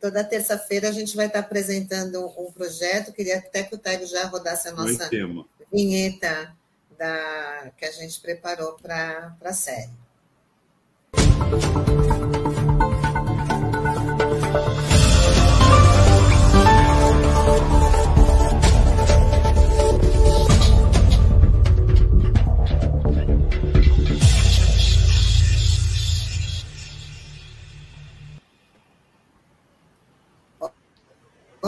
Toda 0.00 0.22
terça-feira 0.22 0.88
a 0.88 0.92
gente 0.92 1.16
vai 1.16 1.26
estar 1.26 1.38
apresentando 1.40 2.26
um 2.38 2.52
projeto. 2.52 3.12
Queria 3.12 3.38
até 3.38 3.62
que 3.62 3.74
o 3.74 3.78
Tairo 3.78 4.06
já 4.06 4.26
rodasse 4.26 4.68
a 4.68 4.72
nossa 4.72 5.08
vinheta 5.72 6.54
da, 6.98 7.70
que 7.76 7.84
a 7.84 7.92
gente 7.92 8.20
preparou 8.20 8.76
para 8.80 9.34
a 9.42 9.52
série. 9.52 9.90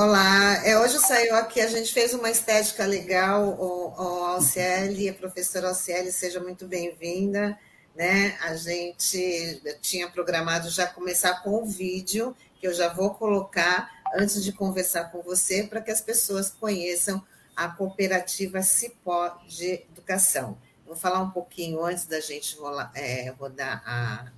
Olá, 0.00 0.64
é, 0.64 0.78
hoje 0.78 0.96
saiu 1.00 1.34
aqui, 1.34 1.60
a 1.60 1.66
gente 1.66 1.92
fez 1.92 2.14
uma 2.14 2.30
estética 2.30 2.86
legal, 2.86 3.48
o, 3.48 3.88
o 4.00 4.24
Alciele, 4.26 5.08
a 5.08 5.12
professora 5.12 5.66
Alciele, 5.70 6.12
seja 6.12 6.38
muito 6.38 6.68
bem-vinda. 6.68 7.58
Né? 7.96 8.38
A 8.42 8.54
gente 8.54 9.60
tinha 9.82 10.08
programado 10.08 10.70
já 10.70 10.86
começar 10.86 11.42
com 11.42 11.64
o 11.64 11.66
vídeo, 11.66 12.32
que 12.60 12.68
eu 12.68 12.72
já 12.72 12.94
vou 12.94 13.12
colocar 13.12 13.90
antes 14.14 14.44
de 14.44 14.52
conversar 14.52 15.10
com 15.10 15.20
você, 15.20 15.64
para 15.64 15.80
que 15.80 15.90
as 15.90 16.00
pessoas 16.00 16.48
conheçam 16.48 17.20
a 17.56 17.66
cooperativa 17.66 18.62
Cipó 18.62 19.36
de 19.48 19.82
Educação. 19.90 20.56
Vou 20.86 20.94
falar 20.94 21.18
um 21.18 21.30
pouquinho 21.30 21.82
antes 21.82 22.06
da 22.06 22.20
gente 22.20 22.56
é, 22.94 23.30
rodar 23.30 23.82
a, 23.84 24.30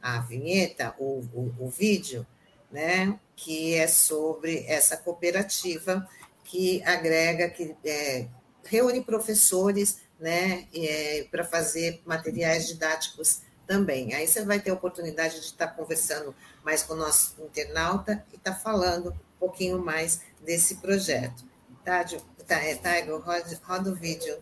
a 0.00 0.20
vinheta, 0.20 0.94
o, 1.00 1.24
o, 1.34 1.52
o 1.58 1.68
vídeo, 1.68 2.24
né? 2.70 3.18
que 3.36 3.74
é 3.74 3.88
sobre 3.88 4.64
essa 4.66 4.96
cooperativa 4.96 6.06
que 6.44 6.82
agrega, 6.84 7.48
que 7.48 7.74
é, 7.84 8.28
reúne 8.64 9.02
professores 9.02 10.02
né, 10.18 10.66
é, 10.74 11.26
para 11.30 11.42
fazer 11.44 12.02
materiais 12.04 12.68
didáticos 12.68 13.40
também. 13.66 14.12
Aí 14.14 14.26
você 14.26 14.44
vai 14.44 14.60
ter 14.60 14.70
a 14.70 14.74
oportunidade 14.74 15.40
de 15.40 15.46
estar 15.46 15.68
conversando 15.68 16.34
mais 16.62 16.82
com 16.82 16.92
o 16.92 16.96
nosso 16.96 17.42
internauta 17.42 18.24
e 18.32 18.36
estar 18.36 18.52
tá 18.52 18.58
falando 18.58 19.10
um 19.10 19.38
pouquinho 19.38 19.78
mais 19.78 20.20
desse 20.44 20.76
projeto. 20.76 21.44
Tá, 21.84 22.04
tá, 22.46 22.56
é, 22.56 22.74
Taigo, 22.74 23.18
roda, 23.18 23.60
roda 23.62 23.90
o 23.90 23.94
vídeo 23.94 24.36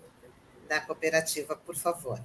da 0.69 0.81
cooperativa, 0.81 1.55
por 1.55 1.77
favor. 1.77 2.21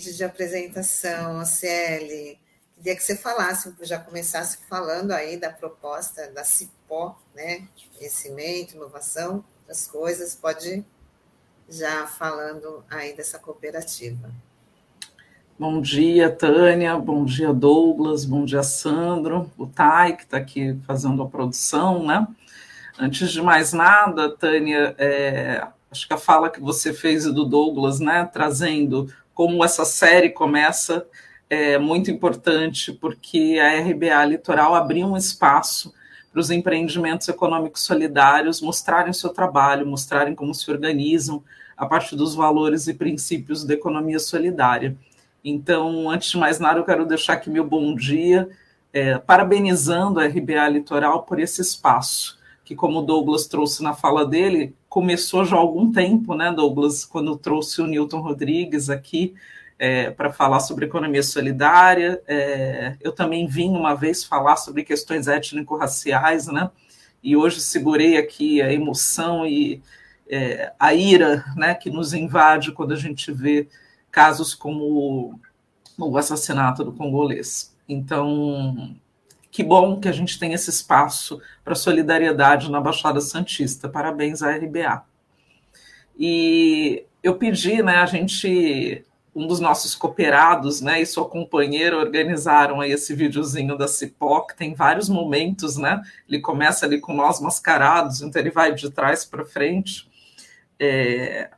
De 0.00 0.24
apresentação, 0.24 1.44
CL. 1.44 2.38
Queria 2.76 2.96
que 2.96 3.02
você 3.02 3.16
falasse, 3.16 3.72
já 3.82 3.98
começasse 3.98 4.58
falando 4.68 5.12
aí 5.12 5.36
da 5.36 5.50
proposta 5.50 6.30
da 6.32 6.44
Cipó, 6.44 7.18
né? 7.34 7.66
Conhecimento, 7.96 8.74
inovação, 8.74 9.44
as 9.68 9.86
coisas. 9.86 10.34
Pode 10.34 10.84
já 11.68 12.06
falando 12.06 12.84
aí 12.90 13.14
dessa 13.14 13.38
cooperativa. 13.38 14.30
Bom 15.58 15.80
dia, 15.80 16.30
Tânia. 16.30 16.98
Bom 16.98 17.24
dia, 17.24 17.52
Douglas. 17.52 18.24
Bom 18.24 18.44
dia, 18.44 18.62
Sandro. 18.62 19.50
O 19.56 19.66
Tai, 19.66 20.16
que 20.16 20.24
está 20.24 20.36
aqui 20.36 20.78
fazendo 20.86 21.22
a 21.22 21.28
produção, 21.28 22.04
né? 22.04 22.26
Antes 22.98 23.30
de 23.32 23.40
mais 23.40 23.72
nada, 23.72 24.30
Tânia, 24.36 24.94
é, 24.98 25.66
acho 25.90 26.06
que 26.06 26.14
a 26.14 26.18
fala 26.18 26.50
que 26.50 26.60
você 26.60 26.92
fez 26.92 27.24
do 27.24 27.44
Douglas, 27.44 27.98
né, 28.00 28.28
trazendo 28.32 29.12
como 29.34 29.64
essa 29.64 29.84
série 29.84 30.30
começa 30.30 31.06
é 31.50 31.78
muito 31.78 32.10
importante, 32.10 32.92
porque 32.92 33.58
a 33.60 33.80
RBA 33.80 34.24
Litoral 34.24 34.74
abriu 34.74 35.06
um 35.06 35.16
espaço 35.16 35.92
para 36.32 36.40
os 36.40 36.50
empreendimentos 36.50 37.28
econômicos 37.28 37.82
solidários 37.82 38.60
mostrarem 38.60 39.12
seu 39.12 39.30
trabalho, 39.30 39.86
mostrarem 39.86 40.34
como 40.34 40.54
se 40.54 40.68
organizam 40.70 41.42
a 41.76 41.86
partir 41.86 42.16
dos 42.16 42.34
valores 42.34 42.88
e 42.88 42.94
princípios 42.94 43.64
da 43.64 43.74
economia 43.74 44.18
solidária. 44.18 44.96
Então, 45.44 46.08
antes 46.10 46.30
de 46.30 46.38
mais 46.38 46.58
nada, 46.58 46.78
eu 46.80 46.84
quero 46.84 47.06
deixar 47.06 47.34
aqui 47.34 47.50
meu 47.50 47.64
bom 47.64 47.94
dia, 47.94 48.48
é, 48.92 49.18
parabenizando 49.18 50.18
a 50.18 50.26
RBA 50.26 50.68
Litoral 50.68 51.22
por 51.22 51.38
esse 51.38 51.60
espaço 51.60 52.38
que, 52.64 52.74
como 52.74 53.00
o 53.00 53.02
Douglas 53.02 53.46
trouxe 53.46 53.82
na 53.82 53.92
fala 53.92 54.26
dele, 54.26 54.74
começou 54.94 55.44
já 55.44 55.56
há 55.56 55.58
algum 55.58 55.90
tempo, 55.90 56.36
né, 56.36 56.52
Douglas, 56.52 57.04
quando 57.04 57.36
trouxe 57.36 57.82
o 57.82 57.86
Newton 57.88 58.20
Rodrigues 58.20 58.88
aqui 58.88 59.34
é, 59.76 60.08
para 60.08 60.32
falar 60.32 60.60
sobre 60.60 60.84
economia 60.84 61.24
solidária. 61.24 62.22
É, 62.28 62.96
eu 63.00 63.10
também 63.10 63.44
vim 63.48 63.70
uma 63.70 63.94
vez 63.94 64.22
falar 64.22 64.54
sobre 64.54 64.84
questões 64.84 65.26
étnico-raciais, 65.26 66.46
né, 66.46 66.70
e 67.20 67.36
hoje 67.36 67.60
segurei 67.60 68.16
aqui 68.16 68.62
a 68.62 68.72
emoção 68.72 69.44
e 69.44 69.82
é, 70.28 70.72
a 70.78 70.94
ira 70.94 71.44
né, 71.56 71.74
que 71.74 71.90
nos 71.90 72.14
invade 72.14 72.70
quando 72.70 72.92
a 72.92 72.96
gente 72.96 73.32
vê 73.32 73.66
casos 74.12 74.54
como 74.54 75.40
o 75.98 76.16
assassinato 76.16 76.84
do 76.84 76.92
congolês. 76.92 77.76
Então, 77.88 78.94
que 79.54 79.62
bom 79.62 80.00
que 80.00 80.08
a 80.08 80.12
gente 80.12 80.36
tem 80.36 80.52
esse 80.52 80.68
espaço 80.68 81.40
para 81.64 81.76
solidariedade 81.76 82.68
na 82.68 82.80
Baixada 82.80 83.20
Santista. 83.20 83.88
Parabéns 83.88 84.42
à 84.42 84.50
RBA. 84.50 85.04
E 86.18 87.04
eu 87.22 87.36
pedi, 87.36 87.80
né, 87.80 87.98
a 87.98 88.06
gente, 88.06 89.04
um 89.32 89.46
dos 89.46 89.60
nossos 89.60 89.94
cooperados, 89.94 90.80
né, 90.80 91.00
e 91.00 91.06
sua 91.06 91.28
companheira 91.28 91.96
organizaram 91.96 92.80
aí 92.80 92.90
esse 92.90 93.14
videozinho 93.14 93.78
da 93.78 93.86
Cipoc, 93.86 94.56
tem 94.56 94.74
vários 94.74 95.08
momentos, 95.08 95.76
né, 95.76 96.02
ele 96.28 96.40
começa 96.40 96.84
ali 96.84 97.00
com 97.00 97.14
nós 97.14 97.40
mascarados, 97.40 98.22
então 98.22 98.42
ele 98.42 98.50
vai 98.50 98.74
de 98.74 98.90
trás 98.90 99.24
para 99.24 99.44
frente, 99.44 100.10
é, 100.80 101.48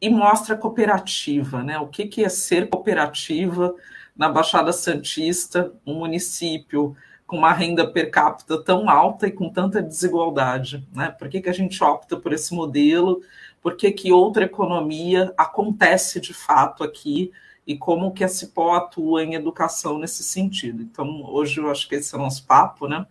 e 0.00 0.08
mostra 0.08 0.54
a 0.54 0.58
cooperativa, 0.58 1.62
né, 1.62 1.78
o 1.78 1.86
que, 1.86 2.06
que 2.06 2.24
é 2.24 2.30
ser 2.30 2.70
cooperativa 2.70 3.74
na 4.16 4.30
Baixada 4.30 4.72
Santista, 4.72 5.70
um 5.86 5.98
município 5.98 6.96
com 7.32 7.38
uma 7.38 7.54
renda 7.54 7.90
per 7.90 8.10
capita 8.10 8.62
tão 8.62 8.90
alta 8.90 9.26
e 9.26 9.32
com 9.32 9.48
tanta 9.48 9.80
desigualdade? 9.80 10.86
Né? 10.94 11.08
Por 11.18 11.30
que, 11.30 11.40
que 11.40 11.48
a 11.48 11.52
gente 11.54 11.82
opta 11.82 12.14
por 12.14 12.30
esse 12.30 12.54
modelo? 12.54 13.22
Por 13.62 13.74
que, 13.74 13.90
que 13.90 14.12
outra 14.12 14.44
economia 14.44 15.32
acontece 15.34 16.20
de 16.20 16.34
fato 16.34 16.84
aqui? 16.84 17.32
E 17.66 17.74
como 17.74 18.12
que 18.12 18.22
a 18.22 18.28
Cipó 18.28 18.74
atua 18.74 19.24
em 19.24 19.32
educação 19.32 19.98
nesse 19.98 20.22
sentido? 20.22 20.82
Então, 20.82 21.24
hoje 21.24 21.58
eu 21.58 21.70
acho 21.70 21.88
que 21.88 21.94
esse 21.94 22.14
é 22.14 22.18
o 22.18 22.20
nosso 22.20 22.44
papo, 22.44 22.86
né? 22.86 23.06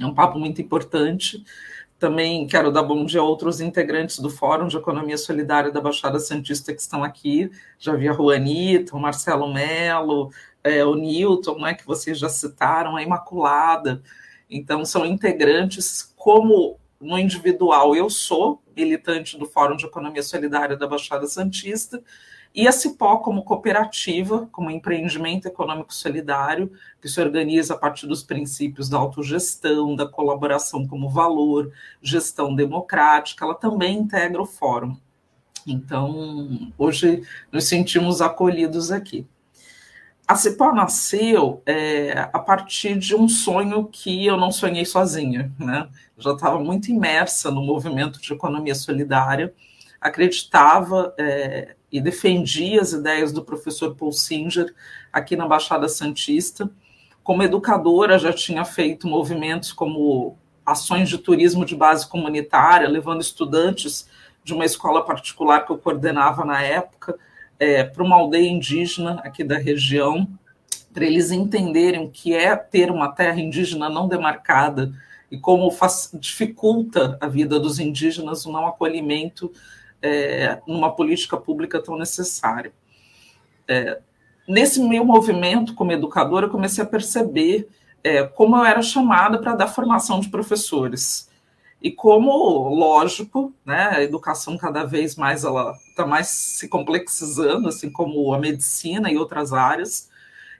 É 0.00 0.04
um 0.04 0.12
papo 0.12 0.36
muito 0.36 0.60
importante. 0.60 1.44
Também 1.96 2.48
quero 2.48 2.72
dar 2.72 2.82
bom 2.82 3.04
dia 3.04 3.20
a 3.20 3.24
outros 3.24 3.60
integrantes 3.60 4.18
do 4.18 4.30
Fórum 4.30 4.66
de 4.66 4.76
Economia 4.76 5.16
Solidária 5.16 5.70
da 5.70 5.80
Baixada 5.80 6.18
Santista 6.18 6.74
que 6.74 6.80
estão 6.80 7.04
aqui. 7.04 7.52
Já 7.78 7.94
vi 7.94 8.08
a 8.08 8.12
Juanita, 8.12 8.96
o 8.96 9.00
Marcelo 9.00 9.54
Melo, 9.54 10.32
é, 10.64 10.82
o 10.84 10.94
Newton, 10.94 11.58
né, 11.60 11.74
que 11.74 11.86
vocês 11.86 12.18
já 12.18 12.28
citaram, 12.30 12.96
a 12.96 13.02
Imaculada. 13.02 14.02
Então, 14.50 14.84
são 14.84 15.04
integrantes, 15.04 16.12
como 16.16 16.78
no 16.98 17.18
individual 17.18 17.94
eu 17.94 18.08
sou 18.08 18.62
militante 18.74 19.38
do 19.38 19.46
Fórum 19.46 19.76
de 19.76 19.84
Economia 19.84 20.22
Solidária 20.22 20.76
da 20.76 20.86
Baixada 20.86 21.26
Santista, 21.26 22.02
e 22.54 22.68
a 22.68 22.72
Cipó 22.72 23.16
como 23.16 23.42
cooperativa, 23.42 24.48
como 24.52 24.70
empreendimento 24.70 25.46
econômico 25.46 25.92
solidário, 25.92 26.70
que 27.02 27.08
se 27.08 27.20
organiza 27.20 27.74
a 27.74 27.76
partir 27.76 28.06
dos 28.06 28.22
princípios 28.22 28.88
da 28.88 28.96
autogestão, 28.96 29.96
da 29.96 30.06
colaboração 30.06 30.86
como 30.86 31.10
valor, 31.10 31.72
gestão 32.00 32.54
democrática, 32.54 33.44
ela 33.44 33.56
também 33.56 33.98
integra 33.98 34.40
o 34.40 34.46
fórum. 34.46 34.96
Então, 35.66 36.72
hoje 36.78 37.22
nos 37.50 37.64
sentimos 37.64 38.22
acolhidos 38.22 38.92
aqui 38.92 39.26
a 40.26 40.36
Cipó 40.36 40.72
nasceu 40.72 41.62
é, 41.66 42.28
a 42.32 42.38
partir 42.38 42.98
de 42.98 43.14
um 43.14 43.28
sonho 43.28 43.86
que 43.86 44.26
eu 44.26 44.36
não 44.36 44.50
sonhei 44.50 44.84
sozinha, 44.84 45.52
né? 45.58 45.88
já 46.16 46.32
estava 46.32 46.58
muito 46.58 46.90
imersa 46.90 47.50
no 47.50 47.62
movimento 47.62 48.20
de 48.20 48.32
economia 48.32 48.74
solidária, 48.74 49.52
acreditava 50.00 51.14
é, 51.18 51.74
e 51.92 52.00
defendia 52.00 52.80
as 52.80 52.92
ideias 52.92 53.32
do 53.32 53.44
professor 53.44 53.94
Paul 53.94 54.12
Singer 54.12 54.74
aqui 55.12 55.36
na 55.36 55.46
Baixada 55.46 55.88
Santista. 55.88 56.70
Como 57.22 57.42
educadora, 57.42 58.18
já 58.18 58.32
tinha 58.32 58.64
feito 58.64 59.06
movimentos 59.06 59.72
como 59.72 60.38
ações 60.64 61.08
de 61.08 61.18
turismo 61.18 61.64
de 61.64 61.76
base 61.76 62.08
comunitária, 62.08 62.88
levando 62.88 63.20
estudantes 63.20 64.08
de 64.42 64.54
uma 64.54 64.64
escola 64.64 65.04
particular 65.04 65.66
que 65.66 65.72
eu 65.72 65.78
coordenava 65.78 66.44
na 66.44 66.62
época 66.62 67.18
é, 67.64 67.82
para 67.82 68.04
uma 68.04 68.16
aldeia 68.16 68.50
indígena 68.50 69.22
aqui 69.24 69.42
da 69.42 69.56
região, 69.56 70.28
para 70.92 71.06
eles 71.06 71.30
entenderem 71.30 72.04
o 72.04 72.10
que 72.10 72.34
é 72.34 72.54
ter 72.54 72.90
uma 72.90 73.08
terra 73.10 73.40
indígena 73.40 73.88
não 73.88 74.06
demarcada 74.06 74.92
e 75.30 75.38
como 75.38 75.74
dificulta 76.20 77.16
a 77.20 77.26
vida 77.26 77.58
dos 77.58 77.78
indígenas 77.78 78.44
o 78.44 78.52
não 78.52 78.66
acolhimento 78.66 79.50
é, 80.02 80.60
numa 80.68 80.94
política 80.94 81.38
pública 81.38 81.82
tão 81.82 81.98
necessária. 81.98 82.70
É, 83.66 83.98
nesse 84.46 84.78
meu 84.80 85.02
movimento 85.02 85.74
como 85.74 85.90
educadora, 85.90 86.46
eu 86.46 86.50
comecei 86.50 86.84
a 86.84 86.86
perceber 86.86 87.66
é, 88.04 88.24
como 88.24 88.56
eu 88.56 88.64
era 88.64 88.82
chamada 88.82 89.38
para 89.38 89.54
dar 89.54 89.68
formação 89.68 90.20
de 90.20 90.28
professores. 90.28 91.30
E 91.84 91.92
como, 91.92 92.70
lógico, 92.70 93.52
né, 93.62 93.90
a 93.90 94.02
educação 94.02 94.56
cada 94.56 94.84
vez 94.84 95.16
mais 95.16 95.44
ela 95.44 95.76
está 95.90 96.06
mais 96.06 96.28
se 96.28 96.66
complexizando, 96.66 97.68
assim 97.68 97.90
como 97.90 98.32
a 98.32 98.38
medicina 98.38 99.12
e 99.12 99.18
outras 99.18 99.52
áreas, 99.52 100.08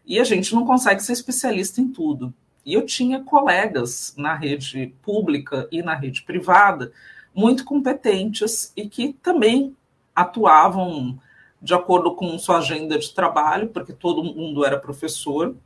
e 0.05 0.21
a 0.21 0.25
gente 0.25 0.55
não 0.55 0.67
consegue 0.67 1.03
ser 1.03 1.15
especialista 1.15 1.81
em 1.81 1.89
tudo. 1.89 2.35
E 2.63 2.75
eu 2.75 2.85
tinha 2.85 3.25
colegas 3.25 4.13
na 4.19 4.35
rede 4.35 4.95
pública 5.01 5.67
e 5.73 5.83
na 5.83 5.95
rede 5.95 6.21
privada 6.25 6.93
muito 7.35 7.65
competentes 7.65 8.71
e 8.77 8.87
que 8.87 9.15
também 9.15 9.75
atuavam 10.15 11.19
de 11.59 11.73
acordo 11.73 12.15
com 12.15 12.39
sua 12.39 12.59
agenda 12.59 12.99
de 12.99 13.15
trabalho, 13.15 13.71
porque 13.71 13.95
todo 13.95 14.23
mundo 14.23 14.63
era 14.63 14.79
professor, 14.79 15.57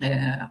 é, 0.00 0.48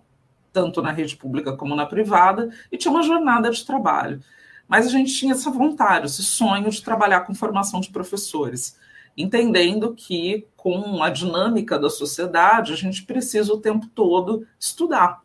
tanto 0.56 0.82
na 0.82 0.89
rede 0.89 1.18
pública 1.18 1.51
como 1.58 1.76
na 1.76 1.86
privada, 1.86 2.49
e 2.72 2.78
tinha 2.78 2.89
uma 2.89 3.03
jornada 3.03 3.51
de 3.51 3.66
trabalho. 3.66 4.22
Mas 4.70 4.88
a 4.88 4.89
gente 4.89 5.14
tinha 5.14 5.34
essa 5.34 5.51
vontade, 5.51 6.06
esse 6.06 6.24
sonho 6.24 6.70
de 6.70 6.82
trabalhar 6.82 7.22
com 7.22 7.36
formação 7.36 7.82
de 7.82 7.89
professores, 7.89 8.80
entendendo 9.18 9.93
que, 9.93 10.47
com 10.56 11.03
a 11.03 11.10
dinâmica 11.10 11.78
da 11.78 11.89
sociedade, 11.89 12.72
a 12.72 12.78
gente 12.78 13.03
precisa 13.03 13.53
o 13.53 13.60
tempo 13.60 13.86
todo 13.88 14.47
estudar. 14.58 15.22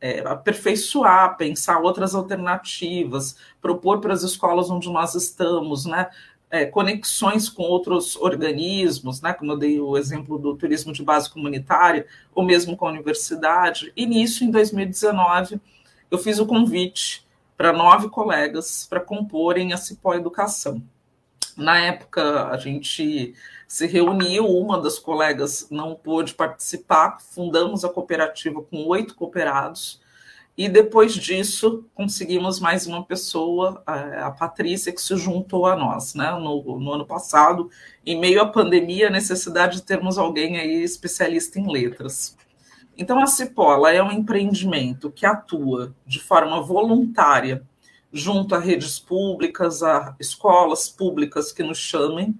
É, 0.00 0.18
aperfeiçoar, 0.26 1.36
pensar 1.36 1.78
outras 1.78 2.12
alternativas, 2.12 3.36
propor 3.62 4.00
para 4.00 4.12
as 4.12 4.24
escolas 4.24 4.68
onde 4.68 4.90
nós 4.90 5.14
estamos, 5.14 5.86
né, 5.86 6.10
é, 6.54 6.64
conexões 6.64 7.48
com 7.48 7.64
outros 7.64 8.14
organismos, 8.14 9.20
né, 9.20 9.32
como 9.32 9.50
eu 9.50 9.56
dei 9.56 9.80
o 9.80 9.98
exemplo 9.98 10.38
do 10.38 10.54
turismo 10.54 10.92
de 10.92 11.02
base 11.02 11.28
comunitária, 11.28 12.06
ou 12.32 12.44
mesmo 12.44 12.76
com 12.76 12.86
a 12.86 12.90
universidade. 12.90 13.92
E 13.96 14.06
nisso, 14.06 14.44
em 14.44 14.52
2019, 14.52 15.60
eu 16.08 16.16
fiz 16.16 16.38
o 16.38 16.46
convite 16.46 17.26
para 17.56 17.72
nove 17.72 18.08
colegas 18.08 18.86
para 18.88 19.00
comporem 19.00 19.72
a 19.72 19.76
Cipó 19.76 20.14
Educação. 20.14 20.80
Na 21.56 21.76
época, 21.80 22.48
a 22.48 22.56
gente 22.56 23.34
se 23.66 23.86
reuniu, 23.88 24.46
uma 24.46 24.80
das 24.80 24.96
colegas 24.96 25.66
não 25.72 25.96
pôde 25.96 26.34
participar, 26.34 27.18
fundamos 27.20 27.84
a 27.84 27.88
cooperativa 27.88 28.62
com 28.62 28.86
oito 28.86 29.16
cooperados, 29.16 30.00
e 30.56 30.68
depois 30.68 31.14
disso, 31.14 31.84
conseguimos 31.94 32.60
mais 32.60 32.86
uma 32.86 33.04
pessoa, 33.04 33.82
a 33.86 34.30
Patrícia, 34.30 34.92
que 34.92 35.02
se 35.02 35.16
juntou 35.16 35.66
a 35.66 35.74
nós, 35.74 36.14
né? 36.14 36.30
No, 36.32 36.78
no, 36.78 36.92
ano 36.92 37.04
passado, 37.04 37.68
em 38.06 38.18
meio 38.20 38.40
à 38.40 38.46
pandemia, 38.46 39.08
a 39.08 39.10
necessidade 39.10 39.76
de 39.76 39.82
termos 39.82 40.16
alguém 40.16 40.56
aí 40.56 40.84
especialista 40.84 41.58
em 41.58 41.68
letras. 41.70 42.36
Então, 42.96 43.20
a 43.20 43.26
Cipola 43.26 43.90
é 43.90 44.00
um 44.00 44.12
empreendimento 44.12 45.10
que 45.10 45.26
atua 45.26 45.92
de 46.06 46.20
forma 46.20 46.62
voluntária 46.62 47.66
junto 48.12 48.54
a 48.54 48.60
redes 48.60 49.00
públicas, 49.00 49.82
a 49.82 50.14
escolas 50.20 50.88
públicas 50.88 51.50
que 51.50 51.64
nos 51.64 51.78
chamem, 51.78 52.32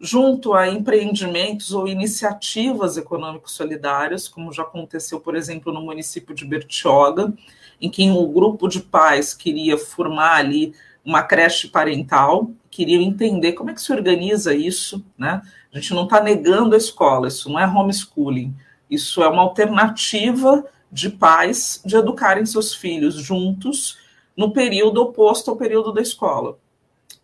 junto 0.00 0.54
a 0.54 0.68
empreendimentos 0.68 1.72
ou 1.72 1.88
iniciativas 1.88 2.96
econômicos 2.96 3.52
solidárias, 3.52 4.28
como 4.28 4.52
já 4.52 4.62
aconteceu, 4.62 5.20
por 5.20 5.34
exemplo, 5.34 5.72
no 5.72 5.82
município 5.82 6.34
de 6.34 6.44
Bertioga, 6.44 7.32
em 7.80 7.90
que 7.90 8.08
um 8.08 8.32
grupo 8.32 8.68
de 8.68 8.80
pais 8.80 9.34
queria 9.34 9.76
formar 9.76 10.36
ali 10.36 10.72
uma 11.04 11.22
creche 11.22 11.68
parental, 11.68 12.50
queria 12.70 13.00
entender 13.00 13.52
como 13.52 13.70
é 13.70 13.74
que 13.74 13.82
se 13.82 13.92
organiza 13.92 14.54
isso, 14.54 15.04
né? 15.16 15.42
A 15.72 15.78
gente 15.78 15.94
não 15.94 16.04
está 16.04 16.20
negando 16.20 16.74
a 16.74 16.78
escola, 16.78 17.28
isso 17.28 17.50
não 17.50 17.58
é 17.58 17.66
homeschooling, 17.66 18.54
isso 18.90 19.22
é 19.22 19.28
uma 19.28 19.42
alternativa 19.42 20.64
de 20.90 21.10
pais 21.10 21.82
de 21.84 21.96
educarem 21.96 22.46
seus 22.46 22.74
filhos 22.74 23.14
juntos 23.14 23.98
no 24.36 24.52
período 24.52 25.02
oposto 25.02 25.50
ao 25.50 25.56
período 25.56 25.92
da 25.92 26.00
escola 26.00 26.58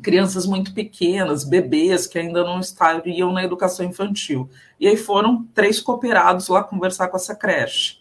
crianças 0.04 0.44
muito 0.46 0.74
pequenas, 0.74 1.42
bebês 1.44 2.06
que 2.06 2.18
ainda 2.18 2.44
não 2.44 2.60
estariam 2.60 3.32
na 3.32 3.42
educação 3.42 3.86
infantil. 3.86 4.48
E 4.78 4.86
aí 4.86 4.96
foram 4.96 5.44
três 5.54 5.80
cooperados 5.80 6.48
lá 6.48 6.62
conversar 6.62 7.08
com 7.08 7.16
essa 7.16 7.34
creche. 7.34 7.98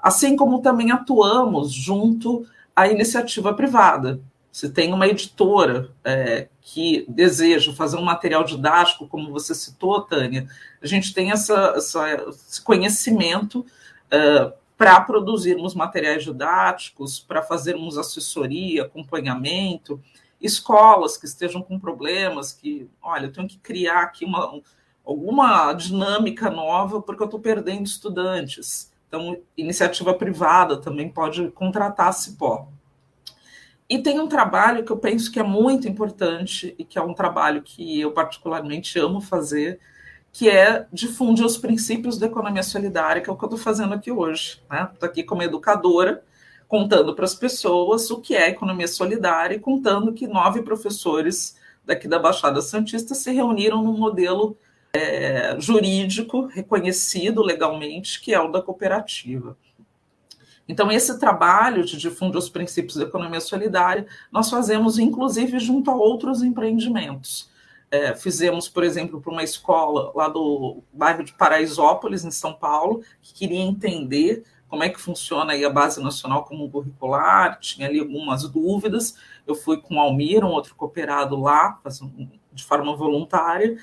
Assim 0.00 0.36
como 0.36 0.62
também 0.62 0.90
atuamos 0.90 1.70
junto 1.70 2.46
à 2.74 2.88
iniciativa 2.88 3.52
privada. 3.52 4.20
Se 4.50 4.70
tem 4.70 4.92
uma 4.92 5.06
editora 5.06 5.90
é, 6.02 6.48
que 6.62 7.04
deseja 7.08 7.74
fazer 7.74 7.98
um 7.98 8.04
material 8.04 8.42
didático, 8.44 9.06
como 9.06 9.30
você 9.30 9.54
citou, 9.54 10.00
Tânia, 10.00 10.48
a 10.82 10.86
gente 10.86 11.12
tem 11.12 11.30
essa, 11.30 11.74
essa 11.76 12.10
esse 12.28 12.62
conhecimento 12.62 13.66
é, 14.10 14.52
para 14.78 15.00
produzirmos 15.00 15.74
materiais 15.74 16.24
didáticos, 16.24 17.18
para 17.20 17.42
fazermos 17.42 17.98
assessoria, 17.98 18.84
acompanhamento 18.84 20.00
escolas 20.40 21.16
que 21.16 21.26
estejam 21.26 21.62
com 21.62 21.78
problemas, 21.78 22.52
que, 22.52 22.88
olha, 23.02 23.26
eu 23.26 23.32
tenho 23.32 23.48
que 23.48 23.58
criar 23.58 24.02
aqui 24.02 24.24
uma, 24.24 24.60
alguma 25.04 25.72
dinâmica 25.72 26.50
nova 26.50 27.00
porque 27.00 27.22
eu 27.22 27.26
estou 27.26 27.40
perdendo 27.40 27.86
estudantes. 27.86 28.92
Então, 29.08 29.38
iniciativa 29.56 30.12
privada 30.14 30.76
também 30.76 31.08
pode 31.08 31.50
contratar 31.52 32.08
a 32.08 32.12
Cipó. 32.12 32.68
E 33.88 33.98
tem 33.98 34.18
um 34.18 34.26
trabalho 34.26 34.84
que 34.84 34.90
eu 34.90 34.96
penso 34.96 35.30
que 35.30 35.38
é 35.38 35.42
muito 35.42 35.86
importante 35.86 36.74
e 36.78 36.84
que 36.84 36.98
é 36.98 37.02
um 37.02 37.14
trabalho 37.14 37.62
que 37.62 38.00
eu 38.00 38.12
particularmente 38.12 38.98
amo 38.98 39.20
fazer, 39.20 39.78
que 40.32 40.48
é 40.48 40.86
difundir 40.92 41.44
os 41.44 41.56
princípios 41.56 42.18
da 42.18 42.26
economia 42.26 42.62
solidária, 42.62 43.22
que 43.22 43.30
é 43.30 43.32
o 43.32 43.36
que 43.36 43.44
eu 43.44 43.46
estou 43.46 43.58
fazendo 43.58 43.94
aqui 43.94 44.10
hoje. 44.10 44.62
Estou 44.62 44.78
né? 44.78 44.88
aqui 45.02 45.22
como 45.22 45.42
educadora, 45.42 46.24
contando 46.68 47.14
para 47.14 47.24
as 47.24 47.34
pessoas 47.34 48.10
o 48.10 48.20
que 48.20 48.34
é 48.34 48.48
economia 48.48 48.88
solidária 48.88 49.56
e 49.56 49.60
contando 49.60 50.12
que 50.12 50.26
nove 50.26 50.62
professores 50.62 51.56
daqui 51.84 52.08
da 52.08 52.18
Baixada 52.18 52.62
Santista 52.62 53.14
se 53.14 53.30
reuniram 53.30 53.82
num 53.82 53.96
modelo 53.96 54.56
é, 54.92 55.56
jurídico 55.60 56.46
reconhecido 56.46 57.42
legalmente, 57.42 58.20
que 58.20 58.32
é 58.32 58.40
o 58.40 58.48
da 58.48 58.62
cooperativa. 58.62 59.56
Então, 60.66 60.90
esse 60.90 61.18
trabalho 61.18 61.84
de 61.84 61.98
difundir 61.98 62.38
os 62.38 62.48
princípios 62.48 62.96
da 62.96 63.04
economia 63.04 63.40
solidária, 63.40 64.06
nós 64.32 64.48
fazemos, 64.48 64.98
inclusive, 64.98 65.58
junto 65.58 65.90
a 65.90 65.94
outros 65.94 66.42
empreendimentos. 66.42 67.50
É, 67.90 68.14
fizemos, 68.14 68.68
por 68.68 68.82
exemplo, 68.82 69.20
para 69.20 69.30
uma 69.30 69.42
escola 69.42 70.10
lá 70.14 70.26
do 70.28 70.82
bairro 70.92 71.22
de 71.22 71.34
Paraisópolis, 71.34 72.24
em 72.24 72.30
São 72.30 72.54
Paulo, 72.54 73.02
que 73.20 73.34
queria 73.34 73.60
entender 73.60 74.42
como 74.68 74.82
é 74.82 74.88
que 74.88 75.00
funciona 75.00 75.52
aí 75.52 75.64
a 75.64 75.70
base 75.70 76.02
nacional 76.02 76.44
como 76.44 76.70
curricular, 76.70 77.58
tinha 77.60 77.88
ali 77.88 78.00
algumas 78.00 78.48
dúvidas. 78.48 79.16
Eu 79.46 79.54
fui 79.54 79.80
com 79.80 79.96
o 79.96 80.00
Almir, 80.00 80.44
um 80.44 80.48
outro 80.48 80.74
cooperado 80.74 81.40
lá, 81.40 81.80
de 82.52 82.64
forma 82.64 82.96
voluntária. 82.96 83.76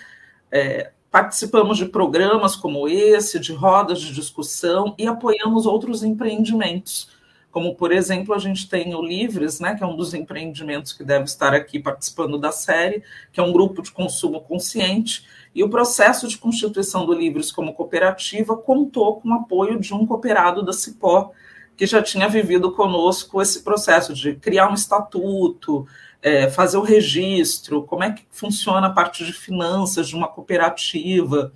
É, 0.51 0.91
participamos 1.09 1.77
de 1.77 1.85
programas 1.85 2.55
como 2.55 2.87
esse, 2.87 3.39
de 3.39 3.53
rodas 3.53 4.01
de 4.01 4.13
discussão 4.13 4.95
e 4.97 5.07
apoiamos 5.07 5.65
outros 5.65 6.03
empreendimentos. 6.03 7.09
Como, 7.51 7.75
por 7.75 7.91
exemplo, 7.91 8.33
a 8.33 8.39
gente 8.39 8.69
tem 8.69 8.95
o 8.95 9.01
Livres, 9.01 9.59
né, 9.59 9.75
que 9.75 9.83
é 9.83 9.87
um 9.87 9.97
dos 9.97 10.13
empreendimentos 10.13 10.93
que 10.93 11.03
deve 11.03 11.25
estar 11.25 11.53
aqui 11.53 11.79
participando 11.79 12.39
da 12.39 12.51
série, 12.51 13.03
que 13.31 13.41
é 13.41 13.43
um 13.43 13.51
grupo 13.51 13.81
de 13.81 13.91
consumo 13.91 14.39
consciente, 14.39 15.25
e 15.53 15.63
o 15.63 15.69
processo 15.69 16.27
de 16.27 16.37
constituição 16.37 17.05
do 17.05 17.13
Livres 17.13 17.51
como 17.51 17.73
cooperativa 17.73 18.55
contou 18.55 19.19
com 19.19 19.29
o 19.29 19.33
apoio 19.33 19.79
de 19.79 19.93
um 19.93 20.05
cooperado 20.05 20.63
da 20.63 20.71
Cipó, 20.71 21.31
que 21.75 21.85
já 21.85 22.01
tinha 22.01 22.29
vivido 22.29 22.71
conosco 22.71 23.41
esse 23.41 23.61
processo 23.61 24.13
de 24.13 24.35
criar 24.35 24.69
um 24.69 24.73
estatuto, 24.73 25.85
é, 26.21 26.49
fazer 26.49 26.77
o 26.77 26.83
registro, 26.83 27.83
como 27.83 28.03
é 28.03 28.11
que 28.11 28.23
funciona 28.29 28.87
a 28.87 28.91
parte 28.91 29.25
de 29.25 29.33
finanças 29.33 30.07
de 30.07 30.15
uma 30.15 30.27
cooperativa. 30.27 31.51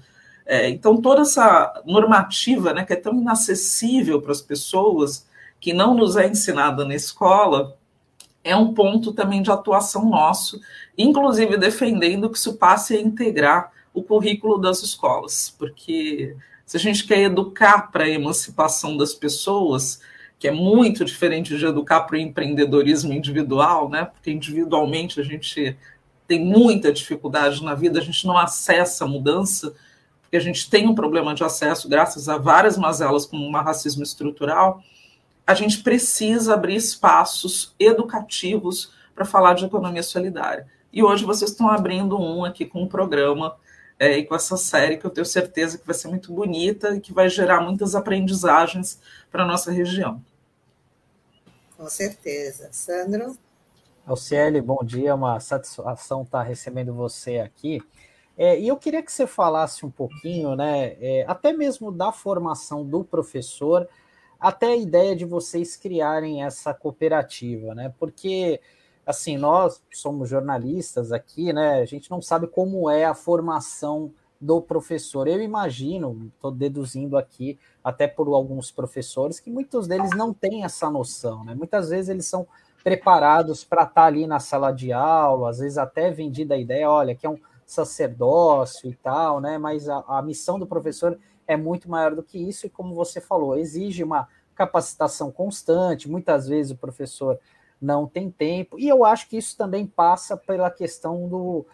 É, 0.46 0.70
então, 0.70 0.98
toda 0.98 1.22
essa 1.22 1.82
normativa 1.86 2.74
né, 2.74 2.84
que 2.84 2.94
é 2.94 2.98
tão 2.98 3.16
inacessível 3.16 4.22
para 4.22 4.32
as 4.32 4.42
pessoas, 4.42 5.26
que 5.60 5.74
não 5.74 5.94
nos 5.94 6.18
é 6.18 6.28
ensinada 6.28 6.84
na 6.84 6.96
escola, 6.96 7.78
é 8.44 8.56
um 8.56 8.74
ponto 8.74 9.14
também 9.14 9.42
de 9.42 9.50
atuação 9.50 10.10
nosso, 10.10 10.60
inclusive 10.98 11.58
defendendo 11.58 12.30
que 12.30 12.38
isso 12.38 12.58
passe 12.58 12.96
a 12.96 13.02
integrar 13.02 13.72
o 13.96 14.04
currículo 14.04 14.60
das 14.60 14.84
escolas, 14.84 15.56
porque 15.58 16.36
se 16.66 16.76
a 16.76 16.80
gente 16.80 17.08
quer 17.08 17.22
educar 17.22 17.92
para 17.92 18.04
a 18.04 18.10
emancipação 18.10 18.98
das 18.98 19.14
pessoas, 19.14 20.02
que 20.38 20.50
é 20.50 20.52
muito 20.52 21.06
diferente 21.06 21.58
de 21.58 21.66
educar 21.66 22.02
para 22.02 22.18
o 22.18 22.20
empreendedorismo 22.20 23.14
individual, 23.14 23.90
né? 23.90 24.06
Porque 24.06 24.30
individualmente 24.30 25.20
a 25.20 25.24
gente 25.24 25.78
tem 26.28 26.44
muita 26.44 26.92
dificuldade 26.92 27.64
na 27.64 27.74
vida, 27.74 28.00
a 28.00 28.04
gente 28.04 28.28
não 28.28 28.38
acessa 28.38 29.06
a 29.06 29.08
mudança, 29.08 29.74
porque 30.22 30.36
a 30.36 30.42
gente 30.42 30.70
tem 30.70 30.88
um 30.88 30.96
problema 30.96 31.34
de 31.34 31.44
acesso 31.44 31.88
graças 31.88 32.28
a 32.28 32.38
várias 32.38 32.78
mazelas, 32.78 33.26
como 33.26 33.48
o 33.48 33.52
racismo 33.54 34.04
estrutural. 34.04 34.84
A 35.48 35.54
gente 35.54 35.82
precisa 35.84 36.56
abrir 36.56 36.76
espaços 36.76 37.74
educativos 37.80 38.92
para 39.14 39.24
falar 39.24 39.54
de 39.54 39.64
economia 39.64 40.04
solidária. 40.04 40.68
E 40.92 41.02
hoje 41.02 41.24
vocês 41.24 41.52
estão 41.52 41.70
abrindo 41.70 42.20
um 42.20 42.44
aqui 42.44 42.66
com 42.66 42.84
um 42.84 42.88
programa 42.88 43.56
é, 44.00 44.18
e 44.18 44.26
com 44.26 44.36
essa 44.36 44.58
série 44.58 44.98
que 44.98 45.06
eu 45.06 45.12
tenho 45.12 45.26
certeza 45.26 45.78
que 45.78 45.86
vai 45.86 45.96
ser 45.96 46.08
muito 46.10 46.34
bonita 46.34 46.96
e 46.96 47.00
que 47.00 47.14
vai 47.14 47.30
gerar 47.30 47.62
muitas 47.62 47.96
aprendizagens 47.96 49.00
para 49.32 49.44
a 49.44 49.48
nossa 49.48 49.72
região. 49.72 50.22
Com 51.78 51.90
certeza. 51.90 52.70
Sandro? 52.72 53.38
Alciele, 54.06 54.62
bom 54.62 54.84
dia, 54.84 55.10
é 55.10 55.14
uma 55.14 55.40
satisfação 55.40 56.24
estar 56.24 56.44
recebendo 56.44 56.94
você 56.94 57.40
aqui. 57.40 57.82
É, 58.38 58.60
e 58.60 58.68
eu 58.68 58.78
queria 58.78 59.02
que 59.02 59.12
você 59.12 59.26
falasse 59.26 59.86
um 59.86 59.90
pouquinho, 59.90 60.56
né, 60.56 60.98
é, 61.00 61.26
até 61.28 61.54
mesmo 61.54 61.92
da 61.92 62.12
formação 62.12 62.86
do 62.86 63.04
professor, 63.04 63.88
até 64.40 64.68
a 64.68 64.76
ideia 64.76 65.16
de 65.16 65.26
vocês 65.26 65.76
criarem 65.76 66.44
essa 66.44 66.74
cooperativa, 66.74 67.74
né? 67.74 67.94
Porque 67.98 68.60
assim, 69.06 69.38
nós 69.38 69.82
somos 69.94 70.30
jornalistas 70.30 71.12
aqui, 71.12 71.54
né? 71.54 71.82
A 71.82 71.86
gente 71.86 72.10
não 72.10 72.22
sabe 72.22 72.48
como 72.48 72.90
é 72.90 73.06
a 73.06 73.14
formação 73.14 74.12
do 74.40 74.62
professor. 74.62 75.28
Eu 75.28 75.42
imagino, 75.42 76.32
estou 76.36 76.52
deduzindo 76.52 77.18
aqui, 77.18 77.58
até 77.84 78.08
por 78.08 78.28
alguns 78.28 78.72
professores, 78.72 79.40
que 79.40 79.50
muitos 79.50 79.88
deles 79.88 80.12
não 80.12 80.34
têm 80.34 80.64
essa 80.64 80.90
noção, 80.90 81.44
né? 81.44 81.54
Muitas 81.56 81.90
vezes 81.90 82.10
eles 82.10 82.26
são 82.26 82.48
preparados 82.84 83.64
para 83.64 83.84
estar 83.84 83.94
tá 83.94 84.06
ali 84.06 84.28
na 84.28 84.40
sala 84.40 84.72
de 84.72 84.92
aula, 84.92 85.50
às 85.50 85.60
vezes 85.60 85.78
até 85.78 86.12
vendida 86.12 86.56
a 86.56 86.58
ideia, 86.58 86.90
olha, 86.90 87.16
que 87.16 87.26
é 87.26 87.30
um 87.30 87.40
sacerdócio 87.66 88.90
e 88.90 88.96
tal, 88.96 89.40
né? 89.40 89.58
Mas 89.58 89.90
a, 89.90 90.04
a 90.08 90.22
missão 90.22 90.60
do 90.60 90.68
professor 90.68 91.18
é 91.48 91.58
muito 91.58 91.90
maior 91.90 92.16
do 92.16 92.24
que 92.24 92.38
isso, 92.38 92.66
e 92.66 92.70
como 92.70 92.94
você 92.94 93.20
falou, 93.22 93.58
exige 93.58 94.04
uma 94.04 94.28
capacitação 94.54 95.32
constante. 95.32 96.10
Muitas 96.10 96.48
vezes 96.48 96.72
o 96.72 96.78
professor 96.78 97.40
não 97.82 98.08
tem 98.08 98.30
tempo. 98.30 98.80
E 98.80 98.88
eu 98.88 99.06
acho 99.06 99.28
que 99.28 99.38
isso 99.38 99.58
também 99.58 99.86
passa 99.86 100.36
pela 100.36 100.72
questão 100.72 101.28
do, 101.28 101.66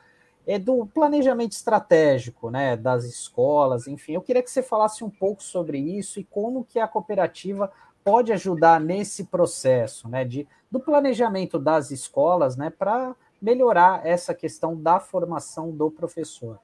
é, 0.46 0.58
do 0.58 0.86
planejamento 0.86 1.54
estratégico 1.54 2.50
né, 2.50 2.76
das 2.76 3.04
escolas, 3.06 3.88
enfim. 3.88 4.14
Eu 4.14 4.22
queria 4.22 4.44
que 4.44 4.52
você 4.52 4.64
falasse 4.64 5.04
um 5.04 5.10
pouco 5.10 5.44
sobre 5.44 5.78
isso 5.78 6.20
e 6.20 6.24
como 6.24 6.66
que 6.66 6.80
a 6.80 6.88
cooperativa 6.88 7.72
pode 8.04 8.34
ajudar 8.34 8.80
nesse 8.80 9.26
processo 9.26 10.10
né, 10.10 10.26
de, 10.26 10.48
do 10.70 10.80
planejamento 10.80 11.60
das 11.60 11.92
escolas 11.92 12.56
né, 12.56 12.70
para 12.70 13.16
melhorar 13.42 14.06
essa 14.06 14.34
questão 14.34 14.80
da 14.80 15.00
formação 15.00 15.72
do 15.72 15.90
professor. 15.90 16.60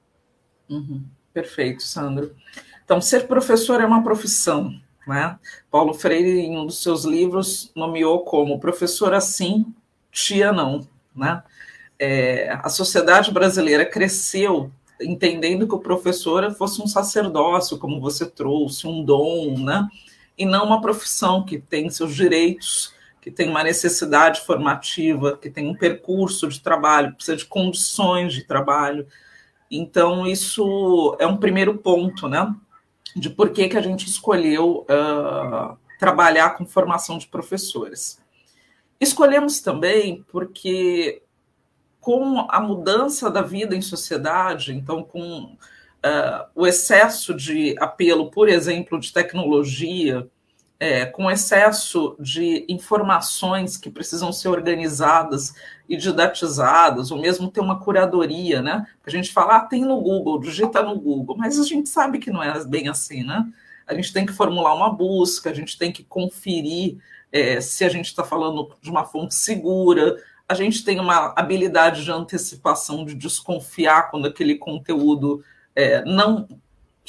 Uhum. 0.68 1.04
Perfeito, 1.32 1.82
Sandro. 1.82 2.34
Então, 2.84 3.00
ser 3.00 3.26
professor 3.26 3.80
é 3.80 3.86
uma 3.86 4.02
profissão, 4.02 4.72
né? 5.08 5.38
Paulo 5.70 5.94
Freire, 5.94 6.40
em 6.40 6.58
um 6.58 6.66
dos 6.66 6.82
seus 6.82 7.04
livros, 7.04 7.72
nomeou 7.74 8.20
como 8.20 8.60
professor 8.60 9.14
assim, 9.14 9.64
tia 10.12 10.52
não. 10.52 10.86
Né? 11.16 11.42
É, 11.98 12.50
a 12.62 12.68
sociedade 12.68 13.32
brasileira 13.32 13.86
cresceu 13.86 14.70
entendendo 15.00 15.66
que 15.66 15.74
o 15.74 15.80
professor 15.80 16.52
fosse 16.54 16.82
um 16.82 16.86
sacerdócio, 16.86 17.78
como 17.78 18.00
você 18.00 18.26
trouxe, 18.26 18.86
um 18.86 19.02
dom, 19.02 19.56
né? 19.58 19.88
e 20.36 20.44
não 20.44 20.66
uma 20.66 20.80
profissão 20.80 21.44
que 21.44 21.58
tem 21.58 21.88
seus 21.88 22.14
direitos, 22.14 22.92
que 23.20 23.30
tem 23.30 23.48
uma 23.48 23.62
necessidade 23.62 24.40
formativa, 24.42 25.36
que 25.36 25.48
tem 25.48 25.68
um 25.68 25.74
percurso 25.74 26.48
de 26.48 26.60
trabalho, 26.60 27.14
precisa 27.14 27.36
de 27.36 27.44
condições 27.44 28.34
de 28.34 28.44
trabalho. 28.44 29.06
Então, 29.70 30.26
isso 30.26 31.16
é 31.18 31.26
um 31.26 31.36
primeiro 31.36 31.78
ponto, 31.78 32.28
né? 32.28 32.54
De 33.14 33.30
por 33.30 33.50
que, 33.50 33.68
que 33.68 33.76
a 33.76 33.82
gente 33.82 34.06
escolheu 34.06 34.86
uh, 34.88 35.76
trabalhar 35.98 36.50
com 36.56 36.66
formação 36.66 37.18
de 37.18 37.26
professores. 37.26 38.22
Escolhemos 39.00 39.60
também 39.60 40.24
porque, 40.28 41.22
com 42.00 42.46
a 42.48 42.60
mudança 42.60 43.30
da 43.30 43.42
vida 43.42 43.74
em 43.74 43.82
sociedade, 43.82 44.72
então, 44.72 45.02
com 45.02 45.44
uh, 45.44 46.46
o 46.54 46.66
excesso 46.66 47.34
de 47.34 47.76
apelo, 47.78 48.30
por 48.30 48.48
exemplo, 48.48 48.98
de 48.98 49.12
tecnologia, 49.12 50.28
é, 50.80 51.04
com 51.06 51.30
excesso 51.30 52.16
de 52.20 52.64
informações 52.68 53.76
que 53.76 53.90
precisam 53.90 54.32
ser 54.32 54.48
organizadas 54.48 55.54
e 55.88 55.96
didatizadas, 55.96 57.10
ou 57.10 57.20
mesmo 57.20 57.50
ter 57.50 57.60
uma 57.60 57.80
curadoria, 57.80 58.62
né? 58.62 58.86
A 59.04 59.10
gente 59.10 59.32
fala, 59.32 59.56
ah, 59.56 59.60
tem 59.60 59.84
no 59.84 60.00
Google, 60.00 60.38
digita 60.38 60.82
no 60.82 60.98
Google, 60.98 61.36
mas 61.36 61.58
a 61.58 61.64
gente 61.64 61.88
sabe 61.88 62.18
que 62.18 62.30
não 62.30 62.42
é 62.42 62.64
bem 62.64 62.88
assim, 62.88 63.24
né? 63.24 63.44
A 63.86 63.94
gente 63.94 64.12
tem 64.12 64.24
que 64.24 64.32
formular 64.32 64.74
uma 64.74 64.92
busca, 64.92 65.50
a 65.50 65.54
gente 65.54 65.76
tem 65.76 65.90
que 65.90 66.04
conferir 66.04 66.98
é, 67.32 67.60
se 67.60 67.84
a 67.84 67.88
gente 67.88 68.06
está 68.06 68.22
falando 68.22 68.74
de 68.80 68.90
uma 68.90 69.04
fonte 69.04 69.34
segura, 69.34 70.16
a 70.48 70.54
gente 70.54 70.84
tem 70.84 71.00
uma 71.00 71.34
habilidade 71.36 72.04
de 72.04 72.10
antecipação, 72.10 73.04
de 73.04 73.14
desconfiar 73.14 74.10
quando 74.10 74.26
aquele 74.26 74.54
conteúdo 74.54 75.42
é, 75.74 76.04
não 76.04 76.46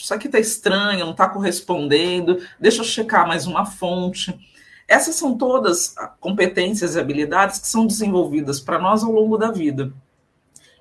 isso 0.04 0.14
aqui 0.14 0.28
está 0.28 0.40
estranho, 0.40 1.06
não 1.06 1.12
está 1.12 1.28
correspondendo, 1.28 2.42
deixa 2.60 2.82
eu 2.82 2.86
checar 2.86 3.28
mais 3.28 3.46
uma 3.46 3.66
fonte. 3.66 4.38
Essas 4.88 5.16
são 5.16 5.38
todas 5.38 5.94
competências 6.20 6.96
e 6.96 7.00
habilidades 7.00 7.60
que 7.60 7.68
são 7.68 7.86
desenvolvidas 7.86 8.60
para 8.60 8.80
nós 8.80 9.04
ao 9.04 9.12
longo 9.12 9.38
da 9.38 9.52
vida. 9.52 9.94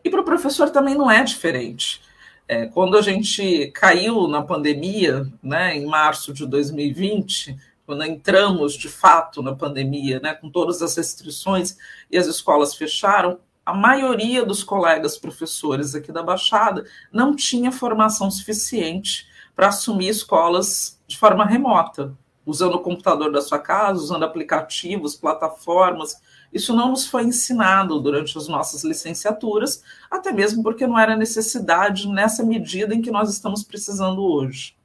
E 0.02 0.08
para 0.08 0.20
o 0.20 0.24
professor 0.24 0.70
também 0.70 0.94
não 0.94 1.10
é 1.10 1.22
diferente. 1.22 2.00
É, 2.46 2.66
quando 2.66 2.96
a 2.96 3.02
gente 3.02 3.70
caiu 3.72 4.26
na 4.26 4.40
pandemia, 4.40 5.30
né, 5.42 5.76
em 5.76 5.84
março 5.84 6.32
de 6.32 6.46
2020, 6.46 7.54
quando 7.84 8.04
entramos 8.04 8.74
de 8.74 8.88
fato 8.88 9.42
na 9.42 9.54
pandemia, 9.54 10.20
né, 10.20 10.32
com 10.32 10.48
todas 10.48 10.80
as 10.80 10.96
restrições 10.96 11.76
e 12.10 12.16
as 12.16 12.26
escolas 12.26 12.74
fecharam, 12.74 13.38
a 13.68 13.74
maioria 13.74 14.46
dos 14.46 14.64
colegas 14.64 15.18
professores 15.18 15.94
aqui 15.94 16.10
da 16.10 16.22
Baixada 16.22 16.86
não 17.12 17.36
tinha 17.36 17.70
formação 17.70 18.30
suficiente 18.30 19.28
para 19.54 19.68
assumir 19.68 20.08
escolas 20.08 20.98
de 21.06 21.18
forma 21.18 21.44
remota, 21.44 22.16
usando 22.46 22.76
o 22.76 22.80
computador 22.80 23.30
da 23.30 23.42
sua 23.42 23.58
casa, 23.58 24.00
usando 24.00 24.22
aplicativos, 24.22 25.16
plataformas. 25.16 26.18
Isso 26.50 26.74
não 26.74 26.92
nos 26.92 27.06
foi 27.06 27.24
ensinado 27.24 28.00
durante 28.00 28.38
as 28.38 28.48
nossas 28.48 28.84
licenciaturas, 28.84 29.82
até 30.10 30.32
mesmo 30.32 30.62
porque 30.62 30.86
não 30.86 30.98
era 30.98 31.14
necessidade 31.14 32.08
nessa 32.08 32.42
medida 32.42 32.94
em 32.94 33.02
que 33.02 33.10
nós 33.10 33.28
estamos 33.28 33.62
precisando 33.62 34.22
hoje. 34.22 34.78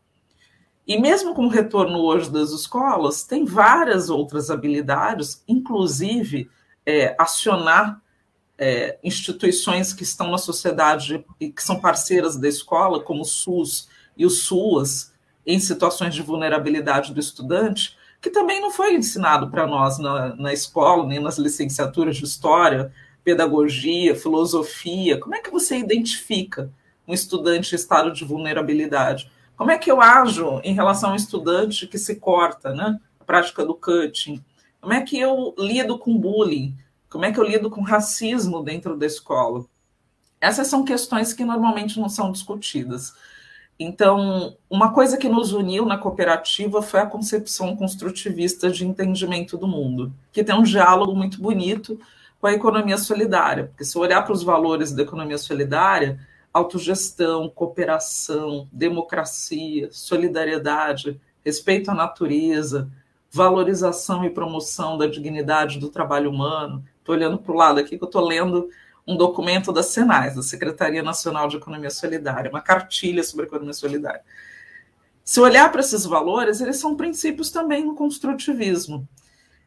E 0.85 0.99
mesmo 0.99 1.33
com 1.33 1.45
o 1.45 1.49
retorno 1.49 1.99
hoje 1.99 2.29
das 2.29 2.51
escolas, 2.51 3.23
tem 3.23 3.45
várias 3.45 4.09
outras 4.09 4.51
habilidades, 4.51 5.41
inclusive 5.47 6.51
é, 6.85 7.15
acionar 7.17 8.02
é, 8.63 8.97
instituições 9.03 9.91
que 9.91 10.03
estão 10.03 10.31
na 10.31 10.37
sociedade 10.37 11.25
e 11.37 11.51
que 11.51 11.61
são 11.61 11.81
parceiras 11.81 12.37
da 12.37 12.47
escola, 12.47 13.03
como 13.03 13.23
o 13.23 13.25
SUS 13.25 13.89
e 14.15 14.25
o 14.25 14.29
SUAS, 14.29 15.11
em 15.45 15.59
situações 15.59 16.15
de 16.15 16.21
vulnerabilidade 16.21 17.13
do 17.13 17.19
estudante, 17.19 17.97
que 18.21 18.29
também 18.29 18.61
não 18.61 18.71
foi 18.71 18.95
ensinado 18.95 19.49
para 19.49 19.67
nós 19.67 19.99
na, 19.99 20.33
na 20.37 20.53
escola, 20.53 21.05
nem 21.05 21.19
nas 21.19 21.37
licenciaturas 21.37 22.15
de 22.15 22.23
História, 22.23 22.89
Pedagogia, 23.21 24.15
Filosofia. 24.15 25.19
Como 25.19 25.35
é 25.35 25.41
que 25.41 25.51
você 25.51 25.77
identifica 25.77 26.71
um 27.05 27.13
estudante 27.13 27.73
em 27.73 27.75
estado 27.75 28.13
de 28.13 28.23
vulnerabilidade? 28.23 29.29
Como 29.57 29.71
é 29.71 29.77
que 29.77 29.91
eu 29.91 29.99
ajo 29.99 30.61
em 30.63 30.73
relação 30.73 31.09
a 31.09 31.13
um 31.13 31.17
estudante 31.17 31.85
que 31.85 31.97
se 31.97 32.15
corta, 32.15 32.73
né? 32.73 32.97
A 33.19 33.25
prática 33.25 33.65
do 33.65 33.75
cutting. 33.75 34.41
Como 34.79 34.93
é 34.93 35.01
que 35.01 35.19
eu 35.19 35.53
lido 35.57 35.99
com 35.99 36.17
bullying? 36.17 36.73
Como 37.13 37.25
é 37.25 37.31
que 37.31 37.39
eu 37.39 37.43
lido 37.43 37.69
com 37.69 37.81
racismo 37.81 38.63
dentro 38.63 38.97
da 38.97 39.05
escola? 39.05 39.63
Essas 40.41 40.65
são 40.65 40.83
questões 40.83 41.31
que 41.31 41.45
normalmente 41.45 41.99
não 41.99 42.09
são 42.09 42.31
discutidas. 42.31 43.13
Então, 43.79 44.57
uma 44.67 44.91
coisa 44.91 45.15
que 45.15 45.29
nos 45.29 45.53
uniu 45.53 45.85
na 45.85 45.95
cooperativa 45.95 46.81
foi 46.81 47.01
a 47.01 47.05
concepção 47.05 47.75
construtivista 47.75 48.67
de 48.71 48.83
entendimento 48.83 49.59
do 49.59 49.67
mundo, 49.67 50.11
que 50.31 50.43
tem 50.43 50.55
um 50.55 50.63
diálogo 50.63 51.13
muito 51.13 51.39
bonito 51.39 51.99
com 52.41 52.47
a 52.47 52.53
economia 52.53 52.97
solidária. 52.97 53.65
Porque 53.65 53.85
se 53.85 53.95
olhar 53.95 54.23
para 54.23 54.33
os 54.33 54.41
valores 54.41 54.91
da 54.91 55.03
economia 55.03 55.37
solidária, 55.37 56.19
autogestão, 56.51 57.47
cooperação, 57.47 58.67
democracia, 58.71 59.87
solidariedade, 59.91 61.21
respeito 61.45 61.91
à 61.91 61.93
natureza, 61.93 62.89
valorização 63.29 64.25
e 64.25 64.31
promoção 64.31 64.97
da 64.97 65.05
dignidade 65.05 65.77
do 65.77 65.89
trabalho 65.89 66.31
humano, 66.31 66.83
Estou 67.03 67.15
olhando 67.15 67.37
para 67.37 67.51
o 67.51 67.55
lado 67.55 67.81
aqui 67.81 67.97
que 67.97 68.03
eu 68.03 68.07
estou 68.07 68.25
lendo 68.25 68.69
um 69.05 69.17
documento 69.17 69.73
da 69.73 69.83
Senais, 69.83 70.35
da 70.35 70.41
Secretaria 70.41 71.03
Nacional 71.03 71.49
de 71.49 71.57
Economia 71.57 71.89
Solidária, 71.89 72.49
uma 72.49 72.61
cartilha 72.61 73.21
sobre 73.25 73.45
economia 73.45 73.73
solidária. 73.73 74.21
Se 75.21 75.41
olhar 75.41 75.69
para 75.69 75.81
esses 75.81 76.05
valores, 76.05 76.61
eles 76.61 76.77
são 76.77 76.95
princípios 76.95 77.51
também 77.51 77.83
no 77.85 77.93
construtivismo. 77.93 79.05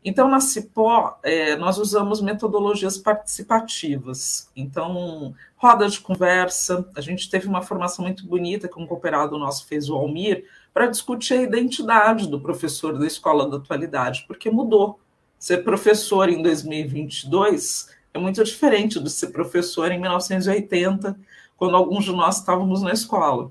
Então, 0.03 0.31
na 0.31 0.41
Cipó, 0.41 1.19
é, 1.23 1.57
nós 1.57 1.77
usamos 1.77 2.23
metodologias 2.23 2.97
participativas. 2.97 4.51
Então, 4.57 5.35
roda 5.57 5.87
de 5.89 6.01
conversa, 6.01 6.89
a 6.97 7.03
gente 7.03 7.29
teve 7.29 7.47
uma 7.47 7.61
formação 7.61 8.03
muito 8.03 8.27
bonita 8.27 8.67
que 8.67 8.81
um 8.81 8.87
cooperado 8.87 9.37
nosso 9.37 9.67
fez, 9.67 9.91
o 9.91 9.95
Almir, 9.95 10.47
para 10.73 10.87
discutir 10.87 11.35
a 11.35 11.43
identidade 11.43 12.31
do 12.31 12.41
professor 12.41 12.99
da 12.99 13.07
escola 13.07 13.47
da 13.51 13.59
atualidade, 13.59 14.25
porque 14.27 14.51
mudou. 14.51 14.99
Ser 15.39 15.59
professor 15.59 16.29
em 16.29 16.43
2022 16.43 17.89
é 18.13 18.19
muito 18.19 18.43
diferente 18.43 18.99
de 18.99 19.11
ser 19.11 19.29
professor 19.29 19.93
em 19.93 20.01
1980, 20.01 21.19
quando 21.57 21.77
alguns 21.77 22.05
de 22.05 22.13
nós 22.13 22.39
estávamos 22.39 22.83
na 22.83 22.93
escola. 22.93 23.51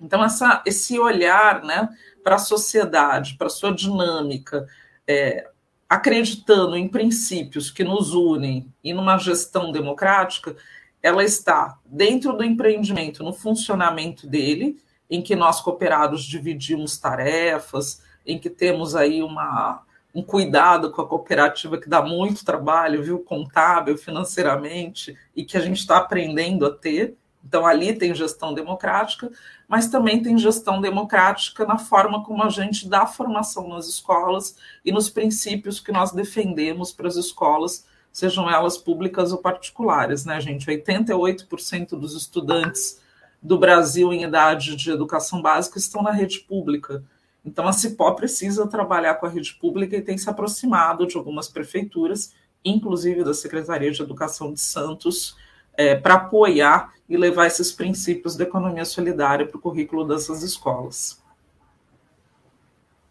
Então, 0.00 0.22
essa, 0.24 0.62
esse 0.66 0.98
olhar 0.98 1.62
né, 1.62 1.88
para 2.22 2.34
a 2.34 2.38
sociedade, 2.38 3.36
para 3.38 3.46
a 3.46 3.50
sua 3.50 3.72
dinâmica, 3.72 4.66
é, 5.06 5.48
acreditando 5.88 6.76
em 6.76 6.88
princípios 6.88 7.70
que 7.70 7.84
nos 7.84 8.12
unem 8.12 8.72
e 8.82 8.92
numa 8.92 9.16
gestão 9.16 9.70
democrática, 9.70 10.56
ela 11.02 11.22
está 11.22 11.78
dentro 11.84 12.32
do 12.32 12.42
empreendimento, 12.42 13.22
no 13.22 13.32
funcionamento 13.32 14.26
dele, 14.26 14.82
em 15.08 15.22
que 15.22 15.36
nós 15.36 15.60
cooperados 15.60 16.24
dividimos 16.24 16.98
tarefas, 16.98 18.02
em 18.26 18.38
que 18.38 18.50
temos 18.50 18.96
aí 18.96 19.22
uma, 19.22 19.83
um 20.14 20.22
cuidado 20.22 20.92
com 20.92 21.02
a 21.02 21.08
cooperativa 21.08 21.76
que 21.76 21.88
dá 21.88 22.00
muito 22.00 22.44
trabalho, 22.44 23.02
viu, 23.02 23.18
contábil, 23.18 23.98
financeiramente, 23.98 25.16
e 25.34 25.44
que 25.44 25.56
a 25.56 25.60
gente 25.60 25.78
está 25.78 25.96
aprendendo 25.96 26.64
a 26.64 26.70
ter. 26.70 27.16
Então, 27.44 27.66
ali 27.66 27.92
tem 27.92 28.14
gestão 28.14 28.54
democrática, 28.54 29.30
mas 29.68 29.88
também 29.88 30.22
tem 30.22 30.38
gestão 30.38 30.80
democrática 30.80 31.66
na 31.66 31.76
forma 31.76 32.24
como 32.24 32.42
a 32.42 32.48
gente 32.48 32.88
dá 32.88 33.06
formação 33.06 33.68
nas 33.68 33.86
escolas 33.88 34.56
e 34.84 34.92
nos 34.92 35.10
princípios 35.10 35.80
que 35.80 35.92
nós 35.92 36.12
defendemos 36.12 36.92
para 36.92 37.08
as 37.08 37.16
escolas, 37.16 37.84
sejam 38.12 38.48
elas 38.48 38.78
públicas 38.78 39.32
ou 39.32 39.38
particulares, 39.38 40.24
né, 40.24 40.40
gente? 40.40 40.66
88% 40.66 41.98
dos 41.98 42.14
estudantes 42.14 43.02
do 43.42 43.58
Brasil 43.58 44.12
em 44.12 44.22
idade 44.22 44.74
de 44.76 44.90
educação 44.90 45.42
básica 45.42 45.78
estão 45.78 46.02
na 46.02 46.12
rede 46.12 46.40
pública. 46.40 47.04
Então, 47.44 47.68
a 47.68 47.72
Cipó 47.72 48.12
precisa 48.12 48.66
trabalhar 48.66 49.16
com 49.16 49.26
a 49.26 49.28
rede 49.28 49.54
pública 49.54 49.96
e 49.96 50.02
tem 50.02 50.16
se 50.16 50.30
aproximado 50.30 51.06
de 51.06 51.16
algumas 51.16 51.48
prefeituras, 51.48 52.34
inclusive 52.64 53.22
da 53.22 53.34
Secretaria 53.34 53.90
de 53.90 54.00
Educação 54.00 54.52
de 54.52 54.60
Santos, 54.60 55.36
é, 55.76 55.94
para 55.94 56.14
apoiar 56.14 56.94
e 57.08 57.16
levar 57.16 57.46
esses 57.46 57.70
princípios 57.70 58.36
da 58.36 58.44
economia 58.44 58.84
solidária 58.84 59.46
para 59.46 59.58
o 59.58 59.60
currículo 59.60 60.06
dessas 60.06 60.42
escolas. 60.42 61.22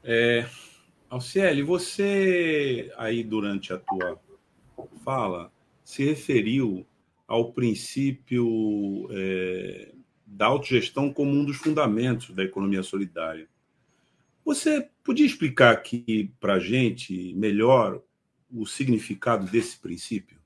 É, 0.04 0.48
Alciele, 1.10 1.62
você 1.62 2.92
aí 2.98 3.24
durante 3.24 3.72
a 3.72 3.78
tua 3.78 4.20
fala 5.06 5.52
se 5.84 6.04
referiu 6.04 6.86
ao 7.28 7.52
princípio 7.52 9.08
é, 9.12 9.92
da 10.26 10.48
autogestão 10.48 11.14
como 11.14 11.32
um 11.32 11.46
dos 11.46 11.58
fundamentos 11.58 12.32
da 12.32 12.44
economia 12.44 12.82
solidária. 12.82 13.48
Você 14.46 14.90
podia 15.04 15.26
explicar 15.26 15.72
aqui 15.72 16.34
para 16.40 16.56
a 16.56 16.60
gente 16.60 17.34
melhor 17.36 18.02
o 18.52 18.66
significado 18.66 19.46
desse 19.46 19.78
princípio? 19.78 20.38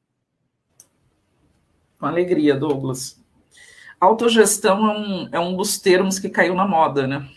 Com 2.00 2.06
alegria, 2.06 2.56
Douglas. 2.56 3.20
Autogestão 4.00 4.86
é 4.90 4.98
um, 4.98 5.30
é 5.34 5.40
um 5.40 5.58
dos 5.58 5.80
termos 5.80 6.20
que 6.20 6.30
caiu 6.30 6.54
na 6.54 6.68
moda, 6.68 7.08
né? 7.08 7.28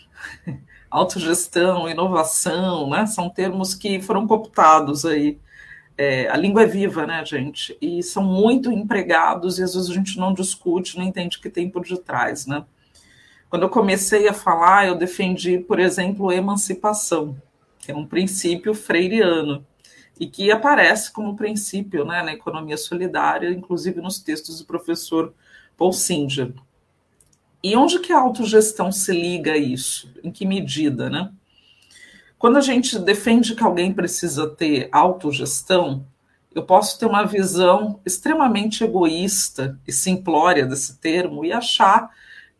Autogestão, 0.89 1.89
inovação, 1.89 2.89
né? 2.91 3.07
São 3.07 3.27
termos 3.27 3.73
que 3.73 3.99
foram 3.99 4.27
cooptados 4.27 5.03
aí. 5.03 5.39
É, 5.97 6.29
a 6.29 6.37
língua 6.37 6.63
é 6.63 6.67
viva, 6.67 7.07
né, 7.07 7.25
gente? 7.25 7.75
E 7.81 8.03
são 8.03 8.23
muito 8.23 8.71
empregados 8.71 9.57
e 9.57 9.63
às 9.63 9.73
vezes 9.73 9.89
a 9.89 9.93
gente 9.93 10.19
não 10.19 10.33
discute, 10.33 10.97
não 10.97 11.05
entende 11.05 11.37
o 11.37 11.41
que 11.41 11.49
tem 11.49 11.69
por 11.69 11.83
detrás, 11.83 12.45
né? 12.45 12.63
Quando 13.51 13.63
eu 13.63 13.69
comecei 13.69 14.29
a 14.29 14.33
falar, 14.33 14.87
eu 14.87 14.95
defendi, 14.95 15.59
por 15.59 15.77
exemplo, 15.77 16.31
emancipação, 16.31 17.35
que 17.79 17.91
é 17.91 17.95
um 17.95 18.07
princípio 18.07 18.73
freiriano 18.73 19.67
e 20.17 20.25
que 20.25 20.49
aparece 20.49 21.11
como 21.11 21.35
princípio 21.35 22.05
né, 22.05 22.23
na 22.23 22.31
economia 22.31 22.77
solidária, 22.77 23.49
inclusive 23.49 23.99
nos 23.99 24.19
textos 24.19 24.59
do 24.59 24.65
professor 24.65 25.33
Paul 25.75 25.91
Singer. 25.91 26.53
E 27.61 27.75
onde 27.75 27.99
que 27.99 28.13
a 28.13 28.19
autogestão 28.21 28.89
se 28.89 29.11
liga 29.11 29.51
a 29.51 29.57
isso? 29.57 30.09
Em 30.23 30.31
que 30.31 30.45
medida, 30.45 31.09
né? 31.09 31.29
Quando 32.39 32.55
a 32.55 32.61
gente 32.61 32.97
defende 32.97 33.53
que 33.53 33.63
alguém 33.63 33.91
precisa 33.91 34.47
ter 34.47 34.87
autogestão, 34.93 36.07
eu 36.55 36.63
posso 36.63 36.97
ter 36.97 37.05
uma 37.05 37.25
visão 37.25 37.99
extremamente 38.05 38.81
egoísta 38.81 39.77
e 39.85 39.91
simplória 39.91 40.65
desse 40.65 40.97
termo 40.99 41.43
e 41.43 41.51
achar 41.51 42.09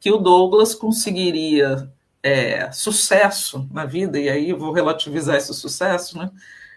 que 0.01 0.11
o 0.11 0.17
Douglas 0.17 0.75
conseguiria 0.75 1.89
é, 2.21 2.69
sucesso 2.73 3.69
na 3.71 3.85
vida, 3.85 4.19
e 4.19 4.29
aí 4.29 4.49
eu 4.49 4.57
vou 4.57 4.73
relativizar 4.73 5.37
esse 5.37 5.53
sucesso, 5.53 6.17
né? 6.17 6.29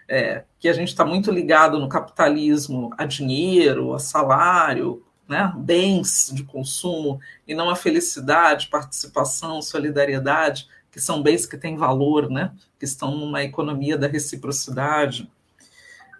é, 0.07 0.43
que 0.59 0.67
a 0.67 0.73
gente 0.73 0.89
está 0.89 1.03
muito 1.05 1.31
ligado 1.31 1.79
no 1.79 1.89
capitalismo 1.89 2.91
a 2.97 3.05
dinheiro, 3.05 3.93
a 3.93 3.99
salário, 3.99 5.03
né, 5.27 5.51
bens 5.57 6.31
de 6.33 6.43
consumo, 6.43 7.19
e 7.47 7.55
não 7.55 7.69
a 7.69 7.75
felicidade, 7.75 8.67
participação, 8.67 9.61
solidariedade, 9.61 10.67
que 10.91 11.01
são 11.01 11.21
bens 11.21 11.45
que 11.45 11.57
têm 11.57 11.75
valor, 11.75 12.29
né, 12.29 12.51
que 12.79 12.85
estão 12.85 13.15
numa 13.17 13.43
economia 13.43 13.97
da 13.97 14.07
reciprocidade. 14.07 15.29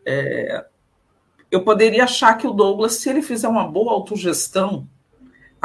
É, 0.05 0.65
eu 1.51 1.63
poderia 1.63 2.03
achar 2.03 2.35
que 2.35 2.47
o 2.47 2.53
Douglas, 2.53 2.93
se 2.93 3.09
ele 3.09 3.21
fizer 3.21 3.47
uma 3.47 3.67
boa 3.67 3.93
autogestão, 3.93 4.87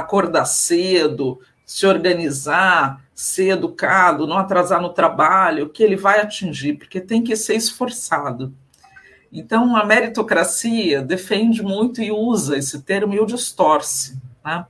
acordar 0.01 0.45
cedo, 0.45 1.41
se 1.65 1.87
organizar, 1.87 3.05
ser 3.15 3.51
educado, 3.51 4.27
não 4.27 4.37
atrasar 4.37 4.81
no 4.81 4.89
trabalho, 4.89 5.69
que 5.69 5.83
ele 5.83 5.97
vai 5.97 6.21
atingir, 6.21 6.75
porque 6.75 7.01
tem 7.01 7.23
que 7.23 7.37
ser 7.37 7.55
esforçado. 7.55 8.53
Então, 9.33 9.77
a 9.77 9.85
meritocracia 9.85 11.03
defende 11.03 11.63
muito 11.63 12.03
e 12.03 12.11
usa 12.11 12.59
esse 12.59 12.83
termo 12.83 13.15
e 13.15 13.21
o 13.21 13.27
distorce. 13.27 14.21
Né? 14.45 14.67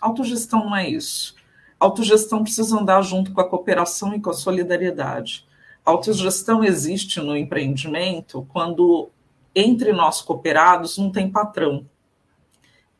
Autogestão 0.00 0.66
não 0.66 0.76
é 0.76 0.88
isso. 0.88 1.34
Autogestão 1.80 2.42
precisa 2.42 2.78
andar 2.78 3.00
junto 3.02 3.32
com 3.32 3.40
a 3.40 3.48
cooperação 3.48 4.14
e 4.14 4.20
com 4.20 4.30
a 4.30 4.34
solidariedade. 4.34 5.46
Autogestão 5.84 6.62
existe 6.62 7.20
no 7.20 7.36
empreendimento 7.36 8.46
quando 8.52 9.08
entre 9.54 9.92
nós 9.92 10.20
cooperados 10.20 10.98
não 10.98 11.10
tem 11.10 11.30
patrão 11.30 11.86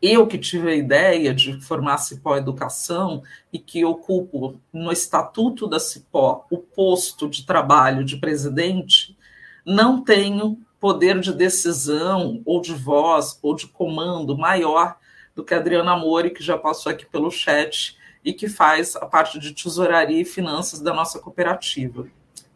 eu 0.02 0.26
que 0.26 0.36
tive 0.36 0.68
a 0.68 0.74
ideia 0.74 1.32
de 1.32 1.60
formar 1.60 1.94
a 1.94 1.98
Cipó 1.98 2.36
Educação 2.36 3.22
e 3.52 3.58
que 3.58 3.84
ocupo 3.84 4.60
no 4.72 4.90
estatuto 4.90 5.68
da 5.68 5.78
Cipó 5.78 6.44
o 6.50 6.58
posto 6.58 7.28
de 7.28 7.46
trabalho 7.46 8.04
de 8.04 8.16
presidente, 8.16 9.16
não 9.64 10.02
tenho 10.02 10.58
poder 10.80 11.20
de 11.20 11.32
decisão 11.32 12.42
ou 12.44 12.60
de 12.60 12.74
voz 12.74 13.38
ou 13.40 13.54
de 13.54 13.68
comando 13.68 14.36
maior 14.36 14.96
do 15.36 15.44
que 15.44 15.54
a 15.54 15.58
Adriana 15.58 15.96
Mori, 15.96 16.30
que 16.30 16.42
já 16.42 16.58
passou 16.58 16.90
aqui 16.90 17.06
pelo 17.06 17.30
chat 17.30 17.96
e 18.24 18.32
que 18.32 18.48
faz 18.48 18.96
a 18.96 19.06
parte 19.06 19.38
de 19.38 19.52
tesouraria 19.52 20.20
e 20.20 20.24
finanças 20.24 20.80
da 20.80 20.92
nossa 20.92 21.20
cooperativa. 21.20 22.08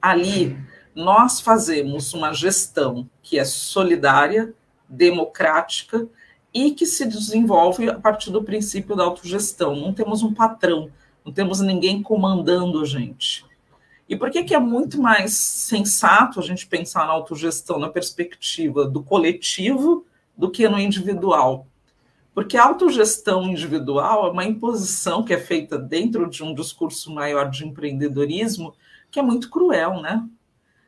Ali, 0.03 0.59
nós 0.97 1.41
fazemos 1.41 2.13
uma 2.13 2.33
gestão 2.33 3.09
que 3.23 3.39
é 3.39 3.45
solidária, 3.45 4.53
democrática 4.89 6.09
e 6.57 6.71
que 6.71 6.87
se 6.87 7.05
desenvolve 7.05 7.91
a 7.91 8.01
partir 8.01 8.31
do 8.31 8.43
princípio 8.43 8.97
da 8.97 9.05
autogestão. 9.05 9.77
Não 9.77 9.93
temos 9.93 10.23
um 10.23 10.33
patrão, 10.33 10.91
não 11.23 11.31
temos 11.31 11.61
ninguém 11.61 12.03
comandando 12.03 12.81
a 12.81 12.85
gente. 12.87 13.45
E 14.09 14.17
por 14.17 14.31
que, 14.31 14.43
que 14.43 14.55
é 14.55 14.59
muito 14.59 14.99
mais 14.99 15.35
sensato 15.35 16.41
a 16.41 16.43
gente 16.43 16.67
pensar 16.67 17.07
na 17.07 17.13
autogestão 17.13 17.79
na 17.79 17.91
perspectiva 17.91 18.87
do 18.87 19.03
coletivo 19.03 20.07
do 20.35 20.51
que 20.51 20.67
no 20.67 20.79
individual? 20.79 21.67
Porque 22.35 22.57
a 22.57 22.65
autogestão 22.65 23.43
individual 23.43 24.27
é 24.27 24.31
uma 24.31 24.45
imposição 24.47 25.23
que 25.23 25.35
é 25.35 25.39
feita 25.39 25.79
dentro 25.79 26.27
de 26.31 26.43
um 26.43 26.55
discurso 26.55 27.13
maior 27.13 27.51
de 27.51 27.67
empreendedorismo 27.67 28.73
que 29.11 29.21
é 29.21 29.23
muito 29.23 29.51
cruel, 29.51 30.01
né? 30.01 30.27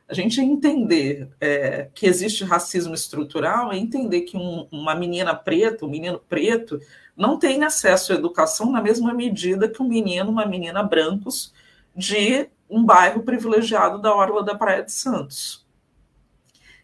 A 0.09 0.13
gente 0.15 0.41
entender 0.41 1.29
é, 1.39 1.87
que 1.93 2.07
existe 2.07 2.43
racismo 2.43 2.95
estrutural 2.95 3.71
é 3.71 3.77
entender 3.77 4.21
que 4.21 4.35
um, 4.35 4.67
uma 4.71 4.95
menina 4.95 5.35
preta, 5.35 5.85
um 5.85 5.89
menino 5.89 6.19
preto, 6.27 6.81
não 7.15 7.37
tem 7.37 7.63
acesso 7.63 8.11
à 8.11 8.15
educação 8.15 8.71
na 8.71 8.81
mesma 8.81 9.13
medida 9.13 9.69
que 9.69 9.83
um 9.83 9.87
menino, 9.87 10.31
uma 10.31 10.47
menina 10.47 10.81
brancos 10.81 11.53
de 11.95 12.49
um 12.67 12.83
bairro 12.83 13.21
privilegiado 13.21 14.01
da 14.01 14.15
Orla 14.15 14.43
da 14.43 14.55
Praia 14.55 14.81
de 14.81 14.91
Santos. 14.91 15.63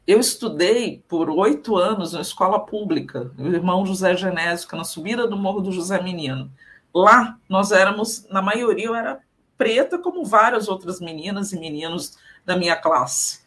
Eu 0.05 0.19
estudei 0.19 1.03
por 1.07 1.27
oito 1.31 1.77
anos 1.77 2.13
na 2.13 2.21
escola 2.21 2.59
pública, 2.59 3.31
o 3.39 3.47
irmão 3.47 3.87
José 3.87 4.11
é 4.11 4.75
na 4.75 4.83
subida 4.83 5.27
do 5.27 5.35
Morro 5.35 5.61
do 5.61 5.71
José 5.71 5.99
Menino. 5.99 6.51
Lá, 6.93 7.39
nós 7.49 7.71
éramos, 7.71 8.27
na 8.29 8.39
maioria, 8.39 8.85
eu 8.85 8.95
era 8.95 9.19
preta 9.57 9.97
como 9.97 10.23
várias 10.23 10.67
outras 10.67 10.99
meninas 10.99 11.53
e 11.53 11.59
meninos 11.59 12.17
da 12.45 12.55
minha 12.55 12.75
classe. 12.75 13.39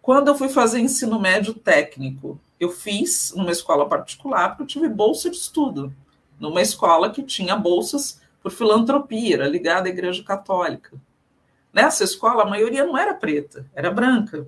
Quando 0.00 0.28
eu 0.28 0.36
fui 0.36 0.48
fazer 0.48 0.78
ensino 0.78 1.18
médio 1.18 1.52
técnico, 1.52 2.38
eu 2.60 2.70
fiz 2.70 3.32
numa 3.36 3.50
escola 3.50 3.88
particular 3.88 4.50
porque 4.50 4.62
eu 4.62 4.66
tive 4.66 4.88
bolsa 4.88 5.28
de 5.28 5.36
estudo, 5.36 5.92
numa 6.38 6.62
escola 6.62 7.10
que 7.10 7.22
tinha 7.22 7.56
bolsas 7.56 8.20
por 8.42 8.52
filantropia, 8.52 9.34
era 9.34 9.48
ligada 9.48 9.88
à 9.88 9.90
Igreja 9.90 10.22
Católica. 10.22 10.96
Nessa 11.72 12.04
escola, 12.04 12.44
a 12.44 12.48
maioria 12.48 12.84
não 12.86 12.96
era 12.96 13.12
preta, 13.12 13.66
era 13.74 13.90
branca. 13.90 14.46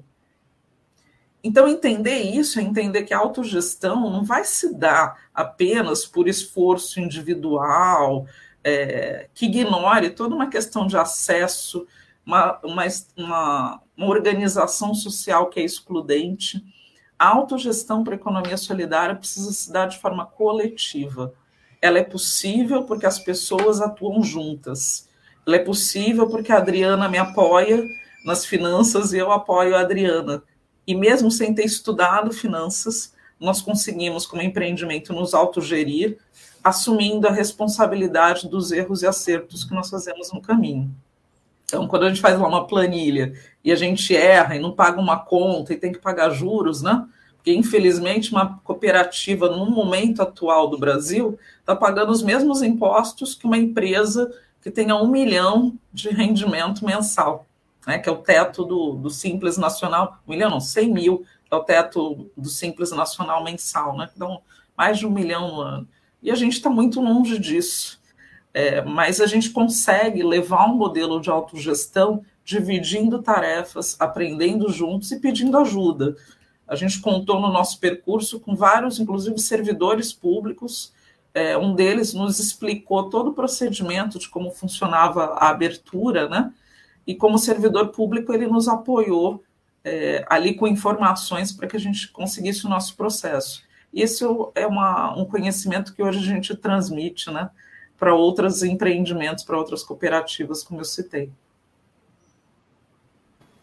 Então, 1.43 1.69
entender 1.69 2.19
isso 2.19 2.59
é 2.59 2.63
entender 2.63 3.03
que 3.05 3.15
a 3.15 3.19
autogestão 3.19 4.11
não 4.11 4.25
vai 4.25 4.45
se 4.45 4.75
dar 4.75 5.19
apenas 5.35 6.07
por 6.07 6.29
esforço 6.29 7.01
individual, 7.01 8.27
é, 8.63 9.29
que 9.35 9.47
ignore 9.47 10.11
toda 10.11 10.35
uma 10.35 10.49
questão 10.49 10.87
de 10.87 10.97
acesso, 10.97 11.87
uma, 12.25 12.59
uma, 12.63 12.85
uma, 13.17 13.83
uma 13.99 14.07
organização 14.07 14.95
social 14.95 15.51
que 15.51 15.59
é 15.59 15.65
excludente. 15.65 16.65
A 17.19 17.29
autogestão 17.31 18.05
para 18.05 18.15
a 18.15 18.17
economia 18.17 18.57
solidária 18.57 19.17
precisa 19.17 19.53
se 19.53 19.73
dar 19.73 19.87
de 19.87 19.99
forma 19.99 20.25
coletiva. 20.25 21.35
Ela 21.83 21.99
é 21.99 22.05
possível 22.05 22.85
porque 22.85 23.07
as 23.07 23.19
pessoas 23.19 23.81
atuam 23.81 24.23
juntas. 24.23 25.09
Ela 25.45 25.57
é 25.57 25.59
possível 25.59 26.29
porque 26.29 26.53
a 26.53 26.59
Adriana 26.59 27.09
me 27.09 27.19
apoia 27.19 27.85
nas 28.25 28.47
finanças 28.47 29.13
e 29.13 29.19
eu 29.19 29.33
apoio 29.33 29.75
a 29.75 29.81
Adriana. 29.81 30.45
E 30.87 30.95
mesmo 30.95 31.31
sem 31.31 31.53
ter 31.53 31.65
estudado 31.65 32.33
finanças, 32.33 33.13
nós 33.41 33.61
conseguimos, 33.61 34.27
como 34.27 34.43
empreendimento, 34.43 35.13
nos 35.13 35.35
autogerir, 35.35 36.19
assumindo 36.63 37.27
a 37.27 37.33
responsabilidade 37.33 38.49
dos 38.49 38.71
erros 38.71 39.03
e 39.03 39.07
acertos 39.07 39.65
que 39.65 39.75
nós 39.75 39.91
fazemos 39.91 40.33
no 40.33 40.41
caminho. 40.41 40.95
Então, 41.69 41.87
quando 41.87 42.05
a 42.05 42.09
gente 42.09 42.23
faz 42.23 42.41
lá 42.41 42.49
uma 42.49 42.67
planilha 42.67 43.35
e 43.63 43.71
a 43.71 43.77
gente 43.77 44.17
erra 44.17 44.57
e 44.57 44.59
não 44.59 44.73
paga 44.73 44.99
uma 44.99 45.19
conta 45.19 45.75
e 45.75 45.77
tem 45.77 45.93
que 45.93 45.99
pagar 45.99 46.31
juros, 46.31 46.81
né? 46.81 47.07
Porque, 47.37 47.53
infelizmente, 47.53 48.33
uma 48.33 48.59
cooperativa, 48.65 49.51
no 49.51 49.71
momento 49.71 50.23
atual 50.23 50.69
do 50.69 50.79
Brasil, 50.79 51.39
está 51.61 51.77
pagando 51.77 52.11
os 52.11 52.23
mesmos 52.23 52.63
impostos 52.63 53.35
que 53.35 53.45
uma 53.45 53.59
empresa 53.59 54.33
que 54.63 54.71
tenha 54.71 54.97
um 54.97 55.07
milhão 55.07 55.79
de 55.93 56.09
rendimento 56.09 56.85
mensal, 56.85 57.47
né, 57.87 57.99
que 57.99 58.09
é 58.09 58.13
o 58.13 58.17
teto 58.17 58.65
do, 58.65 58.93
do 58.95 59.11
Simples 59.11 59.57
Nacional, 59.57 60.19
um 60.27 60.33
milhão 60.33 60.51
não, 60.51 60.61
100 60.61 60.93
mil 60.93 61.25
é 61.51 61.55
o 61.55 61.65
teto 61.65 62.31
do 62.37 62.49
Simples 62.49 62.91
Nacional 62.93 63.45
mensal, 63.45 63.97
né, 63.97 64.09
que 64.13 64.19
dá 64.19 64.27
mais 64.77 64.99
de 64.99 65.07
um 65.07 65.11
milhão 65.11 65.49
no 65.49 65.61
ano. 65.61 65.89
E 66.23 66.31
a 66.31 66.35
gente 66.35 66.55
está 66.55 66.69
muito 66.69 67.01
longe 67.01 67.39
disso. 67.39 67.98
É, 68.53 68.83
mas 68.83 69.21
a 69.21 69.27
gente 69.27 69.51
consegue 69.51 70.23
levar 70.23 70.67
um 70.67 70.75
modelo 70.75 71.21
de 71.21 71.31
autogestão 71.31 72.25
dividindo 72.45 73.23
tarefas, 73.23 73.97
aprendendo 74.01 74.73
juntos 74.73 75.13
e 75.13 75.21
pedindo 75.21 75.59
ajuda. 75.59 76.17
A 76.67 76.75
gente 76.75 77.01
contou 77.01 77.41
no 77.41 77.53
nosso 77.53 77.79
percurso 77.79 78.41
com 78.41 78.57
vários, 78.57 78.99
inclusive 78.99 79.39
servidores 79.39 80.13
públicos, 80.13 80.93
é, 81.35 81.57
um 81.57 81.75
deles 81.75 82.15
nos 82.15 82.39
explicou 82.39 83.09
todo 83.09 83.31
o 83.31 83.35
procedimento 83.35 84.19
de 84.19 84.29
como 84.29 84.51
funcionava 84.51 85.25
a 85.35 85.51
abertura, 85.51 86.29
né? 86.29 86.53
E 87.07 87.15
como 87.15 87.39
servidor 87.39 87.89
público, 87.89 88.33
ele 88.33 88.47
nos 88.47 88.69
apoiou 88.69 89.43
é, 89.85 90.25
ali 90.29 90.55
com 90.55 90.67
informações 90.67 91.53
para 91.53 91.69
que 91.69 91.77
a 91.77 91.81
gente 91.81 92.09
conseguisse 92.09 92.67
o 92.67 92.69
nosso 92.69 92.97
processo. 92.97 93.63
Isso 93.93 94.51
é 94.55 94.67
uma, 94.67 95.17
um 95.17 95.25
conhecimento 95.25 95.95
que 95.95 96.03
hoje 96.03 96.19
a 96.19 96.23
gente 96.23 96.57
transmite, 96.57 97.31
né? 97.31 97.51
Para 97.99 98.15
outros 98.15 98.63
empreendimentos, 98.63 99.45
para 99.45 99.59
outras 99.59 99.83
cooperativas, 99.83 100.63
como 100.63 100.81
eu 100.81 100.85
citei. 100.85 101.33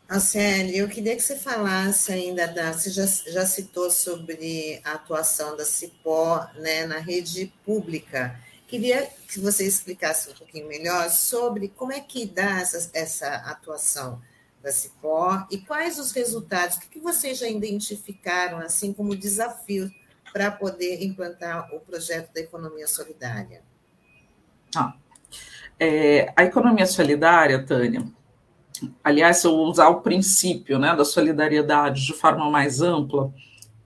Anselmo, 0.08 0.70
eu 0.70 0.88
queria 0.88 1.16
que 1.16 1.22
você 1.22 1.36
falasse 1.36 2.12
ainda 2.12 2.48
da. 2.48 2.72
Você 2.72 2.92
já, 2.92 3.06
já 3.06 3.46
citou 3.46 3.90
sobre 3.90 4.80
a 4.84 4.94
atuação 4.94 5.58
da 5.58 5.66
Cipó 5.66 6.48
né, 6.56 6.86
na 6.86 7.00
rede 7.00 7.52
pública. 7.66 8.40
Queria 8.68 9.10
que 9.28 9.40
você 9.40 9.66
explicasse 9.66 10.30
um 10.30 10.34
pouquinho 10.34 10.68
melhor 10.68 11.10
sobre 11.10 11.70
como 11.70 11.92
é 11.92 12.00
que 12.00 12.26
dá 12.26 12.60
essa, 12.62 12.92
essa 12.94 13.28
atuação 13.36 14.22
da 14.62 14.72
Cipó 14.72 15.46
e 15.50 15.58
quais 15.60 15.98
os 15.98 16.12
resultados, 16.12 16.78
o 16.78 16.82
que 16.82 17.00
vocês 17.00 17.40
já 17.40 17.48
identificaram 17.48 18.60
assim 18.60 18.94
como 18.94 19.16
desafio 19.16 19.92
para 20.32 20.52
poder 20.52 21.04
implantar 21.04 21.74
o 21.74 21.80
projeto 21.80 22.32
da 22.34 22.42
economia 22.42 22.88
solidária. 22.88 23.64
Ah, 24.76 24.94
é, 25.80 26.32
a 26.36 26.44
economia 26.44 26.86
solidária, 26.86 27.64
Tânia, 27.64 28.06
aliás, 29.04 29.38
se 29.38 29.48
eu 29.48 29.54
usar 29.54 29.90
o 29.90 30.02
princípio 30.02 30.80
né, 30.80 30.96
da 30.96 31.06
solidariedade 31.06 32.06
de 32.06 32.14
forma 32.14 32.50
mais 32.50 32.82
ampla, 32.82 33.34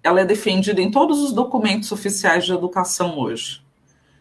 ela 0.04 0.22
é 0.22 0.26
defendida 0.26 0.82
em 0.82 0.92
todos 0.92 1.20
os 1.20 1.34
documentos 1.34 1.92
oficiais 1.92 2.46
de 2.46 2.54
educação 2.54 3.18
hoje. 3.20 3.62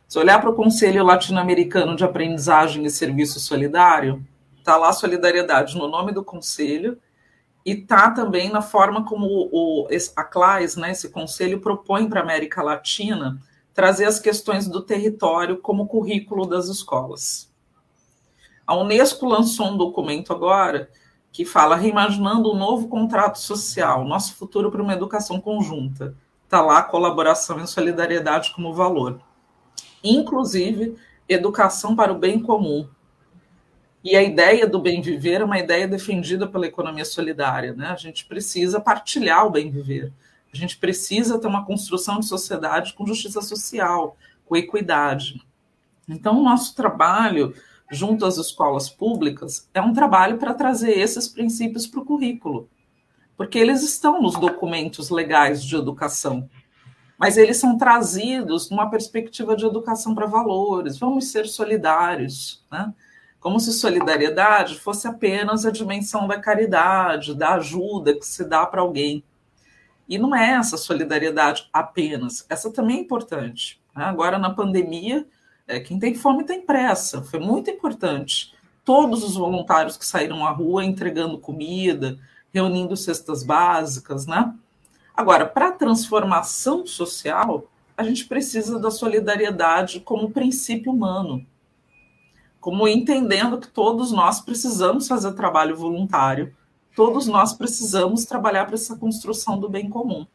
Se 0.07 0.19
olhar 0.19 0.41
para 0.41 0.51
o 0.51 0.55
Conselho 0.55 1.05
Latino-Americano 1.05 1.95
de 1.95 2.05
Aprendizagem 2.05 2.85
e 2.85 2.91
Serviço 2.91 3.39
Solidário, 3.39 4.25
está 4.59 4.77
lá 4.77 4.89
a 4.89 4.95
solidariedade 4.95 5.77
no 5.77 5.89
nome 5.89 6.13
do 6.13 6.25
conselho 6.25 6.99
e 7.65 7.73
está 7.73 8.11
também 8.11 8.51
na 8.51 8.63
forma 8.63 9.05
como 9.05 9.27
o, 9.53 9.87
a 10.17 10.25
CLAES, 10.25 10.77
né, 10.77 10.93
esse 10.93 11.11
conselho, 11.11 11.61
propõe 11.61 12.09
para 12.09 12.21
a 12.21 12.23
América 12.23 12.63
Latina 12.63 13.39
trazer 13.79 14.07
as 14.07 14.19
questões 14.19 14.67
do 14.67 14.83
território 14.83 15.59
como 15.59 15.87
currículo 15.87 16.45
das 16.45 16.67
escolas. 16.67 17.49
A 18.67 18.75
Unesco 18.75 19.25
lançou 19.25 19.69
um 19.69 19.77
documento 19.77 20.33
agora 20.33 20.91
que 21.31 21.45
fala 21.45 21.77
reimaginando 21.77 22.49
o 22.49 22.57
um 22.57 22.59
novo 22.59 22.89
contrato 22.89 23.39
social, 23.39 24.05
nosso 24.05 24.35
futuro 24.35 24.69
para 24.69 24.83
uma 24.83 24.95
educação 24.95 25.41
conjunta. 25.41 26.17
Está 26.43 26.61
lá 26.61 26.83
colaboração 26.83 27.63
e 27.63 27.69
solidariedade 27.69 28.53
como 28.53 28.75
valor. 28.75 29.21
Inclusive, 30.03 30.97
educação 31.29 31.95
para 31.95 32.13
o 32.13 32.19
bem 32.19 32.41
comum. 32.41 32.89
E 34.03 34.17
a 34.17 34.23
ideia 34.25 34.67
do 34.67 34.81
bem 34.81 35.01
viver 35.01 35.41
é 35.41 35.45
uma 35.45 35.61
ideia 35.61 35.87
defendida 35.87 36.49
pela 36.49 36.67
economia 36.67 37.05
solidária. 37.05 37.73
Né? 37.75 37.87
A 37.87 37.97
gente 37.97 38.27
precisa 38.27 38.81
partilhar 38.81 39.47
o 39.47 39.51
bem 39.51 39.71
viver. 39.71 40.13
A 40.53 40.57
gente 40.57 40.79
precisa 40.79 41.39
ter 41.39 41.47
uma 41.47 41.65
construção 41.65 42.21
de 42.21 42.27
sociedade 42.27 42.95
com 42.95 43.07
justiça 43.07 43.41
social, 43.43 44.17
com 44.45 44.57
equidade. 44.57 45.43
Então, 46.09 46.41
o 46.41 46.45
nosso 46.45 46.75
trabalho 46.75 47.55
junto 47.91 48.27
às 48.27 48.37
escolas 48.37 48.89
públicas, 48.89 49.69
é 49.73 49.81
um 49.81 49.93
trabalho 49.93 50.39
para 50.39 50.55
trazer 50.55 50.99
esses 50.99 51.29
princípios 51.29 51.87
para 51.87 52.01
o 52.01 52.05
currículo, 52.05 52.69
porque 53.37 53.59
eles 53.59 53.83
estão 53.83 54.21
nos 54.21 54.35
documentos 54.39 55.11
legais 55.11 55.63
de 55.63 55.77
educação, 55.77 56.49
mas 57.19 57.37
eles 57.37 57.57
são 57.57 57.77
trazidos 57.77 58.71
numa 58.71 58.91
perspectiva 58.91 59.57
de 59.57 59.67
educação 59.67 60.15
para 60.15 60.27
valores. 60.27 60.99
Vamos 60.99 61.33
ser 61.33 61.47
solidários, 61.47 62.65
né? 62.71 62.95
Como 63.41 63.59
se 63.59 63.73
solidariedade 63.73 64.79
fosse 64.79 65.07
apenas 65.07 65.65
a 65.65 65.71
dimensão 65.71 66.29
da 66.29 66.39
caridade, 66.39 67.35
da 67.35 67.55
ajuda 67.55 68.15
que 68.15 68.27
se 68.27 68.45
dá 68.45 68.67
para 68.67 68.83
alguém. 68.83 69.25
E 70.09 70.17
não 70.17 70.35
é 70.35 70.53
essa 70.53 70.77
solidariedade 70.77 71.69
apenas, 71.73 72.47
essa 72.49 72.73
também 72.73 72.99
é 72.99 73.01
importante. 73.01 73.81
Né? 73.95 74.05
Agora, 74.05 74.39
na 74.39 74.51
pandemia, 74.51 75.27
é, 75.67 75.79
quem 75.79 75.99
tem 75.99 76.15
fome 76.15 76.45
tem 76.45 76.63
pressa, 76.63 77.23
foi 77.23 77.39
muito 77.39 77.71
importante. 77.71 78.55
Todos 78.85 79.23
os 79.23 79.37
voluntários 79.37 79.99
que 79.99 80.07
saíram 80.07 80.47
à 80.47 80.51
rua 80.51 80.83
entregando 80.83 81.39
comida, 81.39 82.19
reunindo 82.53 82.97
cestas 82.97 83.45
básicas, 83.45 84.27
né? 84.27 84.55
Agora, 85.15 85.45
para 85.45 85.69
a 85.69 85.73
transformação 85.73 86.87
social, 86.87 87.67
a 87.97 88.03
gente 88.03 88.27
precisa 88.27 88.79
da 88.79 88.91
solidariedade 88.91 90.01
como 90.01 90.31
princípio 90.31 90.93
humano, 90.93 91.45
como 92.61 92.89
entendendo 92.89 93.59
que 93.59 93.69
todos 93.69 94.13
nós 94.13 94.41
precisamos 94.41 95.07
fazer 95.07 95.33
trabalho 95.33 95.77
voluntário, 95.77 96.55
todos 96.99 97.29
nós 97.29 97.53
precisamos 97.53 98.25
trabalhar 98.25 98.65
para 98.65 98.75
essa 98.75 98.97
construção 98.97 99.57
do 99.57 99.69
bem 99.69 99.89
comum. 99.89 100.27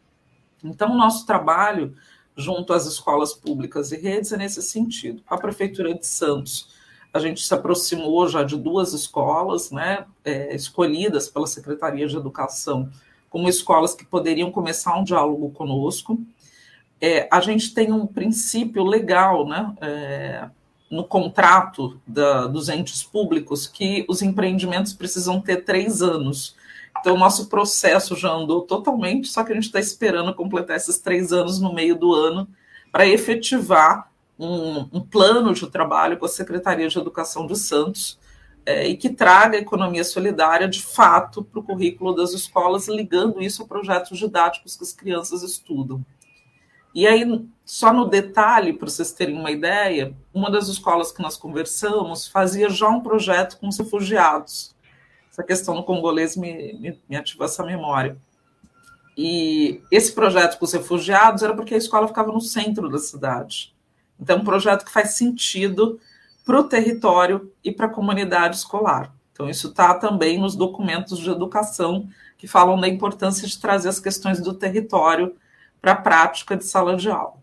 Então, 0.64 0.96
nosso 0.96 1.26
trabalho 1.26 1.94
junto 2.38 2.72
às 2.72 2.86
escolas 2.86 3.34
públicas 3.34 3.92
e 3.92 3.98
redes 3.98 4.32
é 4.32 4.38
nesse 4.38 4.62
sentido. 4.62 5.22
A 5.28 5.36
Prefeitura 5.36 5.94
de 5.94 6.08
Santos, 6.08 6.70
a 7.14 7.20
gente 7.20 7.46
se 7.46 7.54
aproximou 7.54 8.30
já 8.30 8.44
de 8.44 8.56
duas 8.56 8.94
escolas, 8.94 9.72
né, 9.72 10.06
é, 10.24 10.56
escolhidas 10.56 11.28
pela 11.28 11.48
Secretaria 11.48 12.08
de 12.08 12.16
Educação 12.16 12.90
como 13.30 13.50
escolas 13.50 13.94
que 13.94 14.06
poderiam 14.06 14.50
começar 14.50 14.98
um 14.98 15.04
diálogo 15.04 15.52
conosco. 15.52 16.18
É, 17.02 17.28
a 17.30 17.42
gente 17.42 17.74
tem 17.74 17.92
um 17.92 18.08
princípio 18.08 18.86
legal, 18.86 19.46
né, 19.46 19.76
é, 19.82 20.50
no 20.90 21.04
contrato 21.04 22.00
da, 22.06 22.48
dos 22.48 22.70
entes 22.70 23.04
públicos 23.04 23.68
que 23.68 24.06
os 24.08 24.22
empreendimentos 24.22 24.94
precisam 24.94 25.42
ter 25.42 25.64
três 25.64 26.02
anos 26.02 26.56
então, 27.04 27.16
o 27.16 27.20
nosso 27.20 27.48
processo 27.48 28.16
já 28.16 28.32
andou 28.32 28.62
totalmente, 28.62 29.28
só 29.28 29.44
que 29.44 29.52
a 29.52 29.56
gente 29.56 29.66
está 29.66 29.78
esperando 29.78 30.34
completar 30.34 30.78
esses 30.78 31.00
três 31.00 31.34
anos 31.34 31.60
no 31.60 31.74
meio 31.74 31.98
do 31.98 32.14
ano 32.14 32.48
para 32.92 33.06
efetivar 33.06 34.10
um, 34.40 34.88
um, 34.94 35.02
plano 35.02 35.54
de 35.54 35.70
trabalho 35.70 36.18
com 36.18 36.26
a 36.26 36.30
Secretaria 36.30 36.88
de 36.88 36.98
Educação 36.98 37.46
de 37.46 37.58
Santos, 37.58 38.18
é, 38.66 38.88
e 38.88 38.96
que 38.96 39.10
traga 39.10 39.58
a 39.58 39.60
economia 39.60 40.06
solidária 40.06 40.66
de 40.66 40.82
fato 40.82 41.44
para 41.44 41.60
o 41.60 41.64
currículo 41.64 42.16
das 42.16 42.32
escolas, 42.32 42.88
ligando 42.88 43.42
isso 43.42 43.64
a 43.64 43.68
projetos 43.68 44.18
didáticos 44.18 44.78
que 44.78 44.84
as 44.84 44.94
crianças 44.94 45.44
estudam. 45.44 46.06
E 46.96 47.06
aí, 47.06 47.26
só 47.66 47.92
no 47.92 48.06
detalhe, 48.06 48.72
para 48.72 48.88
vocês 48.88 49.12
terem 49.12 49.38
uma 49.38 49.52
ideia, 49.52 50.16
uma 50.34 50.50
das 50.50 50.68
escolas 50.68 51.12
que 51.12 51.22
nós 51.22 51.38
conversamos 51.38 52.28
fazia 52.28 52.70
já 52.70 52.90
um 52.90 53.02
projeto 53.02 53.58
com 53.60 53.68
os 53.68 53.78
refugiados. 53.78 54.76
Essa 55.32 55.44
questão 55.44 55.76
no 55.76 55.84
congolês 55.84 56.36
me, 56.36 56.74
me, 56.74 57.00
me 57.08 57.16
ativou 57.16 57.46
essa 57.46 57.64
memória. 57.64 58.18
E 59.18 59.82
esse 59.92 60.12
projeto 60.12 60.58
com 60.58 60.66
os 60.66 60.74
refugiados 60.74 61.44
era 61.44 61.56
porque 61.56 61.76
a 61.76 61.78
escola 61.78 62.08
ficava 62.08 62.32
no 62.32 62.42
centro 62.42 62.90
da 62.90 62.98
cidade. 62.98 63.74
Então, 64.20 64.40
um 64.40 64.44
projeto 64.44 64.86
que 64.86 64.92
faz 64.92 65.12
sentido 65.12 66.00
para 66.46 66.60
o 66.60 66.64
território 66.64 67.52
e 67.64 67.72
para 67.72 67.86
a 67.86 67.90
comunidade 67.90 68.58
escolar. 68.58 69.14
Então, 69.32 69.50
isso 69.50 69.70
está 69.70 69.94
também 69.96 70.40
nos 70.40 70.56
documentos 70.56 71.20
de 71.20 71.30
educação 71.30 72.08
que 72.38 72.48
falam 72.48 72.80
da 72.80 72.88
importância 72.88 73.48
de 73.48 73.60
trazer 73.60 73.90
as 73.90 74.00
questões 74.00 74.40
do 74.40 74.54
território 74.54 75.36
para 75.82 75.94
a 75.94 75.96
prática 75.96 76.56
de 76.56 76.66
sala 76.66 76.96
de 76.96 77.10
aula. 77.10 77.43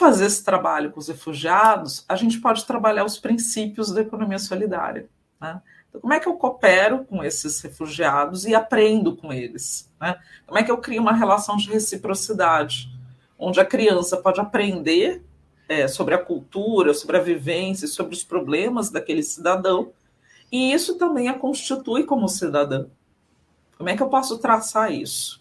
Fazer 0.00 0.24
esse 0.24 0.42
trabalho 0.42 0.90
com 0.90 0.98
os 0.98 1.08
refugiados, 1.08 2.06
a 2.08 2.16
gente 2.16 2.40
pode 2.40 2.64
trabalhar 2.64 3.04
os 3.04 3.18
princípios 3.18 3.92
da 3.92 4.00
economia 4.00 4.38
solidária. 4.38 5.10
Né? 5.38 5.60
Então, 5.86 6.00
como 6.00 6.14
é 6.14 6.18
que 6.18 6.26
eu 6.26 6.36
coopero 6.36 7.04
com 7.04 7.22
esses 7.22 7.60
refugiados 7.60 8.46
e 8.46 8.54
aprendo 8.54 9.14
com 9.14 9.30
eles? 9.30 9.92
Né? 10.00 10.18
Como 10.46 10.58
é 10.58 10.62
que 10.62 10.70
eu 10.70 10.78
crio 10.78 11.02
uma 11.02 11.12
relação 11.12 11.54
de 11.58 11.70
reciprocidade, 11.70 12.88
onde 13.38 13.60
a 13.60 13.64
criança 13.64 14.16
pode 14.16 14.40
aprender 14.40 15.22
é, 15.68 15.86
sobre 15.86 16.14
a 16.14 16.18
cultura, 16.18 16.94
sobre 16.94 17.18
a 17.18 17.22
vivência, 17.22 17.86
sobre 17.86 18.14
os 18.14 18.24
problemas 18.24 18.88
daquele 18.88 19.22
cidadão, 19.22 19.92
e 20.50 20.72
isso 20.72 20.96
também 20.96 21.28
a 21.28 21.34
constitui 21.34 22.04
como 22.04 22.26
cidadão. 22.26 22.90
Como 23.76 23.90
é 23.90 23.94
que 23.94 24.02
eu 24.02 24.08
posso 24.08 24.38
traçar 24.38 24.90
isso? 24.90 25.39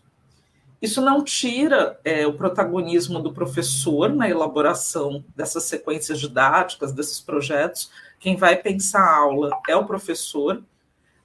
Isso 0.82 1.02
não 1.02 1.24
tira 1.24 2.00
é, 2.06 2.26
o 2.26 2.34
protagonismo 2.34 3.20
do 3.20 3.34
professor 3.34 4.10
na 4.10 4.30
elaboração 4.30 5.24
dessas 5.36 5.64
sequências 5.64 6.20
didáticas, 6.20 6.94
desses 6.94 7.20
projetos. 7.20 7.92
Quem 8.18 8.38
vai 8.38 8.56
pensar 8.56 9.02
a 9.02 9.18
aula 9.18 9.52
é 9.68 9.76
o 9.76 9.86
professor. 9.86 10.64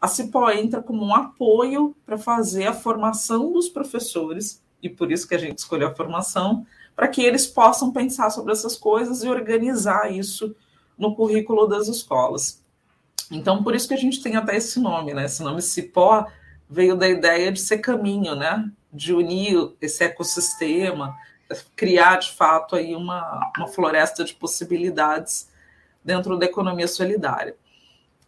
A 0.01 0.09
Cipó 0.09 0.51
entra 0.51 0.83
como 0.83 1.05
um 1.05 1.15
apoio 1.15 1.95
para 2.05 2.19
fazer 2.19 2.67
a 2.67 2.75
formação 2.75 3.53
dos 3.53 3.69
professores, 3.69 4.63
e 4.83 4.89
por 4.89 5.11
isso 5.11 5.27
que 5.27 5.35
a 5.35 5.39
gente 5.39 5.59
escolheu 5.59 5.89
a 5.89 5.95
formação, 5.95 6.67
para 6.95 7.09
que 7.09 7.23
eles 7.23 7.47
possam 7.47 7.93
pensar 7.93 8.31
sobre 8.31 8.53
essas 8.53 8.77
coisas 8.77 9.23
e 9.23 9.29
organizar 9.29 10.13
isso 10.13 10.55
no 10.99 11.15
currículo 11.15 11.67
das 11.67 11.89
escolas. 11.89 12.63
Então, 13.31 13.63
por 13.63 13.75
isso 13.75 13.89
que 13.89 13.95
a 13.95 13.99
gente 13.99 14.23
tem 14.23 14.37
até 14.37 14.57
esse 14.57 14.79
nome, 14.79 15.15
né? 15.15 15.25
Esse 15.25 15.43
nome 15.43 15.63
Cipó 15.63 16.27
veio 16.69 16.97
da 16.97 17.09
ideia 17.09 17.51
de 17.51 17.61
ser 17.61 17.79
caminho, 17.79 18.35
né? 18.35 18.71
De 18.95 19.13
unir 19.13 19.73
esse 19.81 20.05
ecossistema, 20.05 21.17
criar 21.77 22.17
de 22.17 22.33
fato 22.33 22.77
aí 22.77 22.95
uma, 22.95 23.53
uma 23.57 23.69
floresta 23.69 24.25
de 24.25 24.35
possibilidades 24.35 25.51
dentro 26.05 26.39
da 26.39 26.47
economia 26.47 26.89
solidária. 26.89 27.57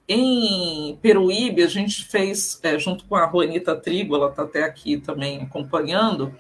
Em 0.09 0.97
Peruíbe, 1.03 1.63
a 1.63 1.69
gente 1.69 2.05
fez, 2.05 2.61
é, 2.63 2.79
junto 2.79 3.05
com 3.07 3.17
a 3.17 3.29
Juanita 3.29 3.75
Trigo, 3.75 4.15
ela 4.15 4.31
está 4.31 4.43
até 4.43 4.63
aqui 4.63 4.99
também 4.99 5.43
acompanhando, 5.43 6.35